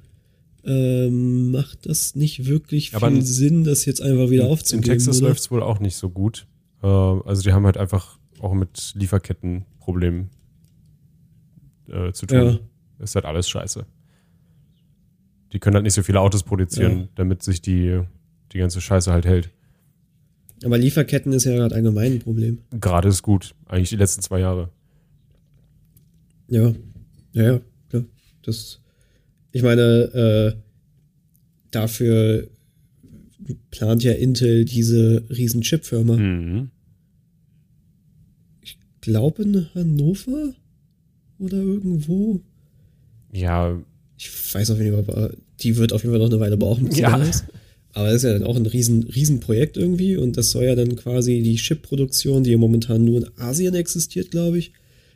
ähm, 0.65 1.51
macht 1.51 1.86
das 1.86 2.15
nicht 2.15 2.47
wirklich 2.47 2.91
viel 2.91 3.07
in, 3.09 3.21
Sinn, 3.21 3.63
das 3.63 3.86
jetzt 3.86 4.01
einfach 4.01 4.31
wieder 4.31 4.47
aufzugeben. 4.47 4.86
In 4.86 4.89
Texas 4.89 5.21
läuft 5.21 5.41
es 5.41 5.51
wohl 5.51 5.61
auch 5.61 5.79
nicht 5.79 5.95
so 5.95 6.09
gut. 6.09 6.47
Äh, 6.81 6.88
also 6.88 7.43
die 7.43 7.53
haben 7.53 7.65
halt 7.65 7.77
einfach 7.77 8.17
auch 8.44 8.54
mit 8.54 8.94
Lieferketten 8.96 9.66
Problemen 9.80 10.30
äh, 11.88 12.12
zu 12.12 12.26
tun. 12.26 12.38
Ja. 12.38 12.60
Ist 13.04 13.16
halt 13.16 13.26
alles 13.26 13.50
scheiße. 13.50 13.86
Die 15.52 15.60
können 15.60 15.76
halt 15.76 15.84
nicht 15.84 15.94
so 15.94 16.04
viele 16.04 16.20
Autos 16.20 16.44
produzieren, 16.44 17.00
ja. 17.00 17.08
damit 17.16 17.44
sich 17.44 17.62
die, 17.62 18.02
die 18.52 18.58
ganze 18.58 18.82
Scheiße 18.82 19.12
halt 19.12 19.26
hält. 19.26 19.50
Aber 20.64 20.78
Lieferketten 20.78 21.34
ist 21.34 21.44
ja 21.44 21.54
gerade 21.54 21.76
allgemein 21.76 22.14
ein 22.14 22.20
Problem. 22.20 22.60
Gerade 22.80 23.10
ist 23.10 23.22
gut. 23.22 23.54
Eigentlich 23.66 23.89
die 23.89 23.98
letzten 23.98 24.22
zwei 24.22 24.39
Jahre. 24.39 24.70
Ja, 26.48 26.74
ja, 27.34 27.44
ja, 27.44 27.62
klar. 27.89 28.04
Das, 28.44 28.80
ich 29.52 29.64
meine, 29.64 29.82
äh, 29.82 30.56
dafür 31.72 32.48
plant 33.72 34.04
ja 34.04 34.14
Intel 34.14 34.66
diese 34.66 35.26
riesen 35.30 35.62
Chipfirma. 35.62 36.16
Mhm. 36.16 36.72
Glaube 39.04 39.43
in 39.43 39.68
Hannover 39.76 40.54
oder 41.38 41.58
irgendwo. 41.58 42.39
Ja. 43.34 43.78
Ich 44.18 44.56
weiß 44.56 44.72
auf 44.72 44.80
jeden 44.80 45.04
Fall, 45.04 45.36
die 45.60 45.76
wird 45.76 45.91
auf 45.91 46.04
jeden 46.04 46.14
Fall 46.14 46.22
noch 46.22 46.32
eine 46.32 46.39
Weile 46.39 46.56
brauchen. 46.56 46.89
Ja. 46.91 47.10
Aber 47.91 48.06
das 48.06 48.16
ist 48.16 48.24
ja 48.24 48.32
dann 48.32 48.43
auch 48.43 48.56
ein 48.56 48.66
riesen, 48.66 49.04
riesen 49.04 49.41
Projekt 49.41 49.76
irgendwie 49.76 50.16
und 50.16 50.38
das 50.38 50.51
soll 50.51 50.64
ja 50.64 50.76
dann 50.76 50.95
quasi 50.95 51.41
die 51.41 51.58
Chip-Produktion, 51.58 52.45
die 52.45 52.51
ja 52.51 52.58
momentan 52.58 53.04
nur 53.04 53.18
in 53.18 53.38
Asien 53.38 53.76
existiert, 53.76 54.32
glaube 54.32 54.58
ich, 54.58 54.72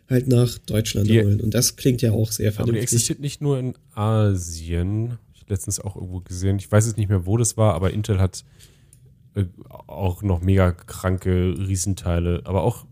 halt 0.10 0.28
nach 0.28 0.58
Deutschland 0.58 1.10
die, 1.10 1.22
holen. 1.22 1.40
Und 1.40 1.54
das 1.54 1.78
klingt 1.78 2.02
ja 2.02 2.12
auch 2.12 2.34
sehr 2.34 2.52
vernünftig. 2.52 2.62
Aber 2.62 2.74
die 2.74 2.84
existiert 2.84 3.22
nicht 3.22 3.42
nur 3.42 3.58
in 3.58 3.74
Asien. 3.96 5.18
Ich 5.34 5.44
habe 5.44 5.54
letztens 5.54 5.80
auch 5.80 5.96
irgendwo 5.96 6.20
gesehen, 6.20 6.58
ich 6.58 6.70
weiß 6.70 6.88
jetzt 6.88 6.98
nicht 6.98 7.08
mehr, 7.08 7.26
wo 7.26 7.38
das 7.38 7.56
war, 7.56 7.74
aber 7.74 7.92
Intel 7.94 8.20
hat 8.20 8.44
äh, 9.36 9.46
auch 9.88 10.24
noch 10.24 10.42
mega 10.42 10.74
kranke 10.74 11.56
Riesenteile, 11.58 12.42
aber 12.44 12.64
auch 12.64 12.84
äh, 12.84 12.88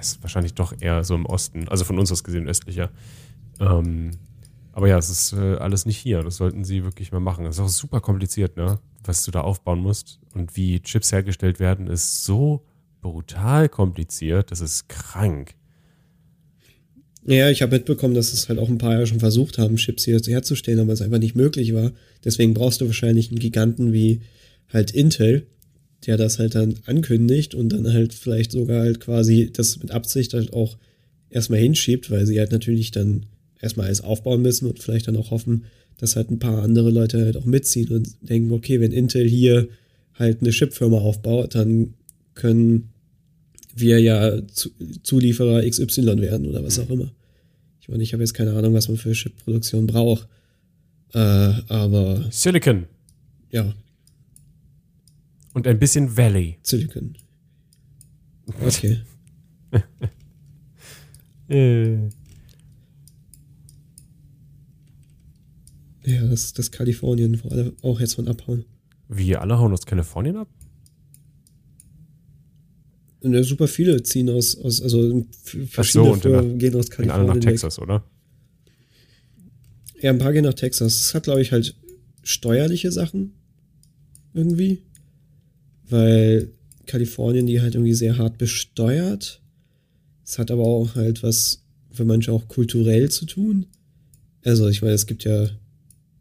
ist 0.00 0.22
wahrscheinlich 0.22 0.54
doch 0.54 0.74
eher 0.80 1.04
so 1.04 1.14
im 1.14 1.26
Osten, 1.26 1.68
also 1.68 1.84
von 1.84 1.98
uns 1.98 2.10
aus 2.12 2.24
gesehen 2.24 2.48
östlicher. 2.48 2.90
Ähm, 3.60 4.12
aber 4.72 4.88
ja, 4.88 4.98
es 4.98 5.10
ist 5.10 5.32
äh, 5.34 5.56
alles 5.56 5.86
nicht 5.86 5.98
hier. 5.98 6.22
Das 6.22 6.36
sollten 6.36 6.64
sie 6.64 6.84
wirklich 6.84 7.12
mal 7.12 7.20
machen. 7.20 7.44
Das 7.44 7.56
ist 7.56 7.60
auch 7.60 7.68
super 7.68 8.00
kompliziert, 8.00 8.56
ne? 8.56 8.78
Was 9.04 9.24
du 9.24 9.30
da 9.30 9.42
aufbauen 9.42 9.80
musst. 9.80 10.18
Und 10.34 10.56
wie 10.56 10.80
Chips 10.80 11.12
hergestellt 11.12 11.60
werden, 11.60 11.86
ist 11.86 12.24
so 12.24 12.64
brutal 13.02 13.68
kompliziert. 13.68 14.50
Das 14.50 14.60
ist 14.60 14.88
krank. 14.88 15.54
Ja, 17.24 17.50
ich 17.50 17.62
habe 17.62 17.76
mitbekommen, 17.76 18.14
dass 18.14 18.32
es 18.32 18.48
halt 18.48 18.58
auch 18.58 18.68
ein 18.68 18.78
paar 18.78 18.92
Jahre 18.92 19.06
schon 19.06 19.20
versucht 19.20 19.58
haben, 19.58 19.76
Chips 19.76 20.04
hier 20.04 20.18
herzustellen, 20.18 20.80
aber 20.80 20.92
es 20.92 21.02
einfach 21.02 21.18
nicht 21.18 21.36
möglich 21.36 21.72
war. 21.72 21.92
Deswegen 22.24 22.54
brauchst 22.54 22.80
du 22.80 22.86
wahrscheinlich 22.86 23.28
einen 23.28 23.38
Giganten 23.38 23.92
wie 23.92 24.22
halt 24.72 24.90
Intel, 24.90 25.46
der 26.06 26.16
das 26.16 26.38
halt 26.38 26.54
dann 26.54 26.74
ankündigt 26.86 27.54
und 27.54 27.70
dann 27.70 27.92
halt 27.92 28.12
vielleicht 28.12 28.52
sogar 28.52 28.80
halt 28.82 29.00
quasi 29.00 29.50
das 29.52 29.78
mit 29.80 29.90
Absicht 29.90 30.34
halt 30.34 30.52
auch 30.52 30.76
erstmal 31.30 31.60
hinschiebt, 31.60 32.10
weil 32.10 32.26
sie 32.26 32.38
halt 32.38 32.52
natürlich 32.52 32.90
dann 32.90 33.26
erstmal 33.60 33.86
alles 33.86 34.00
aufbauen 34.00 34.42
müssen 34.42 34.68
und 34.68 34.80
vielleicht 34.80 35.08
dann 35.08 35.16
auch 35.16 35.30
hoffen, 35.30 35.64
dass 35.98 36.16
halt 36.16 36.30
ein 36.30 36.38
paar 36.38 36.62
andere 36.62 36.90
Leute 36.90 37.24
halt 37.24 37.36
auch 37.36 37.44
mitziehen 37.44 37.88
und 37.90 38.08
denken, 38.20 38.50
okay, 38.52 38.80
wenn 38.80 38.92
Intel 38.92 39.28
hier 39.28 39.68
halt 40.14 40.40
eine 40.40 40.50
Chipfirma 40.50 40.98
aufbaut, 40.98 41.54
dann 41.54 41.94
können 42.34 42.90
wir 43.74 44.00
ja 44.00 44.42
Zulieferer 45.02 45.68
XY 45.68 46.20
werden 46.20 46.46
oder 46.46 46.62
was 46.64 46.78
auch 46.78 46.90
immer. 46.90 47.12
Ich 47.80 47.88
meine, 47.88 48.02
ich 48.02 48.12
habe 48.12 48.22
jetzt 48.22 48.34
keine 48.34 48.52
Ahnung, 48.52 48.74
was 48.74 48.88
man 48.88 48.96
für 48.96 49.12
Chipproduktion 49.12 49.86
braucht. 49.86 50.28
Äh, 51.14 51.18
aber. 51.18 52.26
Silicon. 52.30 52.84
Ja. 53.50 53.74
Und 55.52 55.66
ein 55.66 55.78
bisschen 55.78 56.16
Valley. 56.16 56.58
Silicon. 56.62 57.16
Okay. 58.66 59.00
äh. 61.48 62.08
Ja, 66.04 66.26
das, 66.26 66.52
das 66.52 66.72
Kalifornien, 66.72 67.40
wo 67.44 67.48
alle 67.50 67.72
auch 67.82 68.00
jetzt 68.00 68.14
von 68.14 68.26
abhauen. 68.26 68.64
Wie, 69.08 69.36
alle 69.36 69.58
hauen 69.58 69.72
aus 69.72 69.86
Kalifornien 69.86 70.36
ab? 70.36 70.48
Und 73.20 73.34
ja, 73.34 73.42
super 73.44 73.68
viele 73.68 74.02
ziehen 74.02 74.28
aus, 74.28 74.56
aus 74.58 74.82
also 74.82 75.24
verschiedene 75.68 76.14
so, 76.14 76.20
Firmen 76.20 76.58
gehen 76.58 76.74
aus 76.74 76.90
Kalifornien. 76.90 77.28
alle 77.28 77.38
nach 77.38 77.44
Texas, 77.44 77.76
weg. 77.76 77.84
oder? 77.84 78.04
Ja, 80.00 80.10
ein 80.10 80.18
paar 80.18 80.32
gehen 80.32 80.44
nach 80.44 80.54
Texas. 80.54 80.94
Es 80.94 81.14
hat, 81.14 81.24
glaube 81.24 81.40
ich, 81.40 81.52
halt 81.52 81.76
steuerliche 82.24 82.90
Sachen 82.90 83.34
irgendwie. 84.34 84.82
Weil 85.88 86.50
Kalifornien 86.86 87.46
die 87.46 87.60
halt 87.60 87.74
irgendwie 87.74 87.94
sehr 87.94 88.18
hart 88.18 88.38
besteuert. 88.38 89.40
Es 90.24 90.38
hat 90.38 90.50
aber 90.50 90.64
auch 90.64 90.94
halt 90.94 91.22
was 91.22 91.64
für 91.90 92.04
manche 92.04 92.32
auch 92.32 92.48
kulturell 92.48 93.10
zu 93.10 93.26
tun. 93.26 93.66
Also, 94.44 94.68
ich 94.68 94.82
meine, 94.82 94.94
es 94.94 95.06
gibt 95.06 95.24
ja 95.24 95.48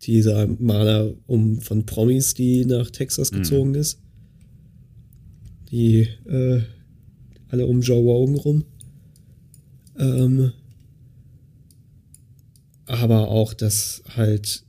dieser 0.04 0.48
Maler 0.48 1.14
um 1.28 1.62
von 1.62 1.86
Promis, 1.86 2.34
die 2.34 2.66
nach 2.66 2.90
Texas 2.92 3.32
mhm. 3.32 3.38
gezogen 3.38 3.70
mhm. 3.70 3.76
ist. 3.76 4.00
Die 5.72 6.08
äh, 6.26 6.62
alle 7.50 7.66
um 7.66 7.82
Joe 7.82 8.02
Rogan 8.02 8.36
rum. 8.36 8.66
Ähm, 9.98 10.52
aber 12.86 13.30
auch, 13.30 13.54
dass 13.54 14.04
halt, 14.16 14.64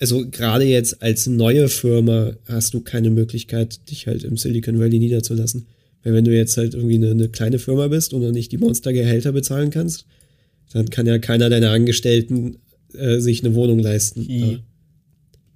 also 0.00 0.28
gerade 0.28 0.64
jetzt 0.64 1.02
als 1.02 1.26
neue 1.26 1.68
Firma 1.68 2.32
hast 2.46 2.74
du 2.74 2.80
keine 2.80 3.10
Möglichkeit, 3.10 3.90
dich 3.90 4.06
halt 4.06 4.24
im 4.24 4.36
Silicon 4.36 4.78
Valley 4.78 4.98
niederzulassen. 4.98 5.66
Weil 6.02 6.14
wenn 6.14 6.24
du 6.24 6.36
jetzt 6.36 6.56
halt 6.56 6.74
irgendwie 6.74 6.96
eine, 6.96 7.10
eine 7.10 7.28
kleine 7.28 7.58
Firma 7.58 7.88
bist 7.88 8.12
und 8.12 8.22
noch 8.22 8.32
nicht 8.32 8.52
die 8.52 8.58
Monstergehälter 8.58 9.32
bezahlen 9.32 9.70
kannst, 9.70 10.06
dann 10.72 10.90
kann 10.90 11.06
ja 11.06 11.18
keiner 11.18 11.48
deiner 11.48 11.70
Angestellten 11.70 12.58
äh, 12.92 13.20
sich 13.20 13.44
eine 13.44 13.54
Wohnung 13.54 13.78
leisten. 13.78 14.26
Ja. 14.28 14.58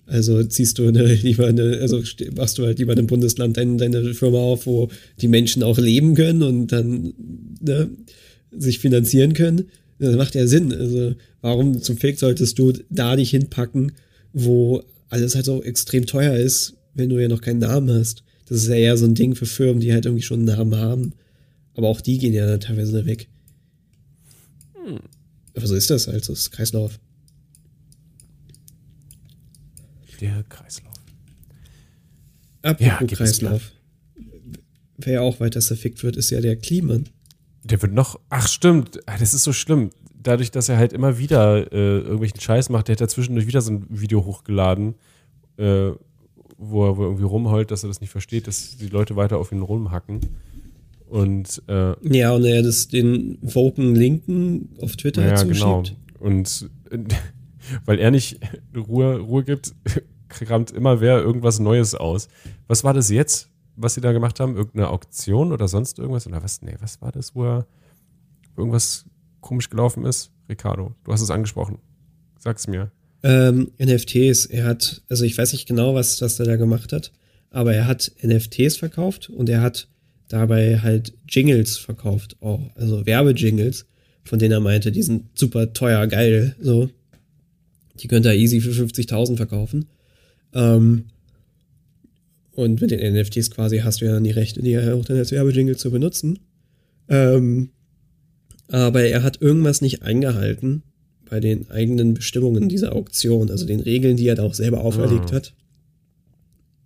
Also 0.07 0.43
ziehst 0.43 0.79
du 0.79 0.89
eine, 0.89 1.05
lieber 1.23 1.47
eine, 1.47 1.79
also 1.81 2.03
machst 2.35 2.59
du 2.59 2.65
halt 2.65 2.79
lieber 2.79 2.93
in 2.93 3.01
einem 3.01 3.09
Bundesland 3.09 3.57
deine, 3.57 3.77
deine 3.77 4.15
Firma 4.15 4.39
auf, 4.39 4.67
wo 4.67 4.89
die 5.21 5.29
Menschen 5.29 5.63
auch 5.63 5.79
leben 5.79 6.15
können 6.15 6.43
und 6.43 6.69
dann 6.69 7.13
ne, 7.61 7.91
sich 8.51 8.79
finanzieren 8.79 9.35
können. 9.35 9.67
Das 9.99 10.17
macht 10.17 10.35
ja 10.35 10.47
Sinn. 10.47 10.73
Also, 10.73 11.15
warum 11.41 11.83
zum 11.83 11.99
Fake 11.99 12.19
solltest 12.19 12.59
du 12.59 12.73
da 12.89 13.17
dich 13.17 13.31
hinpacken, 13.31 13.93
wo 14.45 14.83
alles 15.09 15.35
halt 15.35 15.45
so 15.45 15.63
extrem 15.63 16.07
teuer 16.07 16.35
ist, 16.35 16.75
wenn 16.95 17.09
du 17.09 17.19
ja 17.19 17.29
noch 17.29 17.41
keinen 17.41 17.61
Namen 17.61 17.91
hast? 17.91 18.23
Das 18.47 18.63
ist 18.63 18.69
ja 18.69 18.75
eher 18.75 18.97
so 18.97 19.05
ein 19.05 19.15
Ding 19.15 19.35
für 19.35 19.47
Firmen, 19.47 19.81
die 19.81 19.93
halt 19.93 20.07
irgendwie 20.07 20.23
schon 20.23 20.41
einen 20.41 20.57
Namen 20.57 20.77
haben. 20.77 21.13
Aber 21.75 21.89
auch 21.89 22.01
die 22.01 22.19
gehen 22.19 22.33
ja 22.33 22.47
dann 22.47 22.61
teilweise 22.61 23.05
weg. 23.07 23.29
Hm. 24.75 24.99
Aber 25.55 25.67
so 25.67 25.75
ist 25.75 25.91
das 25.91 26.09
halt, 26.09 26.25
so 26.25 26.33
ist 26.33 26.51
Kreislauf. 26.51 26.99
Der 30.21 30.43
Kreislauf. 30.49 30.95
Apropos 32.63 32.87
ja, 32.87 33.07
Kreislauf. 33.07 33.73
Wer 34.97 35.13
ja 35.13 35.21
auch 35.21 35.39
weiter 35.39 35.61
zerfickt 35.61 36.03
wird, 36.03 36.17
ist 36.17 36.31
ja 36.31 36.41
der 36.41 36.57
Kliman. 36.57 37.09
Der 37.63 37.81
wird 37.83 37.93
noch. 37.93 38.19
Ach, 38.31 38.49
stimmt. 38.49 38.99
Das 39.07 39.35
ist 39.35 39.45
so 39.45 39.53
schlimm. 39.53 39.91
Dadurch, 40.21 40.51
dass 40.51 40.69
er 40.69 40.77
halt 40.77 40.93
immer 40.93 41.19
wieder 41.19 41.73
äh, 41.73 41.99
irgendwelchen 41.99 42.41
Scheiß 42.41 42.71
macht, 42.71 42.89
der 42.89 42.95
hat 42.95 43.01
ja 43.01 43.09
zwischendurch 43.09 43.47
wieder 43.47 43.61
so 43.61 43.73
ein 43.73 43.87
Video 43.89 44.25
hochgeladen, 44.25 44.95
äh, 45.57 45.91
wo, 46.57 46.87
er, 46.87 46.97
wo 46.97 47.03
er 47.03 47.09
irgendwie 47.09 47.25
rumheult, 47.25 47.71
dass 47.71 47.85
er 47.85 47.89
das 47.89 48.01
nicht 48.01 48.11
versteht, 48.11 48.47
dass 48.47 48.77
die 48.77 48.89
Leute 48.89 49.17
weiter 49.17 49.39
auf 49.39 49.53
ihn 49.53 49.63
rumhacken. 49.63 50.21
Und 51.09 51.63
äh, 51.69 51.95
ja, 52.17 52.33
und 52.33 52.45
er 52.45 52.63
das 52.63 52.89
den 52.89 53.39
Woken 53.41 53.95
Linken 53.95 54.71
auf 54.83 54.97
Twitter 54.97 55.27
ja, 55.27 55.43
genau. 55.43 55.83
Und 56.21 56.69
weil 57.85 57.99
er 57.99 58.11
nicht 58.11 58.41
Ruhe, 58.77 59.19
Ruhe 59.19 59.45
gibt, 59.45 59.75
kramt 60.29 60.71
immer 60.71 61.01
wer 61.01 61.19
irgendwas 61.19 61.59
Neues 61.59 61.95
aus. 61.95 62.29
Was 62.67 62.85
war 62.85 62.93
das 62.93 63.09
jetzt, 63.11 63.49
was 63.77 63.95
sie 63.95 64.01
da 64.01 64.13
gemacht 64.13 64.39
haben? 64.41 64.57
Irgendeine 64.57 64.89
Auktion 64.89 65.53
oder 65.53 65.69
sonst 65.69 65.99
irgendwas? 65.99 66.27
Oder 66.27 66.43
was? 66.43 66.61
Nee, 66.61 66.77
was 66.81 67.01
war 67.01 67.13
das, 67.13 67.35
wo 67.35 67.45
er 67.45 67.67
irgendwas 68.57 69.07
komisch 69.49 69.71
gelaufen 69.71 70.05
ist? 70.05 70.31
Ricardo, 70.49 70.95
du 71.05 71.13
hast 71.13 71.23
es 71.23 71.31
angesprochen. 71.31 71.79
Sag's 72.39 72.69
mir. 72.69 72.93
Ähm, 73.23 73.73
NFTs. 73.83 74.47
Er 74.47 74.67
hat, 74.67 75.03
also 75.09 75.25
ich 75.25 75.37
weiß 75.37 75.53
nicht 75.53 75.67
genau, 75.67 75.95
was, 75.95 76.21
was 76.21 76.39
er 76.39 76.47
da 76.47 76.57
gemacht 76.57 76.93
hat, 76.93 77.13
aber 77.51 77.75
er 77.75 77.87
hat 77.87 78.13
NFTs 78.23 78.77
verkauft 78.77 79.31
und 79.31 79.49
er 79.49 79.63
hat 79.63 79.89
dabei 80.29 80.81
halt 80.81 81.15
Jingles 81.27 81.79
verkauft, 81.79 82.37
auch, 82.41 82.61
also 82.77 83.07
Werbejingles, 83.07 83.87
von 84.23 84.39
denen 84.39 84.53
er 84.53 84.61
meinte, 84.61 84.93
die 84.93 85.03
sind 85.03 85.39
super 85.39 85.73
teuer, 85.73 86.07
geil, 86.07 86.55
so. 86.61 86.91
Die 87.95 88.07
könnte 88.07 88.29
er 88.29 88.37
easy 88.37 88.61
für 88.61 88.71
50.000 88.71 89.37
verkaufen. 89.37 89.87
Ähm, 90.53 91.07
und 92.53 92.81
mit 92.81 92.91
den 92.91 93.15
NFTs 93.15 93.51
quasi 93.51 93.79
hast 93.79 94.01
du 94.01 94.05
ja 94.05 94.13
dann 94.13 94.25
die 94.25 94.31
Rechte, 94.31 94.63
die 94.63 94.79
auch 94.79 95.05
dann 95.07 95.17
als 95.17 95.33
Werbejingle 95.33 95.77
zu 95.77 95.91
benutzen. 95.91 96.39
Ähm, 97.09 97.71
aber 98.69 99.03
er 99.03 99.23
hat 99.23 99.41
irgendwas 99.41 99.81
nicht 99.81 100.03
eingehalten 100.03 100.83
bei 101.29 101.41
den 101.41 101.71
eigenen 101.71 102.15
Bestimmungen 102.15 102.69
dieser 102.69 102.95
Auktion, 102.95 103.51
also 103.51 103.67
den 103.67 103.81
Regeln, 103.81 104.17
die 104.17 104.27
er 104.27 104.35
da 104.35 104.43
auch 104.43 104.55
selber 104.55 104.81
auferlegt 104.81 105.31
oh. 105.31 105.33
hat. 105.33 105.55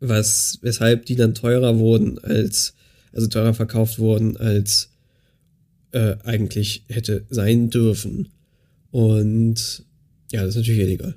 Was, 0.00 0.58
weshalb 0.62 1.06
die 1.06 1.14
dann 1.14 1.34
teurer 1.34 1.78
wurden 1.78 2.18
als, 2.18 2.74
also 3.12 3.28
teurer 3.28 3.54
verkauft 3.54 3.98
wurden, 3.98 4.36
als 4.36 4.90
äh, 5.92 6.16
eigentlich 6.24 6.84
hätte 6.88 7.24
sein 7.30 7.70
dürfen. 7.70 8.28
Und 8.90 9.84
ja, 10.32 10.40
das 10.40 10.50
ist 10.50 10.56
natürlich 10.56 10.80
illegal. 10.80 11.14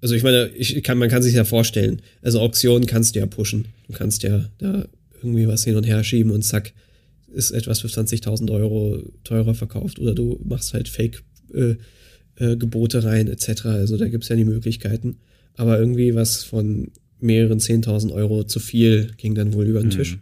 Also 0.00 0.14
ich 0.14 0.22
meine, 0.22 0.48
ich 0.48 0.82
kann, 0.82 0.98
man 0.98 1.08
kann 1.08 1.22
sich 1.22 1.34
ja 1.34 1.44
vorstellen, 1.44 2.02
also 2.22 2.40
Auktionen 2.40 2.86
kannst 2.86 3.14
du 3.14 3.20
ja 3.20 3.26
pushen. 3.26 3.66
Du 3.88 3.94
kannst 3.94 4.22
ja 4.22 4.48
da 4.58 4.86
irgendwie 5.16 5.48
was 5.48 5.64
hin 5.64 5.76
und 5.76 5.84
her 5.84 6.04
schieben 6.04 6.30
und 6.30 6.42
zack, 6.42 6.72
ist 7.34 7.50
etwas 7.50 7.80
für 7.80 7.88
20.000 7.88 8.52
Euro 8.52 9.02
teurer 9.24 9.54
verkauft. 9.54 9.98
Oder 9.98 10.14
du 10.14 10.40
machst 10.44 10.74
halt 10.74 10.88
Fake-Gebote 10.88 12.98
äh, 12.98 13.00
äh, 13.00 13.04
rein, 13.04 13.28
etc. 13.28 13.66
Also 13.66 13.96
da 13.96 14.08
gibt 14.08 14.24
es 14.24 14.30
ja 14.30 14.36
die 14.36 14.44
Möglichkeiten. 14.44 15.18
Aber 15.56 15.78
irgendwie 15.78 16.14
was 16.14 16.44
von 16.44 16.90
mehreren 17.20 17.58
10.000 17.58 18.12
Euro 18.12 18.44
zu 18.44 18.60
viel 18.60 19.12
ging 19.16 19.34
dann 19.34 19.54
wohl 19.54 19.66
über 19.66 19.80
den 19.80 19.88
mhm. 19.88 19.92
Tisch. 19.92 20.18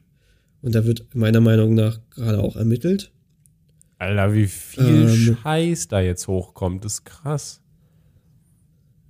Und 0.61 0.75
da 0.75 0.87
wird 0.87 1.15
meiner 1.15 1.41
Meinung 1.41 1.75
nach 1.75 2.01
gerade 2.11 2.41
auch 2.41 2.57
ermittelt. 2.57 3.11
Alter, 3.99 4.35
wie 4.35 4.47
viel 4.47 5.09
ähm, 5.09 5.37
Scheiß 5.43 5.89
da 5.89 6.01
jetzt 6.01 6.29
hochkommt, 6.29 6.85
ist 6.85 7.05
krass. 7.05 7.61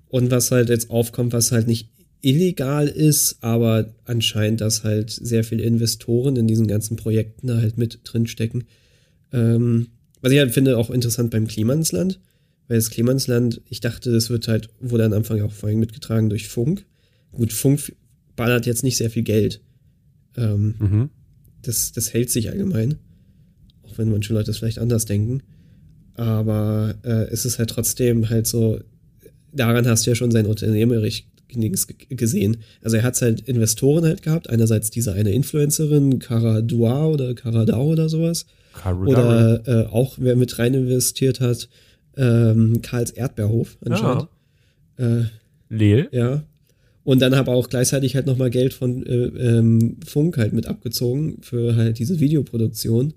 Und 0.08 0.30
was 0.30 0.50
halt 0.50 0.68
jetzt 0.68 0.90
aufkommt, 0.90 1.32
was 1.32 1.52
halt 1.52 1.66
nicht 1.66 1.90
illegal 2.22 2.86
ist, 2.88 3.38
aber 3.40 3.92
anscheinend, 4.04 4.60
dass 4.60 4.84
halt 4.84 5.10
sehr 5.10 5.44
viele 5.44 5.64
Investoren 5.64 6.36
in 6.36 6.46
diesen 6.46 6.68
ganzen 6.68 6.96
Projekten 6.96 7.48
da 7.48 7.56
halt 7.56 7.76
mit 7.76 8.00
drinstecken. 8.04 8.64
Ähm, 9.32 9.88
was 10.20 10.32
ich 10.32 10.38
halt 10.38 10.52
finde 10.52 10.78
auch 10.78 10.90
interessant 10.90 11.30
beim 11.30 11.48
Klimansland, 11.48 12.20
weil 12.68 12.78
das 12.78 12.90
Klimansland, 12.90 13.60
ich 13.68 13.80
dachte, 13.80 14.12
das 14.12 14.30
wird 14.30 14.46
halt, 14.46 14.70
wurde 14.80 15.04
am 15.04 15.12
Anfang 15.12 15.40
auch 15.42 15.52
vor 15.52 15.68
allem 15.68 15.80
mitgetragen 15.80 16.30
durch 16.30 16.48
Funk. 16.48 16.86
Gut, 17.32 17.52
Funk 17.52 17.94
ballert 18.36 18.66
jetzt 18.66 18.84
nicht 18.84 18.96
sehr 18.96 19.10
viel 19.10 19.24
Geld. 19.24 19.60
Ähm, 20.36 20.76
mhm. 20.78 21.10
das, 21.60 21.92
das 21.92 22.14
hält 22.14 22.30
sich 22.30 22.50
allgemein. 22.50 22.96
Auch 23.82 23.98
wenn 23.98 24.10
manche 24.10 24.32
Leute 24.32 24.52
es 24.52 24.58
vielleicht 24.58 24.78
anders 24.78 25.04
denken. 25.04 25.42
Aber 26.14 26.94
äh, 27.02 27.28
es 27.30 27.44
ist 27.44 27.58
halt 27.58 27.70
trotzdem 27.70 28.30
halt 28.30 28.46
so, 28.46 28.80
daran 29.52 29.86
hast 29.86 30.06
du 30.06 30.10
ja 30.10 30.14
schon 30.14 30.30
sein 30.30 30.46
unternehmerisch 30.46 31.26
gesehen. 32.08 32.58
Also 32.82 32.96
er 32.96 33.02
hat 33.02 33.20
halt 33.20 33.40
Investoren 33.42 34.04
halt 34.04 34.22
gehabt. 34.22 34.50
Einerseits 34.50 34.90
diese 34.90 35.12
eine 35.12 35.32
Influencerin, 35.32 36.18
Cara 36.18 36.60
Dua 36.60 37.06
oder 37.06 37.34
Cara 37.34 37.64
Dau 37.64 37.86
oder 37.86 38.08
sowas. 38.08 38.46
Caradau. 38.72 39.10
Oder 39.10 39.62
äh, 39.66 39.86
auch 39.86 40.14
wer 40.18 40.36
mit 40.36 40.58
rein 40.58 40.74
investiert 40.74 41.40
hat, 41.40 41.68
ähm, 42.16 42.80
Karls 42.82 43.10
Erdbeerhof 43.10 43.76
anscheinend. 43.84 44.28
Ja. 44.98 45.18
Äh, 45.20 45.24
Leel. 45.68 46.08
Ja. 46.12 46.42
Und 47.04 47.20
dann 47.20 47.34
habe 47.34 47.50
auch 47.50 47.68
gleichzeitig 47.68 48.14
halt 48.14 48.26
nochmal 48.26 48.50
Geld 48.50 48.74
von 48.74 49.04
äh, 49.06 49.26
ähm, 49.26 49.96
Funk 50.06 50.36
halt 50.36 50.52
mit 50.52 50.66
abgezogen 50.66 51.38
für 51.40 51.74
halt 51.74 51.98
diese 51.98 52.20
Videoproduktion. 52.20 53.14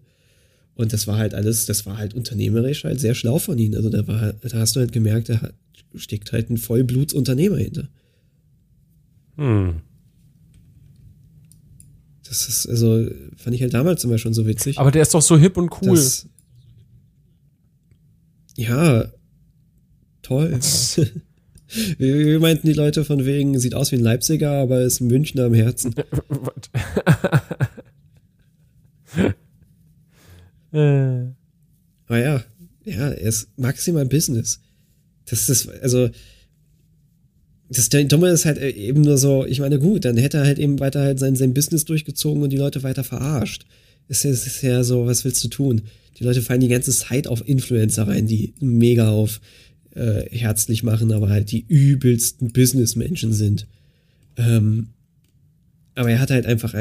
Und 0.76 0.92
das 0.92 1.08
war 1.08 1.18
halt 1.18 1.34
alles, 1.34 1.66
das 1.66 1.86
war 1.86 1.98
halt 1.98 2.16
unternehmerisch 2.16 2.84
halt 2.84 3.00
sehr 3.00 3.16
schlau 3.16 3.38
von 3.38 3.58
ihm. 3.58 3.76
Also 3.76 3.90
da 3.90 4.08
war, 4.08 4.34
da 4.34 4.58
hast 4.58 4.76
du 4.76 4.80
halt 4.80 4.92
gemerkt, 4.92 5.30
er 5.30 5.42
hat, 5.42 5.54
steckt 5.96 6.32
halt 6.32 6.50
ein 6.50 6.58
Vollblutsunternehmer 6.58 7.58
hinter. 7.58 7.88
Hm. 9.38 9.82
Das 12.28 12.48
ist, 12.48 12.68
also, 12.68 13.08
fand 13.38 13.56
ich 13.56 13.62
halt 13.62 13.74
damals 13.74 14.04
immer 14.04 14.18
schon 14.18 14.34
so 14.34 14.46
witzig. 14.46 14.78
Aber 14.80 14.92
der 14.92 15.04
ist 15.04 15.14
doch 15.14 15.22
so 15.22 15.38
hip 15.38 15.58
und 15.58 15.72
cool. 15.82 15.96
Dass, 15.96 16.28
ja, 18.58 19.06
toll. 20.22 20.60
wie, 21.98 22.14
wie, 22.26 22.38
meinten 22.40 22.68
die 22.68 22.74
Leute 22.74 23.06
von 23.06 23.26
wegen, 23.26 23.58
sieht 23.60 23.76
aus 23.76 23.92
wie 23.92 23.98
ein 23.98 24.02
Leipziger, 24.02 24.52
aber 24.52 24.82
ist 24.82 25.02
ein 25.02 25.08
Münchner 25.08 25.46
am 25.46 25.54
Herzen. 25.54 25.94
Aber 32.08 32.18
ja, 32.20 32.44
ja, 32.86 33.10
er 33.10 33.18
ist 33.18 33.50
maximal 33.58 34.06
Business. 34.06 34.60
Das 35.26 35.50
ist, 35.50 35.70
also, 35.70 36.10
das 37.70 37.90
Dumme 37.90 38.30
ist 38.30 38.46
halt 38.46 38.60
eben 38.60 39.02
nur 39.02 39.18
so, 39.18 39.46
ich 39.46 39.60
meine, 39.60 39.80
gut, 39.80 40.06
dann 40.06 40.18
hätte 40.18 40.38
er 40.38 40.46
halt 40.46 40.60
eben 40.60 40.80
weiter 40.80 41.02
halt 41.02 41.20
sein, 41.20 41.36
sein 41.36 41.54
Business 41.54 41.86
durchgezogen 41.86 42.44
und 42.44 42.52
die 42.52 42.58
Leute 42.58 42.84
weiter 42.84 43.04
verarscht. 43.04 43.66
Es 44.08 44.24
ist, 44.24 44.46
ist 44.46 44.62
ja 44.62 44.84
so, 44.84 45.08
was 45.08 45.26
willst 45.26 45.44
du 45.44 45.48
tun? 45.48 45.82
Die 46.20 46.24
Leute 46.24 46.42
fallen 46.42 46.62
die 46.62 46.68
ganze 46.68 46.92
Zeit 46.92 47.28
auf 47.28 47.48
Influencer 47.48 48.08
rein, 48.08 48.28
die 48.28 48.54
mega 48.60 49.10
auf 49.10 49.42
äh, 49.96 50.30
herzlich 50.30 50.84
machen, 50.84 51.12
aber 51.12 51.30
halt 51.30 51.52
die 51.52 51.66
übelsten 51.68 52.52
Businessmenschen 52.52 53.34
sind. 53.34 53.68
Ähm, 54.38 54.90
aber 55.96 56.12
er 56.12 56.20
hat 56.20 56.30
halt 56.30 56.46
einfach 56.46 56.76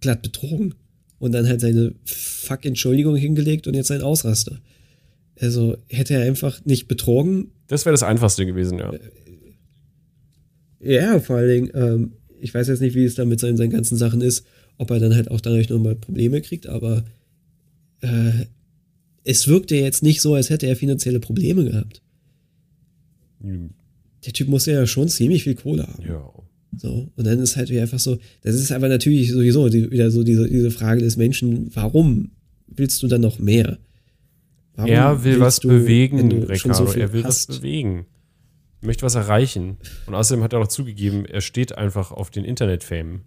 glatt 0.00 0.22
betrogen 0.22 0.74
und 1.18 1.32
dann 1.32 1.46
halt 1.46 1.60
seine 1.60 1.92
Fuck-Entschuldigung 2.04 3.16
hingelegt 3.16 3.66
und 3.66 3.74
jetzt 3.74 3.88
sein 3.88 4.00
Ausraster. 4.00 4.58
Also 5.38 5.76
hätte 5.88 6.14
er 6.14 6.22
einfach 6.22 6.64
nicht 6.64 6.88
betrogen. 6.88 7.52
Das 7.68 7.84
wäre 7.84 7.92
das 7.92 8.02
Einfachste 8.02 8.46
gewesen, 8.46 8.78
ja. 8.78 8.92
Ja, 10.80 11.20
vor 11.20 11.36
allen 11.36 11.48
Dingen, 11.48 11.70
ähm, 11.74 12.12
ich 12.40 12.54
weiß 12.54 12.68
jetzt 12.68 12.80
nicht, 12.80 12.94
wie 12.94 13.04
es 13.04 13.14
da 13.14 13.24
mit 13.24 13.38
seinen, 13.38 13.56
seinen 13.56 13.70
ganzen 13.70 13.96
Sachen 13.96 14.20
ist, 14.20 14.46
ob 14.78 14.90
er 14.90 14.98
dann 14.98 15.14
halt 15.14 15.30
auch 15.30 15.40
dadurch 15.40 15.68
nochmal 15.68 15.94
Probleme 15.94 16.40
kriegt, 16.40 16.66
aber 16.66 17.04
äh, 18.00 18.46
es 19.24 19.46
wirkte 19.46 19.76
jetzt 19.76 20.02
nicht 20.02 20.22
so, 20.22 20.34
als 20.34 20.48
hätte 20.48 20.66
er 20.66 20.76
finanzielle 20.76 21.20
Probleme 21.20 21.64
gehabt. 21.64 22.02
Mhm. 23.40 23.70
Der 24.24 24.32
Typ 24.32 24.48
muss 24.48 24.66
ja 24.66 24.86
schon 24.86 25.08
ziemlich 25.08 25.44
viel 25.44 25.54
Kohle 25.54 25.86
haben. 25.86 26.02
Ja. 26.06 26.32
So, 26.76 27.10
und 27.14 27.26
dann 27.26 27.40
ist 27.40 27.56
halt 27.56 27.68
wie 27.70 27.80
einfach 27.80 27.98
so, 27.98 28.18
das 28.42 28.54
ist 28.54 28.72
aber 28.72 28.88
natürlich 28.88 29.30
sowieso 29.32 29.68
die, 29.68 29.90
wieder 29.90 30.10
so 30.10 30.22
diese, 30.22 30.48
diese 30.48 30.70
Frage 30.70 31.02
des 31.02 31.16
Menschen, 31.16 31.68
warum 31.74 32.30
willst 32.68 33.02
du 33.02 33.08
dann 33.08 33.20
noch 33.20 33.38
mehr? 33.38 33.78
Warum 34.76 34.90
er 34.90 35.24
will 35.24 35.40
was 35.40 35.60
bewegen, 35.60 36.44
Ricardo, 36.44 36.90
er 36.92 37.12
will 37.12 37.24
hast? 37.24 37.48
was 37.48 37.58
bewegen 37.58 38.06
möchte 38.80 39.04
was 39.04 39.14
erreichen. 39.14 39.76
Und 40.06 40.14
außerdem 40.14 40.42
hat 40.42 40.52
er 40.52 40.60
auch 40.60 40.68
zugegeben, 40.68 41.24
er 41.24 41.40
steht 41.40 41.76
einfach 41.76 42.12
auf 42.12 42.30
den 42.30 42.44
Internet-Fame. 42.44 43.22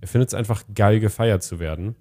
Er 0.00 0.08
findet 0.08 0.28
es 0.28 0.34
einfach 0.34 0.64
geil, 0.74 1.00
gefeiert 1.00 1.42
zu 1.42 1.58
werden. 1.58 1.94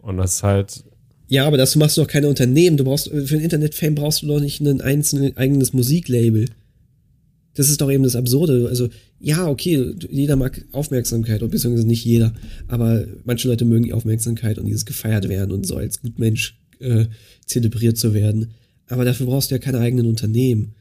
Und 0.00 0.16
das 0.16 0.34
ist 0.34 0.42
halt. 0.42 0.84
Ja, 1.28 1.46
aber 1.46 1.56
dazu 1.56 1.78
machst 1.78 1.96
du 1.96 2.02
doch 2.02 2.08
keine 2.08 2.28
Unternehmen. 2.28 2.76
Du 2.76 2.84
brauchst, 2.84 3.08
für 3.08 3.36
ein 3.36 3.40
Internet-Fame 3.40 3.94
brauchst 3.94 4.22
du 4.22 4.26
doch 4.26 4.40
nicht 4.40 4.60
ein 4.60 4.80
einzelnes 4.80 5.36
eigenes 5.36 5.72
Musiklabel. 5.72 6.46
Das 7.54 7.68
ist 7.68 7.80
doch 7.80 7.90
eben 7.90 8.02
das 8.02 8.16
Absurde. 8.16 8.66
Also, 8.68 8.88
ja, 9.20 9.46
okay, 9.46 9.94
jeder 10.10 10.36
mag 10.36 10.64
Aufmerksamkeit, 10.72 11.40
beziehungsweise 11.40 11.86
nicht 11.86 12.04
jeder, 12.04 12.32
aber 12.66 13.04
manche 13.24 13.48
Leute 13.48 13.64
mögen 13.64 13.84
die 13.84 13.92
Aufmerksamkeit 13.92 14.58
und 14.58 14.66
dieses 14.66 14.86
gefeiert 14.86 15.28
werden 15.28 15.52
und 15.52 15.66
so 15.66 15.76
als 15.76 16.00
Gutmensch 16.00 16.58
äh, 16.80 17.06
zelebriert 17.44 17.98
zu 17.98 18.14
werden. 18.14 18.52
Aber 18.88 19.04
dafür 19.04 19.26
brauchst 19.26 19.50
du 19.50 19.54
ja 19.54 19.58
keine 19.58 19.78
eigenen 19.78 20.06
Unternehmen. 20.06 20.74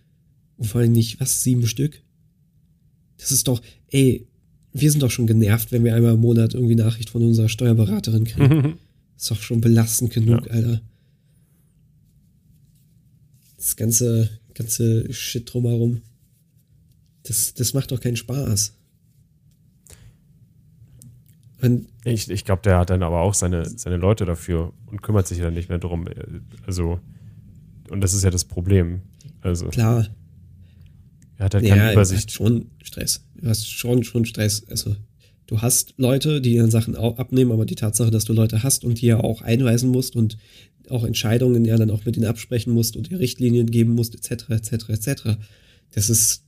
Und 0.61 0.67
vor 0.67 0.81
allem 0.81 0.91
nicht, 0.91 1.19
was, 1.19 1.41
sieben 1.41 1.65
Stück? 1.65 2.03
Das 3.17 3.31
ist 3.31 3.47
doch, 3.47 3.63
ey, 3.89 4.27
wir 4.73 4.91
sind 4.91 5.01
doch 5.01 5.09
schon 5.09 5.25
genervt, 5.25 5.71
wenn 5.71 5.83
wir 5.83 5.95
einmal 5.95 6.13
im 6.13 6.19
Monat 6.19 6.53
irgendwie 6.53 6.75
Nachricht 6.75 7.09
von 7.09 7.23
unserer 7.23 7.49
Steuerberaterin 7.49 8.25
kriegen. 8.25 8.77
ist 9.17 9.31
doch 9.31 9.41
schon 9.41 9.59
belastend 9.59 10.13
genug, 10.13 10.45
ja. 10.45 10.51
Alter. 10.51 10.81
Das 13.57 13.75
ganze, 13.75 14.29
ganze 14.53 15.11
Shit 15.11 15.51
drumherum. 15.51 16.03
Das, 17.23 17.55
das 17.55 17.73
macht 17.73 17.91
doch 17.91 17.99
keinen 17.99 18.17
Spaß. 18.17 18.77
Und 21.63 21.87
ich 22.03 22.29
ich 22.29 22.45
glaube, 22.45 22.61
der 22.61 22.77
hat 22.77 22.91
dann 22.91 23.01
aber 23.01 23.21
auch 23.21 23.33
seine, 23.33 23.67
seine 23.67 23.97
Leute 23.97 24.25
dafür 24.25 24.73
und 24.85 25.01
kümmert 25.01 25.25
sich 25.25 25.39
dann 25.39 25.55
nicht 25.55 25.69
mehr 25.69 25.79
drum. 25.79 26.05
Also, 26.67 26.99
und 27.89 28.01
das 28.01 28.13
ist 28.13 28.23
ja 28.23 28.29
das 28.29 28.45
Problem. 28.45 29.01
Also, 29.41 29.69
Klar. 29.69 30.05
Er 31.41 31.45
hat 31.45 31.55
halt 31.55 31.65
keine 31.65 31.81
ja, 31.81 31.91
Übersicht. 31.93 32.31
schon 32.31 32.67
Stress. 32.83 33.25
Du 33.33 33.47
hast 33.47 33.67
schon, 33.67 34.03
schon 34.03 34.25
Stress. 34.25 34.63
Also, 34.69 34.95
du 35.47 35.59
hast 35.59 35.95
Leute, 35.97 36.39
die 36.39 36.55
dann 36.55 36.69
Sachen 36.69 36.95
auch 36.95 37.17
abnehmen, 37.17 37.51
aber 37.51 37.65
die 37.65 37.73
Tatsache, 37.73 38.11
dass 38.11 38.25
du 38.25 38.33
Leute 38.33 38.61
hast 38.61 38.85
und 38.85 39.01
die 39.01 39.07
ja 39.07 39.19
auch 39.19 39.41
einweisen 39.41 39.89
musst 39.89 40.15
und 40.15 40.37
auch 40.87 41.03
Entscheidungen 41.03 41.65
ja 41.65 41.77
dann 41.77 41.89
auch 41.89 42.05
mit 42.05 42.15
ihnen 42.15 42.27
absprechen 42.27 42.71
musst 42.71 42.95
und 42.95 43.09
dir 43.09 43.17
Richtlinien 43.17 43.71
geben 43.71 43.95
musst, 43.95 44.13
etc., 44.13 44.51
etc., 44.51 44.89
etc., 44.89 45.23
das 45.89 46.11
ist 46.11 46.43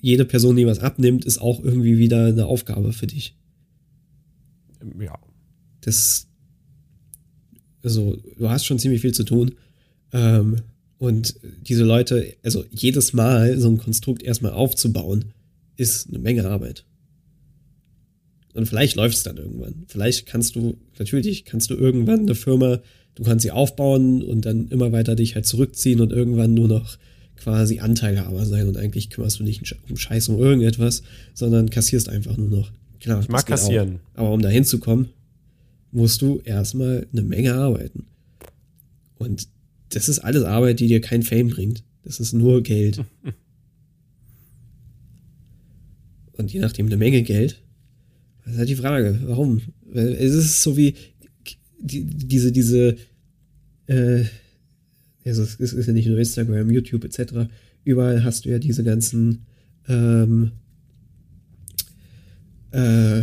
jede 0.00 0.24
Person, 0.24 0.56
die 0.56 0.66
was 0.66 0.78
abnimmt, 0.78 1.26
ist 1.26 1.36
auch 1.36 1.62
irgendwie 1.62 1.98
wieder 1.98 2.24
eine 2.24 2.46
Aufgabe 2.46 2.94
für 2.94 3.06
dich. 3.06 3.36
Ja. 4.98 5.18
Das, 5.82 6.26
also, 7.82 8.16
du 8.38 8.48
hast 8.48 8.64
schon 8.64 8.78
ziemlich 8.78 9.02
viel 9.02 9.12
zu 9.12 9.24
tun. 9.24 9.56
Ähm, 10.10 10.56
und 10.98 11.34
diese 11.66 11.84
Leute, 11.84 12.34
also 12.42 12.64
jedes 12.70 13.12
Mal 13.12 13.58
so 13.58 13.68
ein 13.68 13.78
Konstrukt 13.78 14.22
erstmal 14.22 14.52
aufzubauen, 14.52 15.26
ist 15.76 16.08
eine 16.08 16.18
Menge 16.18 16.46
Arbeit. 16.46 16.84
Und 18.54 18.66
vielleicht 18.66 18.94
läuft 18.94 19.16
es 19.16 19.24
dann 19.24 19.36
irgendwann. 19.36 19.84
Vielleicht 19.88 20.26
kannst 20.26 20.54
du, 20.54 20.76
natürlich 20.98 21.44
kannst 21.44 21.70
du 21.70 21.74
irgendwann 21.74 22.20
eine 22.20 22.36
Firma, 22.36 22.80
du 23.16 23.24
kannst 23.24 23.42
sie 23.42 23.50
aufbauen 23.50 24.22
und 24.22 24.46
dann 24.46 24.68
immer 24.68 24.92
weiter 24.92 25.16
dich 25.16 25.34
halt 25.34 25.46
zurückziehen 25.46 26.00
und 26.00 26.12
irgendwann 26.12 26.54
nur 26.54 26.68
noch 26.68 26.96
quasi 27.36 27.80
Anteilhaber 27.80 28.46
sein 28.46 28.68
und 28.68 28.76
eigentlich 28.76 29.10
kümmerst 29.10 29.40
du 29.40 29.44
dich 29.44 29.60
um 29.88 29.96
Scheiß 29.96 30.28
um 30.28 30.38
irgendetwas, 30.38 31.02
sondern 31.34 31.68
kassierst 31.68 32.08
einfach 32.08 32.36
nur 32.36 32.48
noch. 32.48 32.72
Klar, 33.00 33.20
ich 33.20 33.28
mag 33.28 33.44
kassieren. 33.44 33.98
Auch. 34.14 34.20
Aber 34.20 34.32
um 34.32 34.40
da 34.40 34.48
hinzukommen, 34.48 35.08
musst 35.90 36.22
du 36.22 36.40
erstmal 36.44 37.06
eine 37.12 37.22
Menge 37.22 37.54
arbeiten. 37.54 38.06
Und 39.18 39.48
das 39.94 40.08
ist 40.08 40.18
alles 40.20 40.42
Arbeit, 40.42 40.80
die 40.80 40.88
dir 40.88 41.00
kein 41.00 41.22
Fame 41.22 41.48
bringt. 41.48 41.84
Das 42.02 42.18
ist 42.20 42.32
nur 42.32 42.62
Geld. 42.62 43.04
und 46.32 46.52
je 46.52 46.60
nachdem 46.60 46.86
eine 46.86 46.96
Menge 46.96 47.22
Geld. 47.22 47.60
Das 48.44 48.54
ist 48.54 48.58
halt 48.58 48.68
die 48.68 48.76
Frage, 48.76 49.20
warum? 49.24 49.62
Es 49.92 50.34
ist 50.34 50.62
so 50.62 50.76
wie 50.76 50.94
die, 51.80 52.04
diese, 52.04 52.50
diese, 52.50 52.96
äh, 53.86 54.24
also 55.24 55.42
es 55.42 55.54
ist 55.56 55.86
ja 55.86 55.92
nicht 55.92 56.08
nur 56.08 56.18
Instagram, 56.18 56.70
YouTube 56.70 57.04
etc. 57.04 57.48
Überall 57.84 58.24
hast 58.24 58.44
du 58.44 58.50
ja 58.50 58.58
diese 58.58 58.82
ganzen 58.82 59.46
ähm, 59.88 60.50
äh, 62.72 63.22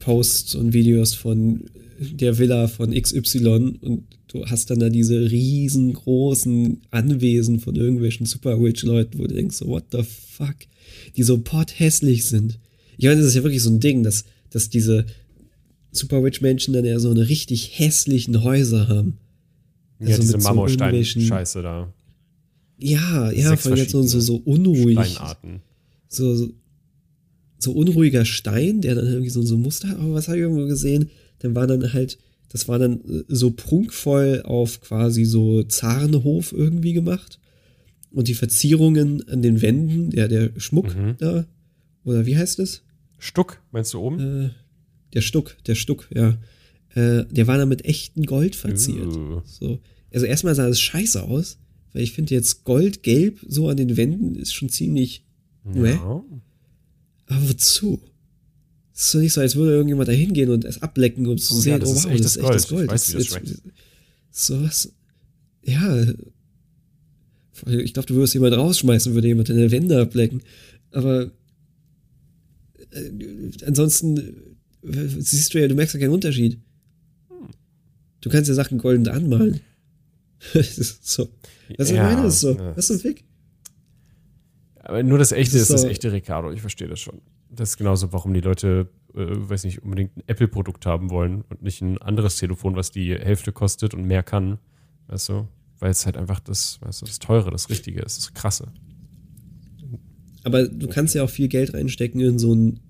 Posts 0.00 0.56
und 0.56 0.72
Videos 0.72 1.14
von 1.14 1.64
der 2.00 2.38
Villa 2.38 2.66
von 2.66 2.92
XY 2.92 3.78
und 3.80 4.04
du 4.32 4.46
hast 4.46 4.70
dann 4.70 4.78
da 4.78 4.88
diese 4.88 5.30
riesengroßen 5.30 6.80
Anwesen 6.90 7.60
von 7.60 7.74
irgendwelchen 7.74 8.26
super 8.26 8.60
rich 8.60 8.82
Leuten, 8.82 9.18
wo 9.18 9.26
du 9.26 9.34
denkst 9.34 9.56
so, 9.56 9.66
what 9.66 9.84
the 9.92 10.02
fuck, 10.02 10.56
die 11.16 11.22
so 11.22 11.38
potthässlich 11.38 12.24
sind. 12.24 12.58
Ich 12.96 13.04
meine, 13.04 13.16
das 13.16 13.26
ist 13.26 13.34
ja 13.34 13.42
wirklich 13.42 13.62
so 13.62 13.70
ein 13.70 13.80
Ding, 13.80 14.02
dass, 14.02 14.24
dass 14.50 14.70
diese 14.70 15.06
super 15.90 16.22
rich 16.22 16.40
Menschen 16.40 16.72
dann 16.74 16.84
ja 16.84 16.98
so 16.98 17.10
eine 17.10 17.28
richtig 17.28 17.78
hässlichen 17.78 18.42
Häuser 18.44 18.88
haben. 18.88 19.18
Ja, 19.98 20.08
also 20.08 20.22
diese 20.22 20.38
Marmorstein-Scheiße 20.38 21.62
da. 21.62 21.92
Ja, 22.78 23.30
ja, 23.32 23.56
vor 23.56 23.72
allem 23.72 23.88
so, 23.88 24.02
so, 24.02 24.20
so 24.20 24.36
unruhig. 24.36 24.98
Steinarten. 24.98 25.60
So, 26.08 26.48
so 27.58 27.72
unruhiger 27.72 28.24
Stein, 28.24 28.80
der 28.80 28.94
dann 28.94 29.06
irgendwie 29.06 29.30
so, 29.30 29.42
so 29.42 29.58
Muster 29.58 29.88
hat. 29.88 29.98
Aber 29.98 30.14
was 30.14 30.28
habe 30.28 30.38
ich 30.38 30.42
irgendwo 30.42 30.66
gesehen? 30.66 31.10
Dann 31.40 31.54
war 31.54 31.66
dann 31.66 31.92
halt, 31.92 32.18
das 32.50 32.68
war 32.68 32.78
dann 32.78 33.00
äh, 33.00 33.24
so 33.28 33.50
prunkvoll 33.50 34.42
auf 34.44 34.80
quasi 34.80 35.24
so 35.24 35.62
Zarenhof 35.62 36.52
irgendwie 36.52 36.92
gemacht. 36.92 37.38
Und 38.12 38.26
die 38.26 38.34
Verzierungen 38.34 39.26
an 39.28 39.40
den 39.40 39.62
Wänden, 39.62 40.10
der, 40.10 40.26
der 40.26 40.50
Schmuck 40.56 40.94
mhm. 40.96 41.14
da, 41.18 41.46
oder 42.04 42.26
wie 42.26 42.36
heißt 42.36 42.58
es? 42.58 42.82
Stuck, 43.18 43.62
meinst 43.70 43.94
du 43.94 44.00
oben? 44.00 44.18
Äh, 44.18 44.50
der 45.14 45.20
Stuck, 45.20 45.56
der 45.64 45.76
Stuck, 45.76 46.08
ja. 46.12 46.38
Äh, 46.94 47.24
der 47.26 47.46
war 47.46 47.56
dann 47.56 47.68
mit 47.68 47.84
echtem 47.84 48.24
Gold 48.26 48.56
verziert. 48.56 49.16
Uh. 49.16 49.42
So. 49.44 49.78
Also 50.12 50.26
erstmal 50.26 50.56
sah 50.56 50.66
es 50.66 50.80
scheiße 50.80 51.22
aus, 51.22 51.58
weil 51.92 52.02
ich 52.02 52.12
finde 52.12 52.34
jetzt 52.34 52.64
Goldgelb 52.64 53.38
so 53.46 53.68
an 53.68 53.76
den 53.76 53.96
Wänden 53.96 54.34
ist 54.34 54.54
schon 54.54 54.70
ziemlich. 54.70 55.24
Ja. 55.72 56.24
Aber 57.26 57.48
wozu? 57.48 58.00
Es 59.00 59.06
ist 59.06 59.14
doch 59.14 59.20
nicht 59.20 59.32
so, 59.32 59.40
als 59.40 59.56
würde 59.56 59.72
irgendjemand 59.72 60.08
da 60.10 60.12
hingehen 60.12 60.50
und 60.50 60.66
es 60.66 60.82
ablecken, 60.82 61.26
um 61.26 61.38
zu 61.38 61.54
oh, 61.54 61.58
sehen, 61.58 61.72
ja, 61.72 61.78
das 61.78 61.88
oh 61.88 62.10
wow, 62.10 62.14
ist 62.14 62.24
das 62.24 62.36
ist 62.36 62.42
echtes 62.42 62.68
Gold. 62.68 62.68
Gold. 62.68 62.84
Ich 62.84 62.90
weiß, 62.90 63.12
das 63.12 63.30
jetzt, 63.30 63.62
so 64.30 64.62
was. 64.62 64.92
Ja. 65.64 66.04
Ich 67.66 67.94
glaube, 67.94 68.06
du 68.06 68.14
würdest 68.16 68.34
jemand 68.34 68.54
rausschmeißen, 68.54 69.14
würde 69.14 69.28
jemand 69.28 69.48
in 69.48 69.56
der 69.56 69.70
Wände 69.70 70.02
ablecken. 70.02 70.42
Aber 70.90 71.30
äh, 72.90 73.10
ansonsten 73.64 74.18
äh, 74.82 75.08
siehst 75.18 75.54
du 75.54 75.60
ja, 75.62 75.66
du 75.66 75.74
merkst 75.74 75.94
ja 75.94 76.00
keinen 76.00 76.12
Unterschied. 76.12 76.58
Du 78.20 78.28
kannst 78.28 78.48
ja 78.48 78.54
Sachen 78.54 78.76
golden 78.76 79.08
anmalen. 79.08 79.60
das 80.52 80.76
ist 80.76 81.08
so. 81.08 81.30
Was 81.78 81.88
ja, 81.88 81.96
ich 81.96 82.16
meine, 82.16 82.28
ist 82.28 82.40
so. 82.40 82.52
Ja. 82.52 82.76
Was 82.76 82.90
ist 82.90 83.00
so 83.00 83.08
Weg? 83.08 83.24
Aber 84.74 85.02
nur 85.02 85.16
das 85.16 85.32
echte 85.32 85.54
das 85.54 85.70
ist, 85.70 85.70
ist, 85.70 85.84
das 85.84 85.90
echte 85.90 86.12
Ricardo. 86.12 86.52
Ich 86.52 86.60
verstehe 86.60 86.88
das 86.88 87.00
schon. 87.00 87.22
Das 87.50 87.70
ist 87.70 87.76
genauso, 87.76 88.12
warum 88.12 88.32
die 88.32 88.40
Leute, 88.40 88.88
äh, 89.14 89.26
weiß 89.26 89.64
nicht, 89.64 89.82
unbedingt 89.82 90.16
ein 90.16 90.22
Apple-Produkt 90.26 90.86
haben 90.86 91.10
wollen 91.10 91.42
und 91.48 91.62
nicht 91.62 91.82
ein 91.82 91.98
anderes 91.98 92.36
Telefon, 92.36 92.76
was 92.76 92.90
die 92.90 93.14
Hälfte 93.14 93.52
kostet 93.52 93.94
und 93.94 94.04
mehr 94.04 94.22
kann. 94.22 94.58
Weißt 95.08 95.28
du? 95.30 95.48
Weil 95.78 95.90
es 95.90 96.06
halt 96.06 96.16
einfach 96.16 96.40
das, 96.40 96.80
weißt 96.82 97.02
du, 97.02 97.06
das 97.06 97.18
Teure, 97.18 97.50
das 97.50 97.70
Richtige 97.70 98.00
ist, 98.00 98.18
das 98.18 98.34
Krasse. 98.34 98.72
Aber 100.44 100.68
du 100.68 100.88
kannst 100.88 101.14
ja 101.14 101.24
auch 101.24 101.30
viel 101.30 101.48
Geld 101.48 101.74
reinstecken 101.74 102.20
in 102.20 102.38
so 102.38 102.52
einen 102.52 102.80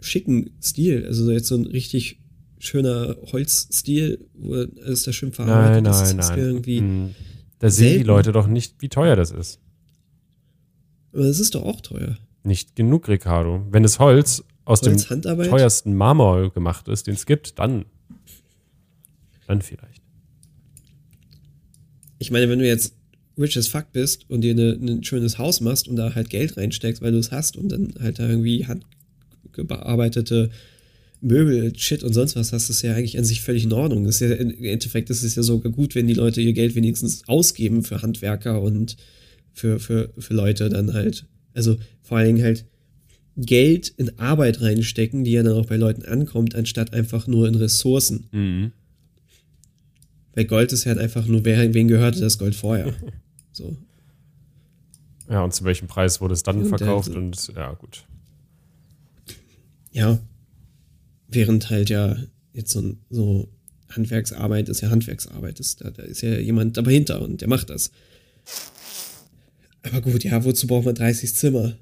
schicken 0.00 0.50
Stil. 0.62 1.06
Also 1.06 1.30
jetzt 1.30 1.48
so 1.48 1.56
ein 1.56 1.66
richtig 1.66 2.20
schöner 2.58 3.16
Holzstil, 3.32 4.26
wo 4.34 4.54
es 4.54 5.04
da 5.04 5.12
schön 5.12 5.32
verarbeitet 5.32 5.84
nein, 5.84 5.92
ist. 5.92 6.14
Nein, 6.14 6.26
nein, 6.28 6.38
irgendwie 6.38 6.78
hm. 6.80 7.14
Da 7.58 7.70
sehen 7.70 7.88
selten. 7.88 7.98
die 7.98 8.06
Leute 8.06 8.32
doch 8.32 8.46
nicht, 8.46 8.76
wie 8.80 8.88
teuer 8.88 9.16
das 9.16 9.30
ist. 9.30 9.60
Aber 11.12 11.24
das 11.24 11.40
ist 11.40 11.54
doch 11.54 11.64
auch 11.64 11.80
teuer. 11.80 12.16
Nicht 12.48 12.76
genug, 12.76 13.08
Ricardo. 13.08 13.62
Wenn 13.70 13.82
das 13.82 13.98
Holz 13.98 14.42
aus 14.64 14.80
Holz 14.80 15.06
dem 15.06 15.22
teuersten 15.22 15.94
Marmor 15.94 16.50
gemacht 16.50 16.88
ist, 16.88 17.06
den 17.06 17.14
es 17.14 17.26
gibt, 17.26 17.58
dann. 17.58 17.84
Dann 19.46 19.60
vielleicht. 19.60 20.02
Ich 22.18 22.30
meine, 22.30 22.48
wenn 22.48 22.58
du 22.58 22.66
jetzt 22.66 22.94
rich 23.36 23.58
as 23.58 23.68
fuck 23.68 23.92
bist 23.92 24.30
und 24.30 24.40
dir 24.40 24.54
ein 24.54 25.04
schönes 25.04 25.36
Haus 25.36 25.60
machst 25.60 25.88
und 25.88 25.96
da 25.96 26.14
halt 26.14 26.30
Geld 26.30 26.56
reinsteckst, 26.56 27.02
weil 27.02 27.12
du 27.12 27.18
es 27.18 27.30
hast 27.30 27.58
und 27.58 27.68
dann 27.68 27.92
halt 28.00 28.18
da 28.18 28.26
irgendwie 28.26 28.66
handgearbeitete 28.66 30.48
Möbel, 31.20 31.78
Shit 31.78 32.02
und 32.02 32.14
sonst 32.14 32.34
was 32.34 32.54
hast, 32.54 32.70
ist 32.70 32.80
ja 32.80 32.94
eigentlich 32.94 33.18
an 33.18 33.24
sich 33.24 33.42
völlig 33.42 33.64
in 33.64 33.72
Ordnung. 33.74 34.04
Das 34.04 34.22
ist 34.22 34.30
ja, 34.30 34.36
Im 34.36 34.64
Endeffekt 34.64 35.10
ist 35.10 35.22
es 35.22 35.34
ja 35.34 35.42
sogar 35.42 35.70
gut, 35.70 35.94
wenn 35.94 36.06
die 36.06 36.14
Leute 36.14 36.40
ihr 36.40 36.54
Geld 36.54 36.74
wenigstens 36.74 37.28
ausgeben 37.28 37.84
für 37.84 38.00
Handwerker 38.00 38.62
und 38.62 38.96
für, 39.52 39.78
für, 39.78 40.14
für 40.16 40.32
Leute 40.32 40.70
dann 40.70 40.94
halt. 40.94 41.26
Also 41.54 41.76
vor 42.02 42.18
allen 42.18 42.34
Dingen 42.34 42.44
halt 42.44 42.64
Geld 43.36 43.88
in 43.96 44.18
Arbeit 44.18 44.60
reinstecken, 44.60 45.24
die 45.24 45.32
ja 45.32 45.42
dann 45.42 45.56
auch 45.56 45.66
bei 45.66 45.76
Leuten 45.76 46.02
ankommt, 46.02 46.54
anstatt 46.54 46.92
einfach 46.92 47.26
nur 47.26 47.46
in 47.46 47.54
Ressourcen. 47.54 48.26
Mhm. 48.32 48.72
Weil 50.34 50.44
Gold 50.44 50.72
ist 50.72 50.86
halt 50.86 50.98
einfach 50.98 51.26
nur, 51.26 51.44
wer, 51.44 51.74
wen 51.74 51.88
gehörte 51.88 52.20
das 52.20 52.38
Gold 52.38 52.54
vorher? 52.54 52.92
so. 53.52 53.76
Ja, 55.28 55.42
und 55.42 55.52
zu 55.52 55.64
welchem 55.64 55.88
Preis 55.88 56.20
wurde 56.20 56.34
es 56.34 56.42
dann 56.42 56.62
und 56.62 56.68
verkauft 56.68 57.08
also, 57.08 57.18
und 57.20 57.52
ja, 57.54 57.72
gut. 57.74 58.04
Ja, 59.92 60.18
Während 61.28 61.68
halt 61.68 61.90
ja 61.90 62.16
jetzt 62.54 62.72
so, 62.72 62.96
so 63.10 63.48
Handwerksarbeit 63.90 64.68
ist 64.70 64.80
ja 64.80 64.88
Handwerksarbeit. 64.88 65.58
Das, 65.58 65.76
da, 65.76 65.90
da 65.90 66.02
ist 66.02 66.22
ja 66.22 66.38
jemand 66.38 66.76
dahinter 66.76 67.20
und 67.20 67.42
der 67.42 67.48
macht 67.48 67.68
das. 67.68 67.90
Aber 69.82 70.00
gut, 70.00 70.24
ja, 70.24 70.44
wozu 70.44 70.66
braucht 70.66 70.84
man 70.84 70.94
30 70.94 71.34
Zimmer? 71.34 71.76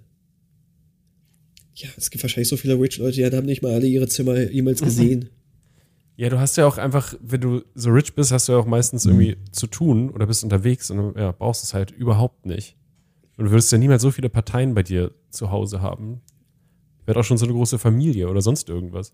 Ja, 1.75 1.89
es 1.97 2.11
gibt 2.11 2.25
wahrscheinlich 2.25 2.49
so 2.49 2.57
viele 2.57 2.79
Rich-Leute, 2.81 3.17
die 3.17 3.37
haben 3.37 3.47
nicht 3.47 3.63
mal 3.63 3.75
alle 3.75 3.87
ihre 3.87 4.09
Zimmer 4.09 4.51
jemals 4.51 4.81
gesehen. 4.81 5.29
Ja, 6.17 6.31
du 6.31 6.39
hast 6.39 6.57
ja 6.57 6.67
auch 6.67 6.79
einfach, 6.79 7.15
wenn 7.21 7.43
du 7.43 7.63
so 7.75 7.91
rich 7.91 8.15
bist, 8.15 8.33
hast 8.33 8.49
du 8.49 8.53
ja 8.53 8.59
auch 8.59 8.67
meistens 8.67 9.05
irgendwie 9.05 9.37
zu 9.53 9.67
tun 9.67 10.09
oder 10.11 10.27
bist 10.27 10.43
unterwegs 10.45 10.91
und 10.91 11.15
ja, 11.17 11.33
brauchst 11.33 11.63
es 11.63 11.75
halt 11.75 11.91
überhaupt 11.91 12.47
nicht. 12.47 12.77
Und 13.37 13.47
du 13.47 13.51
würdest 13.51 13.71
ja 13.71 13.77
niemals 13.77 14.01
so 14.01 14.11
viele 14.11 14.31
Parteien 14.31 14.75
bei 14.75 14.83
dir 14.83 15.13
zu 15.31 15.51
Hause 15.51 15.83
haben. 15.83 16.23
Wäre 17.05 17.21
auch 17.21 17.25
schon 17.25 17.37
so 17.37 17.45
eine 17.45 17.53
große 17.53 17.79
Familie 17.79 18.31
oder 18.31 18.41
sonst 18.41 18.71
irgendwas. 18.71 19.13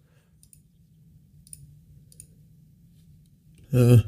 Ja. 3.73 4.05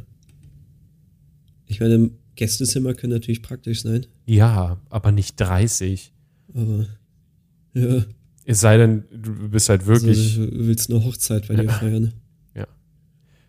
Ich 1.66 1.80
meine, 1.80 2.10
Gästezimmer 2.36 2.94
können 2.94 3.12
natürlich 3.12 3.42
praktisch 3.42 3.82
sein. 3.82 4.06
Ja, 4.26 4.80
aber 4.90 5.12
nicht 5.12 5.38
30. 5.40 6.12
Aber 6.54 6.86
ja. 7.74 8.04
Es 8.44 8.60
sei 8.60 8.76
denn, 8.76 9.04
du 9.10 9.48
bist 9.48 9.68
halt 9.68 9.86
wirklich. 9.86 10.38
Also, 10.38 10.46
du 10.46 10.66
willst 10.66 10.90
eine 10.90 11.04
Hochzeit 11.04 11.48
bei 11.48 11.56
dir 11.56 11.68
feiern. 11.70 12.12
Ja. 12.54 12.68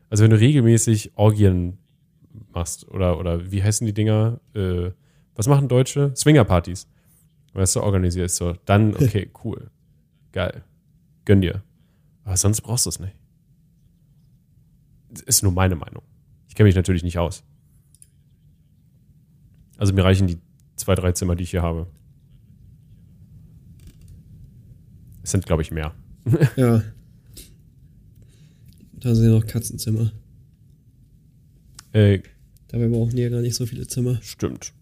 Also 0.09 0.23
wenn 0.23 0.31
du 0.31 0.39
regelmäßig 0.39 1.11
Orgien 1.15 1.77
machst 2.53 2.87
oder, 2.87 3.19
oder 3.19 3.51
wie 3.51 3.61
heißen 3.61 3.85
die 3.85 3.93
Dinger? 3.93 4.39
Äh, 4.55 4.91
was 5.35 5.47
machen 5.47 5.67
Deutsche? 5.67 6.11
Swingerpartys. 6.15 6.87
Weißt 7.53 7.75
du, 7.75 7.81
organisierst 7.81 8.37
so. 8.37 8.53
Dann, 8.65 8.95
okay, 8.95 9.29
cool. 9.43 9.69
Geil. 10.31 10.63
Gönn 11.23 11.41
dir. 11.41 11.61
Aber 12.23 12.35
sonst 12.35 12.61
brauchst 12.61 12.87
du 12.87 12.89
es 12.89 12.99
nicht. 12.99 13.13
Ist 15.27 15.43
nur 15.43 15.51
meine 15.51 15.75
Meinung. 15.75 16.01
Ich 16.47 16.55
kenne 16.55 16.67
mich 16.67 16.75
natürlich 16.75 17.03
nicht 17.03 17.19
aus. 17.19 17.43
Also 19.77 19.93
mir 19.93 20.03
reichen 20.03 20.27
die 20.27 20.37
zwei, 20.75 20.95
drei 20.95 21.11
Zimmer, 21.11 21.35
die 21.35 21.43
ich 21.43 21.51
hier 21.51 21.61
habe. 21.61 21.87
Es 25.23 25.31
sind, 25.31 25.45
glaube 25.45 25.61
ich, 25.61 25.71
mehr. 25.71 25.93
ja. 26.55 26.83
Da 28.93 29.15
sind 29.15 29.25
ja 29.25 29.31
noch 29.31 29.45
Katzenzimmer. 29.45 30.11
Äh, 31.91 32.19
Dabei 32.67 32.87
brauchen 32.87 33.15
die 33.15 33.21
ja 33.21 33.29
gar 33.29 33.41
nicht 33.41 33.55
so 33.55 33.65
viele 33.65 33.87
Zimmer. 33.87 34.19
Stimmt. 34.21 34.73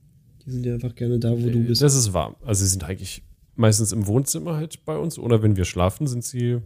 Die 0.46 0.52
sind 0.52 0.66
ja 0.66 0.74
einfach 0.74 0.96
gerne 0.96 1.20
da, 1.20 1.32
wo 1.32 1.50
du 1.50 1.64
bist. 1.64 1.82
Das 1.82 1.96
ist 1.96 2.14
wahr. 2.14 2.36
Also 2.44 2.64
sie 2.64 2.72
sind 2.72 2.84
eigentlich 2.84 3.24
meistens 3.56 3.92
im 3.92 4.08
Wohnzimmer 4.08 4.56
halt 4.56 4.84
bei 4.86 4.98
uns 4.98 5.20
oder 5.20 5.44
wenn 5.44 5.56
wir 5.56 5.66
schlafen, 5.66 6.08
sind 6.08 6.24
sie 6.24 6.60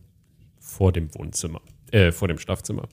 vor 0.59 0.91
dem 0.91 1.13
Wohnzimmer. 1.15 1.61
Äh, 1.91 2.11
vor 2.11 2.27
dem 2.27 2.37
Schlafzimmer. 2.37 2.87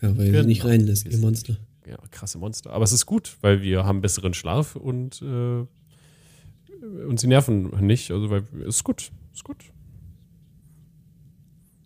Ja, 0.00 0.16
weil 0.16 0.26
genau. 0.26 0.40
sie 0.40 0.46
nicht 0.46 0.64
reinlässt, 0.64 1.06
ihr 1.06 1.18
Monster. 1.18 1.58
Ja, 1.90 1.98
krasse 2.12 2.38
Monster. 2.38 2.70
Aber 2.70 2.84
es 2.84 2.92
ist 2.92 3.04
gut, 3.04 3.36
weil 3.40 3.62
wir 3.62 3.84
haben 3.84 4.00
besseren 4.00 4.32
Schlaf 4.32 4.76
und 4.76 5.20
äh, 5.22 5.66
und 6.80 7.18
sie 7.18 7.26
nerven 7.26 7.70
nicht. 7.84 8.12
Also, 8.12 8.30
weil 8.30 8.44
ist 8.64 8.84
gut. 8.84 9.10
Ist 9.32 9.42
gut. 9.42 9.72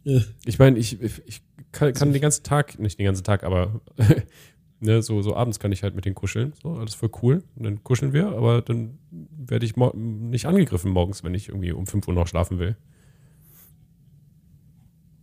Ja. 0.04 0.20
Ich 0.44 0.58
meine, 0.58 0.78
ich, 0.78 1.00
ich 1.00 1.42
kann, 1.72 1.94
kann 1.94 2.12
den 2.12 2.20
ganzen 2.20 2.44
Tag, 2.44 2.78
nicht 2.78 2.98
den 2.98 3.06
ganzen 3.06 3.24
Tag, 3.24 3.42
aber 3.44 3.80
ne, 4.80 5.02
so, 5.02 5.22
so 5.22 5.34
abends 5.34 5.58
kann 5.58 5.72
ich 5.72 5.82
halt 5.82 5.94
mit 5.94 6.04
denen 6.04 6.14
kuscheln. 6.14 6.52
So, 6.62 6.74
alles 6.74 6.94
voll 6.94 7.10
cool. 7.22 7.42
Und 7.56 7.64
dann 7.64 7.82
kuscheln 7.82 8.12
wir, 8.12 8.28
aber 8.28 8.60
dann 8.60 8.98
werde 9.10 9.64
ich 9.64 9.74
nicht 9.76 10.44
angegriffen 10.44 10.90
morgens, 10.90 11.24
wenn 11.24 11.34
ich 11.34 11.48
irgendwie 11.48 11.72
um 11.72 11.86
5 11.86 12.06
Uhr 12.08 12.14
noch 12.14 12.28
schlafen 12.28 12.58
will. 12.58 12.76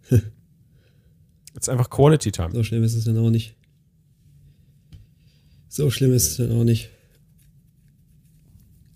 Es 0.10 1.68
ist 1.68 1.70
einfach 1.70 1.90
Quality 1.90 2.32
Time. 2.32 2.52
So 2.52 2.64
schlimm 2.64 2.84
ist 2.84 2.96
es 2.96 3.06
dann 3.06 3.18
auch 3.18 3.30
nicht. 3.30 3.56
So 5.72 5.90
schlimm 5.90 6.12
ist 6.12 6.32
es 6.32 6.36
dann 6.36 6.52
auch 6.52 6.66
nicht. 6.66 6.90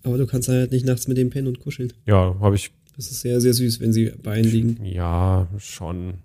Aber 0.02 0.18
du 0.18 0.26
kannst 0.26 0.50
halt 0.50 0.72
nicht 0.72 0.84
nachts 0.84 1.08
mit 1.08 1.16
dem 1.16 1.30
pennen 1.30 1.48
und 1.48 1.58
kuscheln. 1.58 1.90
Ja, 2.04 2.36
habe 2.38 2.54
ich. 2.54 2.70
Das 2.94 3.10
ist 3.10 3.22
sehr, 3.22 3.40
sehr 3.40 3.54
süß, 3.54 3.80
wenn 3.80 3.94
sie 3.94 4.12
bei 4.22 4.40
ihnen 4.40 4.50
liegen. 4.50 4.84
Ja, 4.84 5.48
schon. 5.56 6.18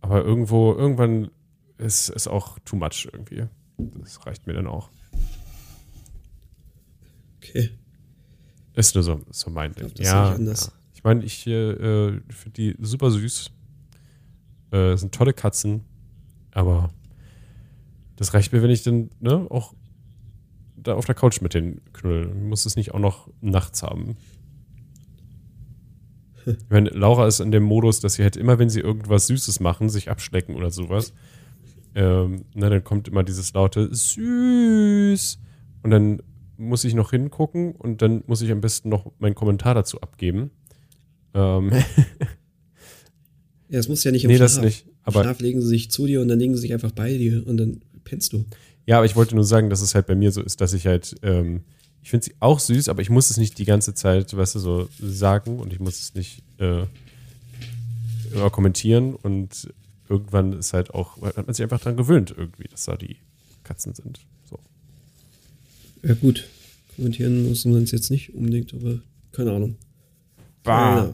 Aber 0.00 0.24
irgendwo, 0.24 0.72
irgendwann 0.74 1.30
ist 1.78 2.08
es 2.08 2.26
auch 2.26 2.58
too 2.64 2.74
much 2.74 3.08
irgendwie. 3.12 3.44
Das 3.78 4.26
reicht 4.26 4.48
mir 4.48 4.54
dann 4.54 4.66
auch. 4.66 4.90
Okay. 7.36 7.70
Ist 8.74 8.96
nur 8.96 9.04
so, 9.04 9.20
so 9.30 9.48
mein 9.48 9.76
Ding. 9.76 9.92
Ja, 9.98 10.36
ja, 10.36 10.54
Ich 10.92 11.04
meine, 11.04 11.22
ich 11.22 11.46
äh, 11.46 12.20
finde 12.30 12.50
die 12.56 12.74
super 12.80 13.12
süß. 13.12 13.52
Äh, 14.72 14.96
sind 14.96 15.14
tolle 15.14 15.32
Katzen. 15.32 15.84
Aber 16.50 16.90
das 18.16 18.34
reicht 18.34 18.52
mir, 18.52 18.60
wenn 18.60 18.70
ich 18.70 18.82
dann 18.82 19.10
ne, 19.20 19.46
auch 19.50 19.72
da 20.84 20.94
auf 20.94 21.06
der 21.06 21.14
Couch 21.14 21.40
mit 21.40 21.54
den 21.54 21.80
Knüllen. 21.92 22.48
Muss 22.48 22.66
es 22.66 22.76
nicht 22.76 22.94
auch 22.94 22.98
noch 22.98 23.28
nachts 23.40 23.82
haben. 23.82 24.16
Ich 26.46 26.56
meine, 26.68 26.90
Laura 26.90 27.26
ist 27.26 27.40
in 27.40 27.50
dem 27.50 27.62
Modus, 27.62 28.00
dass 28.00 28.14
sie 28.14 28.22
halt 28.22 28.36
immer, 28.36 28.58
wenn 28.58 28.68
sie 28.68 28.80
irgendwas 28.80 29.26
Süßes 29.26 29.60
machen, 29.60 29.88
sich 29.88 30.10
abschlecken 30.10 30.54
oder 30.54 30.70
sowas. 30.70 31.14
Ähm, 31.94 32.44
na, 32.54 32.68
dann 32.68 32.84
kommt 32.84 33.08
immer 33.08 33.22
dieses 33.22 33.52
laute 33.54 33.88
Süß. 33.94 35.38
Und 35.82 35.90
dann 35.90 36.22
muss 36.56 36.84
ich 36.84 36.94
noch 36.94 37.10
hingucken 37.10 37.72
und 37.72 38.02
dann 38.02 38.22
muss 38.26 38.42
ich 38.42 38.50
am 38.50 38.60
besten 38.60 38.88
noch 38.88 39.10
meinen 39.18 39.34
Kommentar 39.34 39.74
dazu 39.74 40.00
abgeben. 40.00 40.50
Ähm. 41.34 41.70
ja, 43.68 43.78
das 43.78 43.88
muss 43.88 44.04
ja 44.04 44.12
nicht 44.12 44.24
im 44.24 44.30
nee, 44.30 44.36
Schlaf. 44.36 44.54
das 44.54 44.60
nicht. 44.62 44.86
Aber 45.02 45.22
Schlaf 45.22 45.40
legen 45.40 45.60
sie 45.60 45.68
sich 45.68 45.90
zu 45.90 46.06
dir 46.06 46.20
und 46.20 46.28
dann 46.28 46.38
legen 46.38 46.54
sie 46.54 46.62
sich 46.62 46.72
einfach 46.72 46.92
bei 46.92 47.16
dir 47.16 47.46
und 47.46 47.56
dann 47.56 47.80
pennst 48.04 48.32
du. 48.32 48.44
Ja, 48.86 48.96
aber 48.96 49.06
ich 49.06 49.16
wollte 49.16 49.34
nur 49.34 49.44
sagen, 49.44 49.70
dass 49.70 49.80
es 49.80 49.94
halt 49.94 50.06
bei 50.06 50.14
mir 50.14 50.30
so 50.30 50.42
ist, 50.42 50.60
dass 50.60 50.72
ich 50.72 50.86
halt, 50.86 51.14
ähm, 51.22 51.62
ich 52.02 52.10
finde 52.10 52.26
sie 52.26 52.34
auch 52.40 52.60
süß, 52.60 52.88
aber 52.88 53.00
ich 53.00 53.10
muss 53.10 53.30
es 53.30 53.38
nicht 53.38 53.58
die 53.58 53.64
ganze 53.64 53.94
Zeit, 53.94 54.36
weißt 54.36 54.56
du, 54.56 54.58
so 54.58 54.88
sagen 55.00 55.58
und 55.58 55.72
ich 55.72 55.80
muss 55.80 56.00
es 56.00 56.14
nicht 56.14 56.42
äh, 56.58 56.84
immer 58.32 58.50
kommentieren 58.50 59.14
und 59.14 59.72
irgendwann 60.08 60.52
ist 60.52 60.74
halt 60.74 60.92
auch, 60.92 61.20
hat 61.22 61.46
man 61.46 61.54
sich 61.54 61.62
einfach 61.62 61.80
daran 61.80 61.96
gewöhnt 61.96 62.34
irgendwie, 62.36 62.68
dass 62.68 62.84
da 62.84 62.96
die 62.96 63.16
Katzen 63.62 63.94
sind. 63.94 64.20
So. 64.48 64.58
Ja, 66.02 66.14
gut. 66.14 66.46
Kommentieren 66.96 67.48
muss 67.48 67.64
man 67.64 67.82
es 67.82 67.90
jetzt 67.90 68.10
nicht 68.10 68.34
unbedingt, 68.34 68.74
aber 68.74 69.00
keine 69.32 69.52
Ahnung. 69.52 69.76
Bah. 70.62 71.12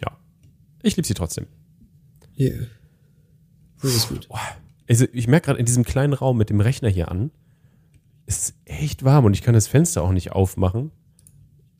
Ja. 0.00 0.18
Ich 0.82 0.96
liebe 0.96 1.06
sie 1.06 1.14
trotzdem. 1.14 1.46
Yeah. 2.38 2.66
Das 3.82 3.94
ist 3.94 4.08
gut. 4.08 4.28
Also 4.88 5.06
ich 5.12 5.26
merke 5.26 5.46
gerade 5.46 5.58
in 5.58 5.66
diesem 5.66 5.84
kleinen 5.84 6.12
Raum 6.12 6.38
mit 6.38 6.50
dem 6.50 6.60
Rechner 6.60 6.88
hier 6.88 7.10
an, 7.10 7.30
ist 8.26 8.42
es 8.42 8.54
echt 8.64 9.04
warm 9.04 9.24
und 9.24 9.34
ich 9.34 9.42
kann 9.42 9.54
das 9.54 9.66
Fenster 9.66 10.02
auch 10.02 10.12
nicht 10.12 10.32
aufmachen. 10.32 10.92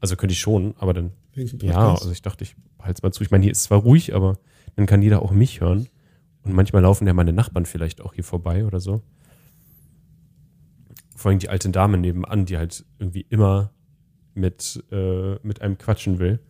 Also 0.01 0.17
könnte 0.17 0.33
ich 0.33 0.41
schon, 0.41 0.75
aber 0.79 0.93
dann. 0.93 1.13
Ja, 1.35 1.93
also 1.93 2.11
ich 2.11 2.23
dachte, 2.23 2.45
ich 2.45 2.57
halte 2.81 2.99
es 2.99 3.03
mal 3.03 3.13
zu. 3.13 3.23
Ich 3.23 3.31
meine, 3.31 3.45
hier 3.45 3.53
ist 3.53 3.63
zwar 3.63 3.81
ruhig, 3.81 4.15
aber 4.15 4.39
dann 4.75 4.87
kann 4.87 5.01
jeder 5.01 5.23
auch 5.23 5.31
mich 5.31 5.61
hören. 5.61 5.89
Und 6.43 6.53
manchmal 6.55 6.83
laufen 6.83 7.07
ja 7.07 7.13
meine 7.13 7.33
Nachbarn 7.33 7.67
vielleicht 7.67 8.01
auch 8.01 8.15
hier 8.15 8.25
vorbei 8.25 8.67
oder 8.67 8.81
so. 8.81 9.03
Vor 11.15 11.31
allem 11.31 11.39
die 11.39 11.49
alte 11.49 11.71
Dame 11.71 11.99
nebenan, 11.99 12.47
die 12.47 12.59
halt 12.59 12.85
irgendwie 12.99 13.25
immer 13.29 13.71
mit, 14.35 14.83
äh, 14.91 15.37
mit 15.47 15.63
einem 15.63 15.79
quatschen 15.79 16.19
will. 16.19 16.41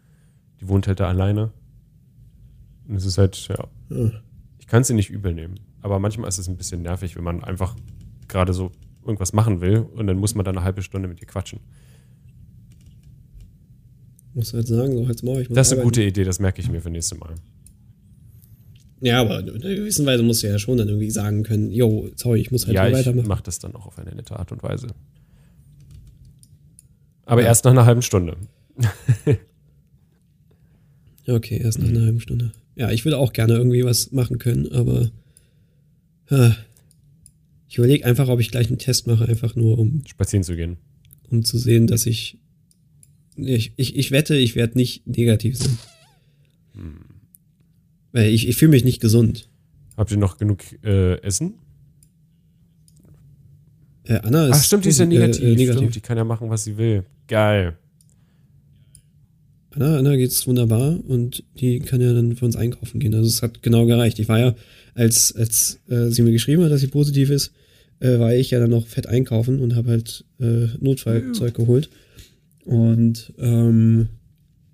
Die 0.61 0.69
wohnt 0.69 0.87
halt 0.87 1.01
da 1.01 1.09
alleine. 1.09 1.53
Und 2.89 2.97
es 2.97 3.05
ist 3.05 3.19
halt, 3.19 3.49
ja. 3.49 3.69
Hm 3.91 4.13
kann 4.73 4.81
es 4.81 4.89
nicht 4.89 5.11
übel 5.11 5.35
nehmen. 5.35 5.61
Aber 5.83 5.99
manchmal 5.99 6.31
ist 6.31 6.39
es 6.39 6.49
ein 6.49 6.57
bisschen 6.57 6.81
nervig, 6.81 7.15
wenn 7.15 7.23
man 7.23 7.45
einfach 7.45 7.77
gerade 8.27 8.55
so 8.55 8.73
irgendwas 9.03 9.35
machen 9.35 9.61
will 9.61 9.81
und 9.81 10.07
dann 10.07 10.17
muss 10.17 10.35
man 10.35 10.47
dann 10.47 10.57
eine 10.57 10.65
halbe 10.65 10.81
Stunde 10.81 11.09
mit 11.09 11.21
ihr 11.21 11.27
quatschen. 11.27 11.61
Muss 14.33 14.55
halt 14.55 14.67
sagen, 14.67 14.97
so 14.97 15.03
jetzt 15.07 15.23
mache 15.25 15.43
ich 15.43 15.51
mal. 15.51 15.57
Das 15.57 15.67
ist 15.67 15.75
eine 15.75 15.83
gute 15.83 16.03
Idee, 16.03 16.25
das 16.25 16.41
merke 16.41 16.63
ich 16.63 16.71
mir 16.71 16.81
für 16.81 16.89
nächstes 16.89 17.19
Mal. 17.19 17.35
Ja, 19.03 19.21
aber 19.21 19.41
in 19.41 19.51
einer 19.51 19.75
gewissen 19.75 20.07
Weise 20.07 20.23
musst 20.23 20.43
du 20.43 20.47
ja 20.47 20.59
schon 20.59 20.79
dann 20.79 20.89
irgendwie 20.89 21.11
sagen 21.11 21.43
können, 21.43 21.71
yo, 21.71 22.09
sorry, 22.17 22.41
ich 22.41 22.51
muss 22.51 22.67
halt 22.67 22.75
ja, 22.75 22.85
weitermachen. 22.85 23.17
Ja, 23.17 23.23
ich 23.25 23.29
mache 23.29 23.43
das 23.43 23.59
dann 23.59 23.75
auch 23.75 23.85
auf 23.85 23.99
eine 23.99 24.15
nette 24.15 24.39
Art 24.39 24.53
und 24.53 24.63
Weise. 24.63 24.87
Aber 27.27 27.43
ja. 27.43 27.49
erst 27.49 27.67
nach 27.67 27.73
einer 27.73 27.85
halben 27.85 28.01
Stunde. 28.01 28.39
okay, 31.29 31.59
erst 31.59 31.79
nach 31.79 31.91
einer 31.91 32.01
halben 32.01 32.21
Stunde. 32.21 32.53
Ja, 32.75 32.91
ich 32.91 33.05
würde 33.05 33.19
auch 33.19 33.33
gerne 33.33 33.55
irgendwie 33.55 33.85
was 33.85 34.13
machen 34.13 34.39
können, 34.39 34.71
aber 34.73 35.11
ja, 36.31 36.57
ich 37.69 37.79
überlege 37.79 38.05
einfach, 38.05 38.29
ob 38.29 38.41
ich 38.41 38.51
gleich 38.51 38.69
einen 38.69 38.79
Test 38.79 39.07
mache, 39.07 39.27
einfach 39.27 39.57
nur 39.57 39.79
um 39.79 40.03
spazieren 40.07 40.43
zu 40.43 40.57
gehen. 40.57 40.77
Um 41.31 41.45
zu 41.45 41.59
sehen, 41.59 41.87
dass 41.87 42.07
ich. 42.07 42.39
Ich, 43.37 43.73
ich, 43.77 43.97
ich 43.97 44.11
wette, 44.11 44.37
ich 44.37 44.57
werde 44.57 44.77
nicht 44.77 45.07
negativ 45.07 45.57
sein. 45.57 45.79
Hm. 46.75 47.01
Weil 48.13 48.29
ich, 48.29 48.47
ich 48.47 48.57
fühle 48.57 48.73
mich 48.73 48.85
nicht 48.85 49.01
gesund. 49.01 49.49
Habt 49.97 50.11
ihr 50.11 50.19
noch 50.19 50.37
genug 50.37 50.61
äh, 50.85 51.19
Essen? 51.23 51.55
Äh, 54.05 54.21
Anna 54.23 54.49
ist. 54.49 54.57
Ach, 54.57 54.65
stimmt, 54.65 54.85
die 54.85 54.91
ist 54.91 54.99
ja 54.99 55.07
negativ. 55.07 55.43
Äh, 55.43 55.55
negativ. 55.55 55.81
Stimmt, 55.81 55.95
die 55.95 56.01
kann 56.01 56.19
ja 56.19 56.25
machen, 56.25 56.51
was 56.51 56.65
sie 56.65 56.77
will. 56.77 57.05
Geil. 57.27 57.79
Anna, 59.75 59.99
Anna 59.99 60.17
geht's 60.17 60.47
wunderbar 60.47 60.99
und 61.09 61.45
die 61.59 61.81
kann 61.81 62.01
ja 62.01 62.13
dann 62.13 62.37
für 62.37 62.45
uns 62.45 62.57
einkaufen 62.57 63.01
gehen. 63.01 63.15
Also 63.15 63.29
es 63.29 63.43
hat 63.43 63.63
genau 63.63 63.87
gereicht. 63.87 64.19
Ich 64.19 64.29
war 64.29 64.39
ja, 64.39 64.55
als, 64.95 65.35
als 65.35 65.81
äh, 65.89 66.09
sie 66.09 66.23
mir 66.23 66.33
geschrieben 66.33 66.63
hat, 66.63 66.71
dass 66.71 66.81
sie 66.81 66.89
positiv 66.89 67.31
ist, 67.31 67.53
äh, 68.01 68.19
war 68.19 68.35
ich 68.35 68.51
ja 68.51 68.61
dann 68.61 68.71
noch 68.71 68.87
fett 68.87 69.07
einkaufen 69.07 69.61
und 69.61 69.75
habe 69.75 69.91
halt 69.91 70.25
äh, 70.41 70.67
Notfallzeug 70.81 71.55
geholt. 71.55 71.89
Und 72.65 73.33
ähm, 73.39 74.09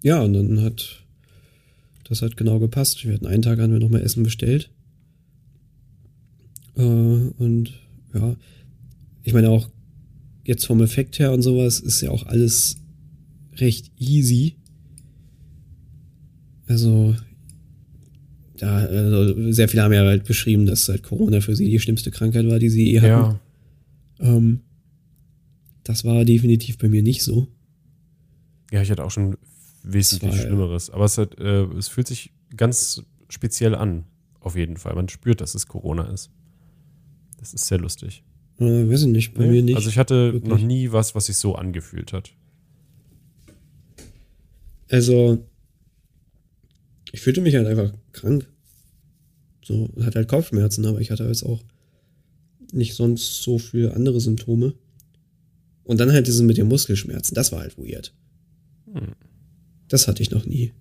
ja, 0.03 0.23
und 0.23 0.33
dann 0.35 0.63
hat 0.63 1.05
das 2.09 2.23
hat 2.23 2.37
genau 2.37 2.59
gepasst. 2.59 3.05
Wir 3.05 3.15
hatten 3.15 3.27
einen 3.27 3.43
Tag 3.43 3.59
haben 3.61 3.73
wir 3.73 3.81
nochmal 3.81 4.03
Essen 4.03 4.23
bestellt. 4.23 4.71
Äh, 6.77 6.83
und 6.83 7.73
ja, 8.15 8.37
ich 9.23 9.35
meine 9.35 9.51
auch 9.51 9.69
jetzt 10.45 10.67
vom 10.67 10.81
Effekt 10.81 11.19
her 11.19 11.33
und 11.33 11.43
sowas 11.43 11.81
ist 11.81 12.01
ja 12.01 12.11
auch 12.11 12.25
alles 12.25 12.77
recht 13.57 13.91
easy. 13.99 14.57
Also, 16.69 17.17
da, 18.59 18.77
also 18.77 19.53
sehr 19.53 19.69
viele 19.69 19.83
haben 19.83 19.93
ja 19.93 20.05
halt 20.05 20.25
beschrieben, 20.25 20.67
dass 20.67 20.89
halt 20.89 21.03
Corona 21.03 21.41
für 21.41 21.57
sie 21.57 21.71
die 21.71 21.81
schlimmste 21.81 22.11
Krankheit 22.11 22.47
war, 22.47 22.59
die 22.59 22.69
sie 22.69 22.95
eh 22.95 23.01
hatten. 23.01 23.09
Ja. 23.09 23.41
Ähm, 24.21 24.61
das 25.85 26.05
war 26.05 26.25
definitiv 26.25 26.77
bei 26.79 26.89
mir 26.89 27.03
nicht 27.03 27.23
so. 27.23 27.49
Ja, 28.71 28.83
ich 28.83 28.91
hatte 28.91 29.05
auch 29.05 29.11
schon 29.11 29.39
wesentlich 29.83 30.33
war, 30.33 30.39
Schlimmeres. 30.39 30.91
Aber 30.91 31.07
es, 31.07 31.17
hat, 31.17 31.39
äh, 31.39 31.65
es 31.79 31.89
fühlt 31.89 32.07
sich 32.07 32.33
ganz 32.55 33.03
speziell 33.31 33.75
an, 33.75 34.05
auf 34.41 34.57
jeden 34.57 34.77
Fall. 34.77 34.95
Man 34.95 35.09
spürt, 35.09 35.41
dass 35.41 35.55
es 35.55 35.67
Corona 35.67 36.05
ist. 36.13 36.31
Das 37.39 37.55
ist 37.55 37.67
sehr 37.67 37.79
lustig. 37.79 38.23
Äh, 38.59 38.91
weiß 38.91 39.03
ich 39.03 39.09
nicht, 39.09 39.35
bei 39.35 39.45
nee. 39.45 39.53
mir 39.53 39.63
nicht. 39.63 39.77
Also 39.77 39.89
ich 39.89 39.99
hatte 39.99 40.35
wirklich. 40.35 40.51
noch 40.51 40.61
nie 40.61 40.93
was, 40.93 41.15
was 41.15 41.27
sich 41.27 41.37
so 41.37 41.55
angefühlt 41.55 42.13
hat. 42.13 42.33
Also, 44.91 45.47
ich 47.13 47.21
fühlte 47.21 47.41
mich 47.41 47.55
halt 47.55 47.67
einfach 47.67 47.93
krank. 48.13 48.49
So, 49.65 49.91
hatte 50.01 50.19
halt 50.19 50.29
Kopfschmerzen, 50.29 50.87
aber 50.87 51.01
ich 51.01 51.11
hatte 51.11 51.25
jetzt 51.25 51.45
auch 51.45 51.63
nicht 52.73 52.95
sonst 52.95 53.43
so 53.43 53.59
viele 53.59 53.95
andere 53.95 54.21
Symptome. 54.21 54.75
Und 55.85 56.01
dann 56.01 56.13
halt 56.13 56.27
diese 56.27 56.43
mit 56.43 56.59
den 56.59 56.69
Muskelschmerzen, 56.69 57.35
das 57.35 57.53
war 57.53 57.61
halt 57.61 57.79
weird. 57.79 58.15
Hm. 58.93 59.15
Das 59.89 60.07
hatte 60.07 60.23
ich 60.23 60.31
noch 60.31 60.45
nie. 60.45 60.73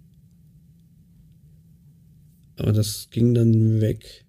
Aber 2.58 2.74
das 2.74 3.10
ging 3.10 3.34
dann 3.34 3.80
weg. 3.80 4.26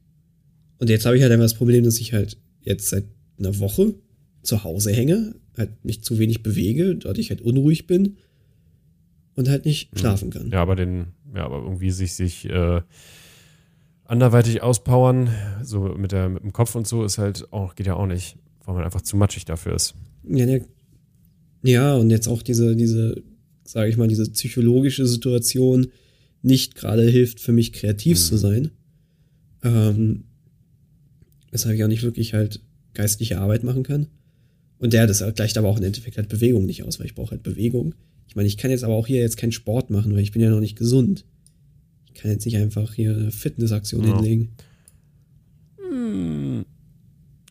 Und 0.79 0.91
jetzt 0.91 1.05
habe 1.05 1.17
ich 1.17 1.23
halt 1.23 1.33
einfach 1.33 1.47
das 1.47 1.55
Problem, 1.55 1.85
dass 1.85 1.99
ich 1.99 2.13
halt 2.13 2.37
jetzt 2.61 2.89
seit 2.89 3.05
einer 3.39 3.59
Woche 3.59 3.95
zu 4.43 4.63
Hause 4.63 4.93
hänge, 4.93 5.35
halt 5.57 5.85
mich 5.85 6.03
zu 6.03 6.19
wenig 6.19 6.43
bewege, 6.43 6.95
dort 6.95 7.19
ich 7.19 7.31
halt 7.31 7.41
unruhig 7.41 7.87
bin 7.87 8.17
und 9.35 9.49
halt 9.49 9.65
nicht 9.65 9.91
hm. 9.93 9.99
schlafen 9.99 10.31
kann. 10.31 10.51
Ja, 10.51 10.63
aber 10.63 10.77
den, 10.77 11.09
ja, 11.35 11.45
aber 11.45 11.59
irgendwie 11.59 11.91
sich, 11.91 12.15
sich 12.15 12.49
äh, 12.49 12.81
anderweitig 14.05 14.63
auspowern, 14.63 15.31
so 15.63 15.81
mit, 15.81 16.13
der, 16.13 16.29
mit 16.29 16.43
dem 16.43 16.53
Kopf 16.53 16.75
und 16.75 16.87
so, 16.87 17.05
ist 17.05 17.19
halt 17.19 17.53
auch, 17.53 17.75
geht 17.75 17.87
ja 17.87 17.95
auch 17.95 18.07
nicht, 18.07 18.37
weil 18.65 18.75
man 18.75 18.85
einfach 18.85 19.03
zu 19.03 19.17
matschig 19.17 19.45
dafür 19.45 19.75
ist. 19.75 19.95
Ja, 20.25 20.47
der, 20.47 20.65
ja 21.63 21.95
und 21.95 22.11
jetzt 22.11 22.29
auch 22.29 22.43
diese, 22.43 22.77
diese 22.77 23.23
sage 23.69 23.91
ich 23.91 23.97
mal, 23.97 24.09
diese 24.09 24.31
psychologische 24.31 25.07
Situation 25.07 25.89
nicht 26.43 26.75
gerade 26.75 27.03
hilft, 27.09 27.41
für 27.41 27.53
mich 27.53 27.73
kreativ 27.73 28.17
mhm. 28.19 28.23
zu 28.23 28.37
sein. 28.37 28.71
Ähm, 29.63 30.25
weshalb 31.51 31.77
ich 31.77 31.85
auch 31.85 31.89
nicht 31.89 32.03
wirklich 32.03 32.35
halt 32.35 32.61
geistliche 32.95 33.39
Arbeit 33.39 33.65
machen 33.65 33.83
kann. 33.83 34.07
Und 34.79 34.93
der, 34.93 35.07
das 35.07 35.23
gleicht 35.35 35.59
aber 35.59 35.69
auch 35.69 35.79
im 35.79 35.85
Endeffekt 35.85 36.17
halt 36.17 36.29
Bewegung 36.29 36.65
nicht 36.65 36.85
aus, 36.85 36.99
weil 36.99 37.07
ich 37.07 37.15
brauche 37.15 37.33
halt 37.33 37.43
Bewegung. 37.43 37.95
Ich 38.29 38.37
meine, 38.37 38.47
ich 38.47 38.59
kann 38.59 38.71
jetzt 38.71 38.85
aber 38.85 38.95
auch 38.95 39.07
hier 39.07 39.21
jetzt 39.21 39.39
keinen 39.39 39.53
Sport 39.53 39.89
machen, 39.91 40.13
weil 40.13 40.21
ich 40.21 40.33
bin 40.33 40.43
ja 40.43 40.51
noch 40.51 40.61
nicht 40.61 40.77
gesund. 40.77 41.25
Ich 42.07 42.15
kann 42.15 42.31
jetzt 42.31 42.45
nicht 42.45 42.59
einfach 42.59 42.93
hier 42.95 43.17
eine 43.17 43.31
Fitnessaktion 43.31 44.05
ja. 44.05 44.15
hinlegen. 44.15 44.51
Hm. 45.79 46.67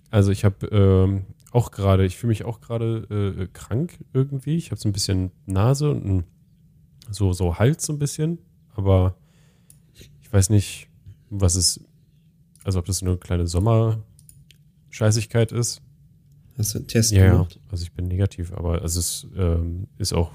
Also 0.10 0.32
ich 0.32 0.46
habe 0.46 0.68
ähm, 0.68 1.26
auch 1.52 1.72
gerade, 1.72 2.06
ich 2.06 2.16
fühle 2.18 2.30
mich 2.30 2.46
auch 2.46 2.62
gerade 2.62 3.36
äh, 3.40 3.48
krank 3.52 3.98
irgendwie. 4.14 4.56
Ich 4.56 4.72
habe 4.72 4.80
so 4.80 4.88
ein 4.88 4.94
bisschen 4.94 5.32
Nase 5.46 5.90
und 5.90 6.06
ein, 6.06 6.24
so, 7.10 7.34
so 7.34 7.58
Hals 7.58 7.86
so 7.86 7.94
ein 7.94 8.00
bisschen, 8.00 8.38
aber 8.76 9.18
ich 9.94 10.12
weiß 10.32 10.52
nicht, 10.52 10.90
was 11.30 11.56
es, 11.56 11.82
also 12.64 12.80
ob 12.80 12.86
das 12.86 13.02
eine 13.02 13.18
kleine 13.18 13.48
Sommerscheißigkeit 13.48 15.52
ist. 15.52 15.82
Hast 16.58 16.74
du 16.74 16.80
einen 16.80 16.88
Test 16.88 17.12
ja, 17.12 17.32
gemacht? 17.32 17.56
Ja, 17.56 17.62
also 17.72 17.84
ich 17.84 17.94
bin 17.94 18.08
negativ, 18.08 18.52
aber 18.52 18.84
es 18.84 18.96
ist, 18.96 19.28
ähm, 19.36 19.88
ist 19.98 20.14
auch 20.14 20.32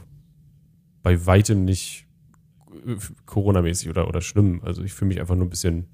bei 1.03 1.27
weitem 1.27 1.65
nicht 1.65 2.07
äh, 2.87 2.97
Corona-mäßig 3.27 3.89
oder, 3.89 4.09
oder 4.09 4.21
schlimm. 4.21 4.61
Also 4.65 4.83
ich 4.83 4.93
fühle 4.93 5.09
mich 5.09 5.21
einfach 5.21 5.35
nur 5.35 5.47
ein 5.47 5.51
bisschen. 5.51 5.87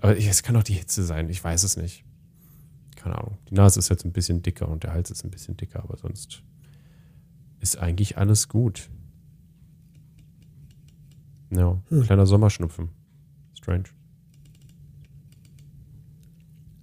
Aber 0.00 0.16
es 0.16 0.42
kann 0.42 0.56
auch 0.56 0.62
die 0.62 0.74
Hitze 0.74 1.04
sein, 1.04 1.28
ich 1.28 1.42
weiß 1.42 1.62
es 1.62 1.76
nicht 1.76 2.04
keine 3.00 3.18
Ahnung. 3.18 3.38
Die 3.48 3.54
Nase 3.54 3.78
ist 3.78 3.88
jetzt 3.88 4.04
ein 4.04 4.12
bisschen 4.12 4.42
dicker 4.42 4.68
und 4.68 4.82
der 4.82 4.92
Hals 4.92 5.10
ist 5.10 5.24
ein 5.24 5.30
bisschen 5.30 5.56
dicker, 5.56 5.82
aber 5.82 5.96
sonst 5.96 6.42
ist 7.60 7.78
eigentlich 7.78 8.18
alles 8.18 8.48
gut. 8.48 8.90
Ja, 11.50 11.82
hm. 11.88 12.02
kleiner 12.02 12.26
Sommerschnupfen. 12.26 12.90
Strange. 13.54 13.84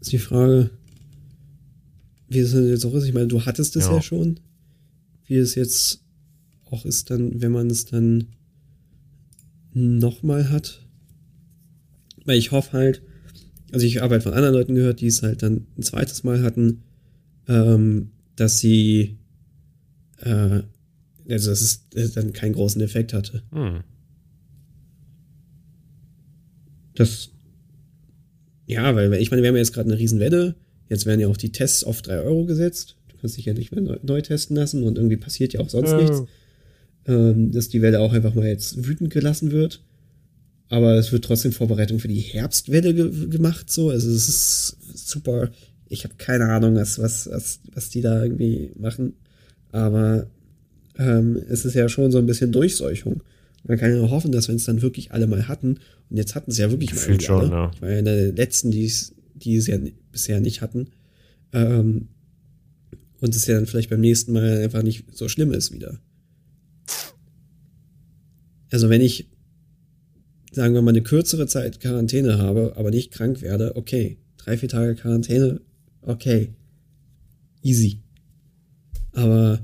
Ist 0.01 0.11
die 0.11 0.17
Frage, 0.17 0.71
wie 2.27 2.39
es 2.39 2.53
jetzt 2.53 2.85
auch 2.85 2.93
ist. 2.93 3.05
Ich 3.05 3.13
meine, 3.13 3.27
du 3.27 3.45
hattest 3.45 3.75
es 3.75 3.85
ja. 3.85 3.93
ja 3.93 4.01
schon. 4.01 4.39
Wie 5.25 5.35
es 5.35 5.55
jetzt 5.55 6.03
auch 6.71 6.85
ist 6.85 7.09
dann, 7.09 7.41
wenn 7.41 7.51
man 7.51 7.69
es 7.69 7.85
dann 7.85 8.27
nochmal 9.73 10.49
hat. 10.49 10.85
Weil 12.25 12.37
ich 12.37 12.51
hoffe 12.51 12.73
halt, 12.73 13.01
also 13.71 13.85
ich 13.85 14.01
habe 14.01 14.13
halt 14.13 14.23
von 14.23 14.33
anderen 14.33 14.53
Leuten 14.53 14.75
gehört, 14.75 15.01
die 15.01 15.07
es 15.07 15.23
halt 15.23 15.43
dann 15.43 15.67
ein 15.77 15.83
zweites 15.83 16.23
Mal 16.23 16.41
hatten, 16.41 16.83
ähm, 17.47 18.11
dass 18.35 18.59
sie, 18.59 19.17
äh, 20.17 20.61
also 21.29 21.49
dass 21.49 21.87
es 21.93 22.13
dann 22.13 22.33
keinen 22.33 22.53
großen 22.53 22.81
Effekt 22.81 23.13
hatte. 23.13 23.43
Hm. 23.51 23.83
Das, 26.95 27.29
ja, 28.65 28.95
weil 28.95 29.13
ich 29.15 29.29
meine, 29.29 29.43
wir 29.43 29.49
haben 29.49 29.55
ja 29.55 29.61
jetzt 29.61 29.73
gerade 29.73 29.89
eine 29.89 29.99
Riesenwelle. 29.99 30.55
Jetzt 30.89 31.05
werden 31.05 31.19
ja 31.19 31.27
auch 31.27 31.37
die 31.37 31.51
Tests 31.51 31.83
auf 31.83 32.01
drei 32.01 32.19
Euro 32.19 32.45
gesetzt. 32.45 32.95
Du 33.09 33.17
kannst 33.17 33.37
dich 33.37 33.45
ja 33.45 33.53
nicht 33.53 33.71
mehr 33.71 33.81
neu, 33.81 33.97
neu 34.01 34.21
testen 34.21 34.55
lassen 34.55 34.83
und 34.83 34.97
irgendwie 34.97 35.17
passiert 35.17 35.53
ja 35.53 35.59
auch 35.59 35.69
sonst 35.69 35.91
ja. 35.91 35.97
nichts. 35.97 36.23
Ähm, 37.07 37.51
dass 37.51 37.69
die 37.69 37.81
Welle 37.81 38.01
auch 38.01 38.13
einfach 38.13 38.35
mal 38.35 38.47
jetzt 38.47 38.85
wütend 38.85 39.11
gelassen 39.11 39.51
wird 39.51 39.81
aber 40.69 40.95
es 40.95 41.11
wird 41.11 41.23
trotzdem 41.23 41.51
Vorbereitung 41.51 41.99
für 41.99 42.07
die 42.07 42.19
Herbstwelle 42.19 42.93
ge 42.93 43.27
gemacht, 43.29 43.71
so. 43.71 43.89
Also 43.89 44.09
es 44.09 44.27
ist 44.27 45.07
super. 45.07 45.49
Ich 45.87 46.03
habe 46.03 46.15
keine 46.17 46.45
Ahnung, 46.45 46.75
was, 46.75 46.99
was, 46.99 47.29
was, 47.31 47.59
was 47.73 47.89
die 47.89 48.01
da 48.01 48.23
irgendwie 48.23 48.71
machen. 48.77 49.13
Aber 49.71 50.27
ähm, 50.97 51.41
es 51.49 51.63
ist 51.63 51.75
ja 51.75 51.87
schon 51.87 52.11
so 52.11 52.17
ein 52.17 52.25
bisschen 52.25 52.51
Durchseuchung. 52.51 53.23
Man 53.63 53.77
kann 53.77 53.91
ja 53.91 53.97
nur 53.97 54.11
hoffen, 54.11 54.31
dass 54.31 54.49
wenn 54.49 54.57
es 54.57 54.65
dann 54.65 54.81
wirklich 54.81 55.11
alle 55.11 55.27
mal 55.27 55.47
hatten, 55.47 55.79
und 56.09 56.17
jetzt 56.17 56.35
hatten 56.35 56.51
sie 56.51 56.61
ja 56.61 56.71
wirklich 56.71 56.93
mal 56.93 57.21
schon, 57.21 57.39
alle. 57.39 57.49
Ja. 57.49 57.71
Ich 57.73 57.81
war 57.81 57.89
ja 57.89 57.97
einer 57.97 58.15
der 58.15 58.33
letzten, 58.33 58.71
die 58.71 58.85
es 58.85 59.13
ja 59.67 59.77
bisher 60.11 60.41
nicht 60.41 60.61
hatten. 60.61 60.87
Ähm, 61.53 62.09
und 63.19 63.35
es 63.35 63.47
ja 63.47 63.55
dann 63.55 63.65
vielleicht 63.65 63.89
beim 63.89 64.01
nächsten 64.01 64.33
Mal 64.33 64.63
einfach 64.63 64.83
nicht 64.83 65.05
so 65.13 65.29
schlimm 65.29 65.53
ist 65.53 65.73
wieder. 65.73 65.99
Also 68.69 68.89
wenn 68.89 69.01
ich 69.01 69.29
sagen 70.57 70.73
wir 70.73 70.81
mal, 70.81 70.89
eine 70.89 71.03
kürzere 71.03 71.47
Zeit 71.47 71.79
Quarantäne 71.79 72.39
habe, 72.39 72.73
aber 72.75 72.89
nicht 72.89 73.11
krank 73.11 73.41
werde, 73.41 73.75
okay. 73.75 74.17
Drei, 74.37 74.57
vier 74.57 74.69
Tage 74.69 74.95
Quarantäne, 74.95 75.61
okay. 76.01 76.53
Easy. 77.61 77.99
Aber 79.13 79.59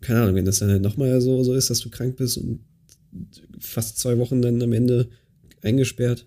keine 0.00 0.22
Ahnung, 0.22 0.34
wenn 0.34 0.44
das 0.44 0.58
dann 0.58 0.70
halt 0.70 0.82
nochmal 0.82 1.20
so, 1.20 1.42
so 1.44 1.54
ist, 1.54 1.70
dass 1.70 1.80
du 1.80 1.90
krank 1.90 2.16
bist 2.16 2.38
und 2.38 2.60
fast 3.58 3.98
zwei 3.98 4.18
Wochen 4.18 4.42
dann 4.42 4.62
am 4.62 4.72
Ende 4.72 5.08
eingesperrt. 5.62 6.26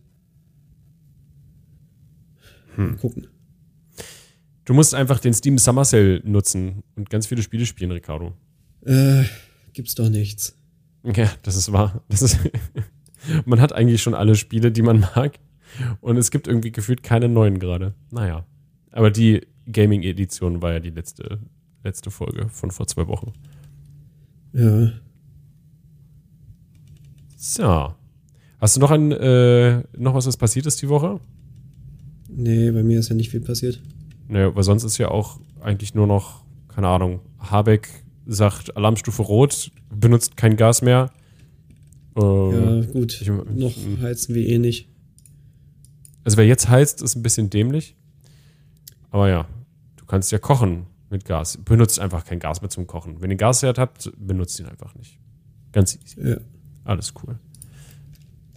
Hm. 2.76 2.98
Gucken. 2.98 3.28
Du 4.66 4.74
musst 4.74 4.94
einfach 4.94 5.20
den 5.20 5.34
Steam 5.34 5.58
Summer 5.58 5.86
Sale 5.86 6.22
nutzen 6.26 6.84
und 6.96 7.10
ganz 7.10 7.26
viele 7.26 7.42
Spiele 7.42 7.66
spielen, 7.66 7.92
Ricardo. 7.92 8.34
Äh, 8.86 9.24
gibt's 9.74 9.96
doch 9.96 10.10
nichts. 10.10 10.58
Ja, 11.16 11.30
das 11.44 11.56
ist 11.56 11.72
wahr. 11.72 12.04
Das 12.10 12.22
ist 12.22 12.40
man 13.46 13.62
hat 13.62 13.74
eigentlich 13.74 14.02
schon 14.02 14.14
alle 14.14 14.36
Spiele, 14.36 14.72
die 14.72 14.82
man 14.82 15.02
mag. 15.16 15.40
Und 16.02 16.18
es 16.18 16.32
gibt 16.32 16.48
irgendwie 16.48 16.72
gefühlt 16.72 17.04
keine 17.04 17.30
neuen 17.30 17.60
gerade. 17.60 17.94
Naja. 18.12 18.46
Aber 18.92 19.12
die 19.12 19.46
Gaming-Edition 19.72 20.62
war 20.62 20.74
ja 20.74 20.80
die 20.80 20.90
letzte, 20.90 21.40
letzte 21.84 22.10
Folge 22.10 22.50
von 22.50 22.72
vor 22.72 22.88
zwei 22.88 23.08
Wochen. 23.08 23.34
Ja. 24.54 24.92
So. 27.36 27.94
Hast 28.60 28.76
du 28.76 28.80
noch 28.80 28.92
ein, 28.92 29.12
äh, 29.12 29.84
noch 29.98 30.16
was, 30.16 30.26
was 30.26 30.38
passiert 30.38 30.66
ist 30.66 30.82
die 30.82 30.90
Woche? 30.90 31.20
Nee, 32.30 32.72
bei 32.72 32.84
mir 32.84 33.00
ist 33.00 33.10
ja 33.10 33.16
nicht 33.16 33.30
viel 33.30 33.42
passiert. 33.42 33.82
Nee, 34.28 34.50
weil 34.54 34.64
sonst 34.64 34.84
ist 34.84 34.98
ja 34.98 35.10
auch 35.10 35.40
eigentlich 35.62 35.94
nur 35.94 36.08
noch, 36.08 36.44
keine 36.68 36.88
Ahnung, 36.88 37.20
Habeck 37.40 37.88
sagt 38.28 38.76
Alarmstufe 38.76 39.22
Rot, 39.24 39.72
benutzt 39.90 40.38
kein 40.38 40.58
Gas 40.58 40.82
mehr. 40.82 41.12
Äh, 42.16 42.22
ja, 42.22 42.82
gut. 42.92 43.22
Ich, 43.22 43.28
Noch 43.30 43.74
heizen 44.02 44.36
wir 44.36 44.48
eh 44.48 44.60
nicht. 44.60 44.90
Also 46.24 46.38
wer 46.38 46.46
jetzt 46.46 46.68
heizt, 46.68 47.02
ist 47.02 47.16
ein 47.16 47.24
bisschen 47.24 47.50
dämlich. 47.50 47.96
Aber 49.12 49.30
ja, 49.30 49.48
du 49.96 50.06
kannst 50.06 50.32
ja 50.32 50.40
kochen 50.40 50.88
mit 51.10 51.26
Gas. 51.26 51.58
Benutzt 51.64 52.00
einfach 52.00 52.26
kein 52.26 52.40
Gas 52.40 52.62
mehr 52.62 52.70
zum 52.70 52.86
Kochen. 52.86 53.22
Wenn 53.22 53.32
ihr 53.32 53.38
Gasherd 53.38 53.78
habt, 53.78 54.12
benutzt 54.18 54.60
ihn 54.60 54.66
einfach 54.66 54.94
nicht. 54.96 55.20
Ganz 55.72 55.96
easy. 55.96 56.30
Ja. 56.30 56.38
Alles 56.84 57.14
cool. 57.24 57.40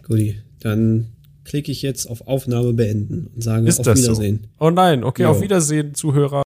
Guti, 0.03 0.41
dann 0.59 1.07
klicke 1.43 1.71
ich 1.71 1.81
jetzt 1.81 2.07
auf 2.07 2.27
Aufnahme 2.27 2.73
beenden 2.73 3.27
und 3.33 3.41
sage 3.41 3.67
Ist 3.67 3.79
auf 3.79 3.95
Wiedersehen. 3.95 4.47
So? 4.59 4.65
Oh 4.65 4.69
nein, 4.69 5.03
okay, 5.03 5.23
jo. 5.23 5.29
auf 5.29 5.41
Wiedersehen, 5.41 5.95
Zuhörer. 5.95 6.39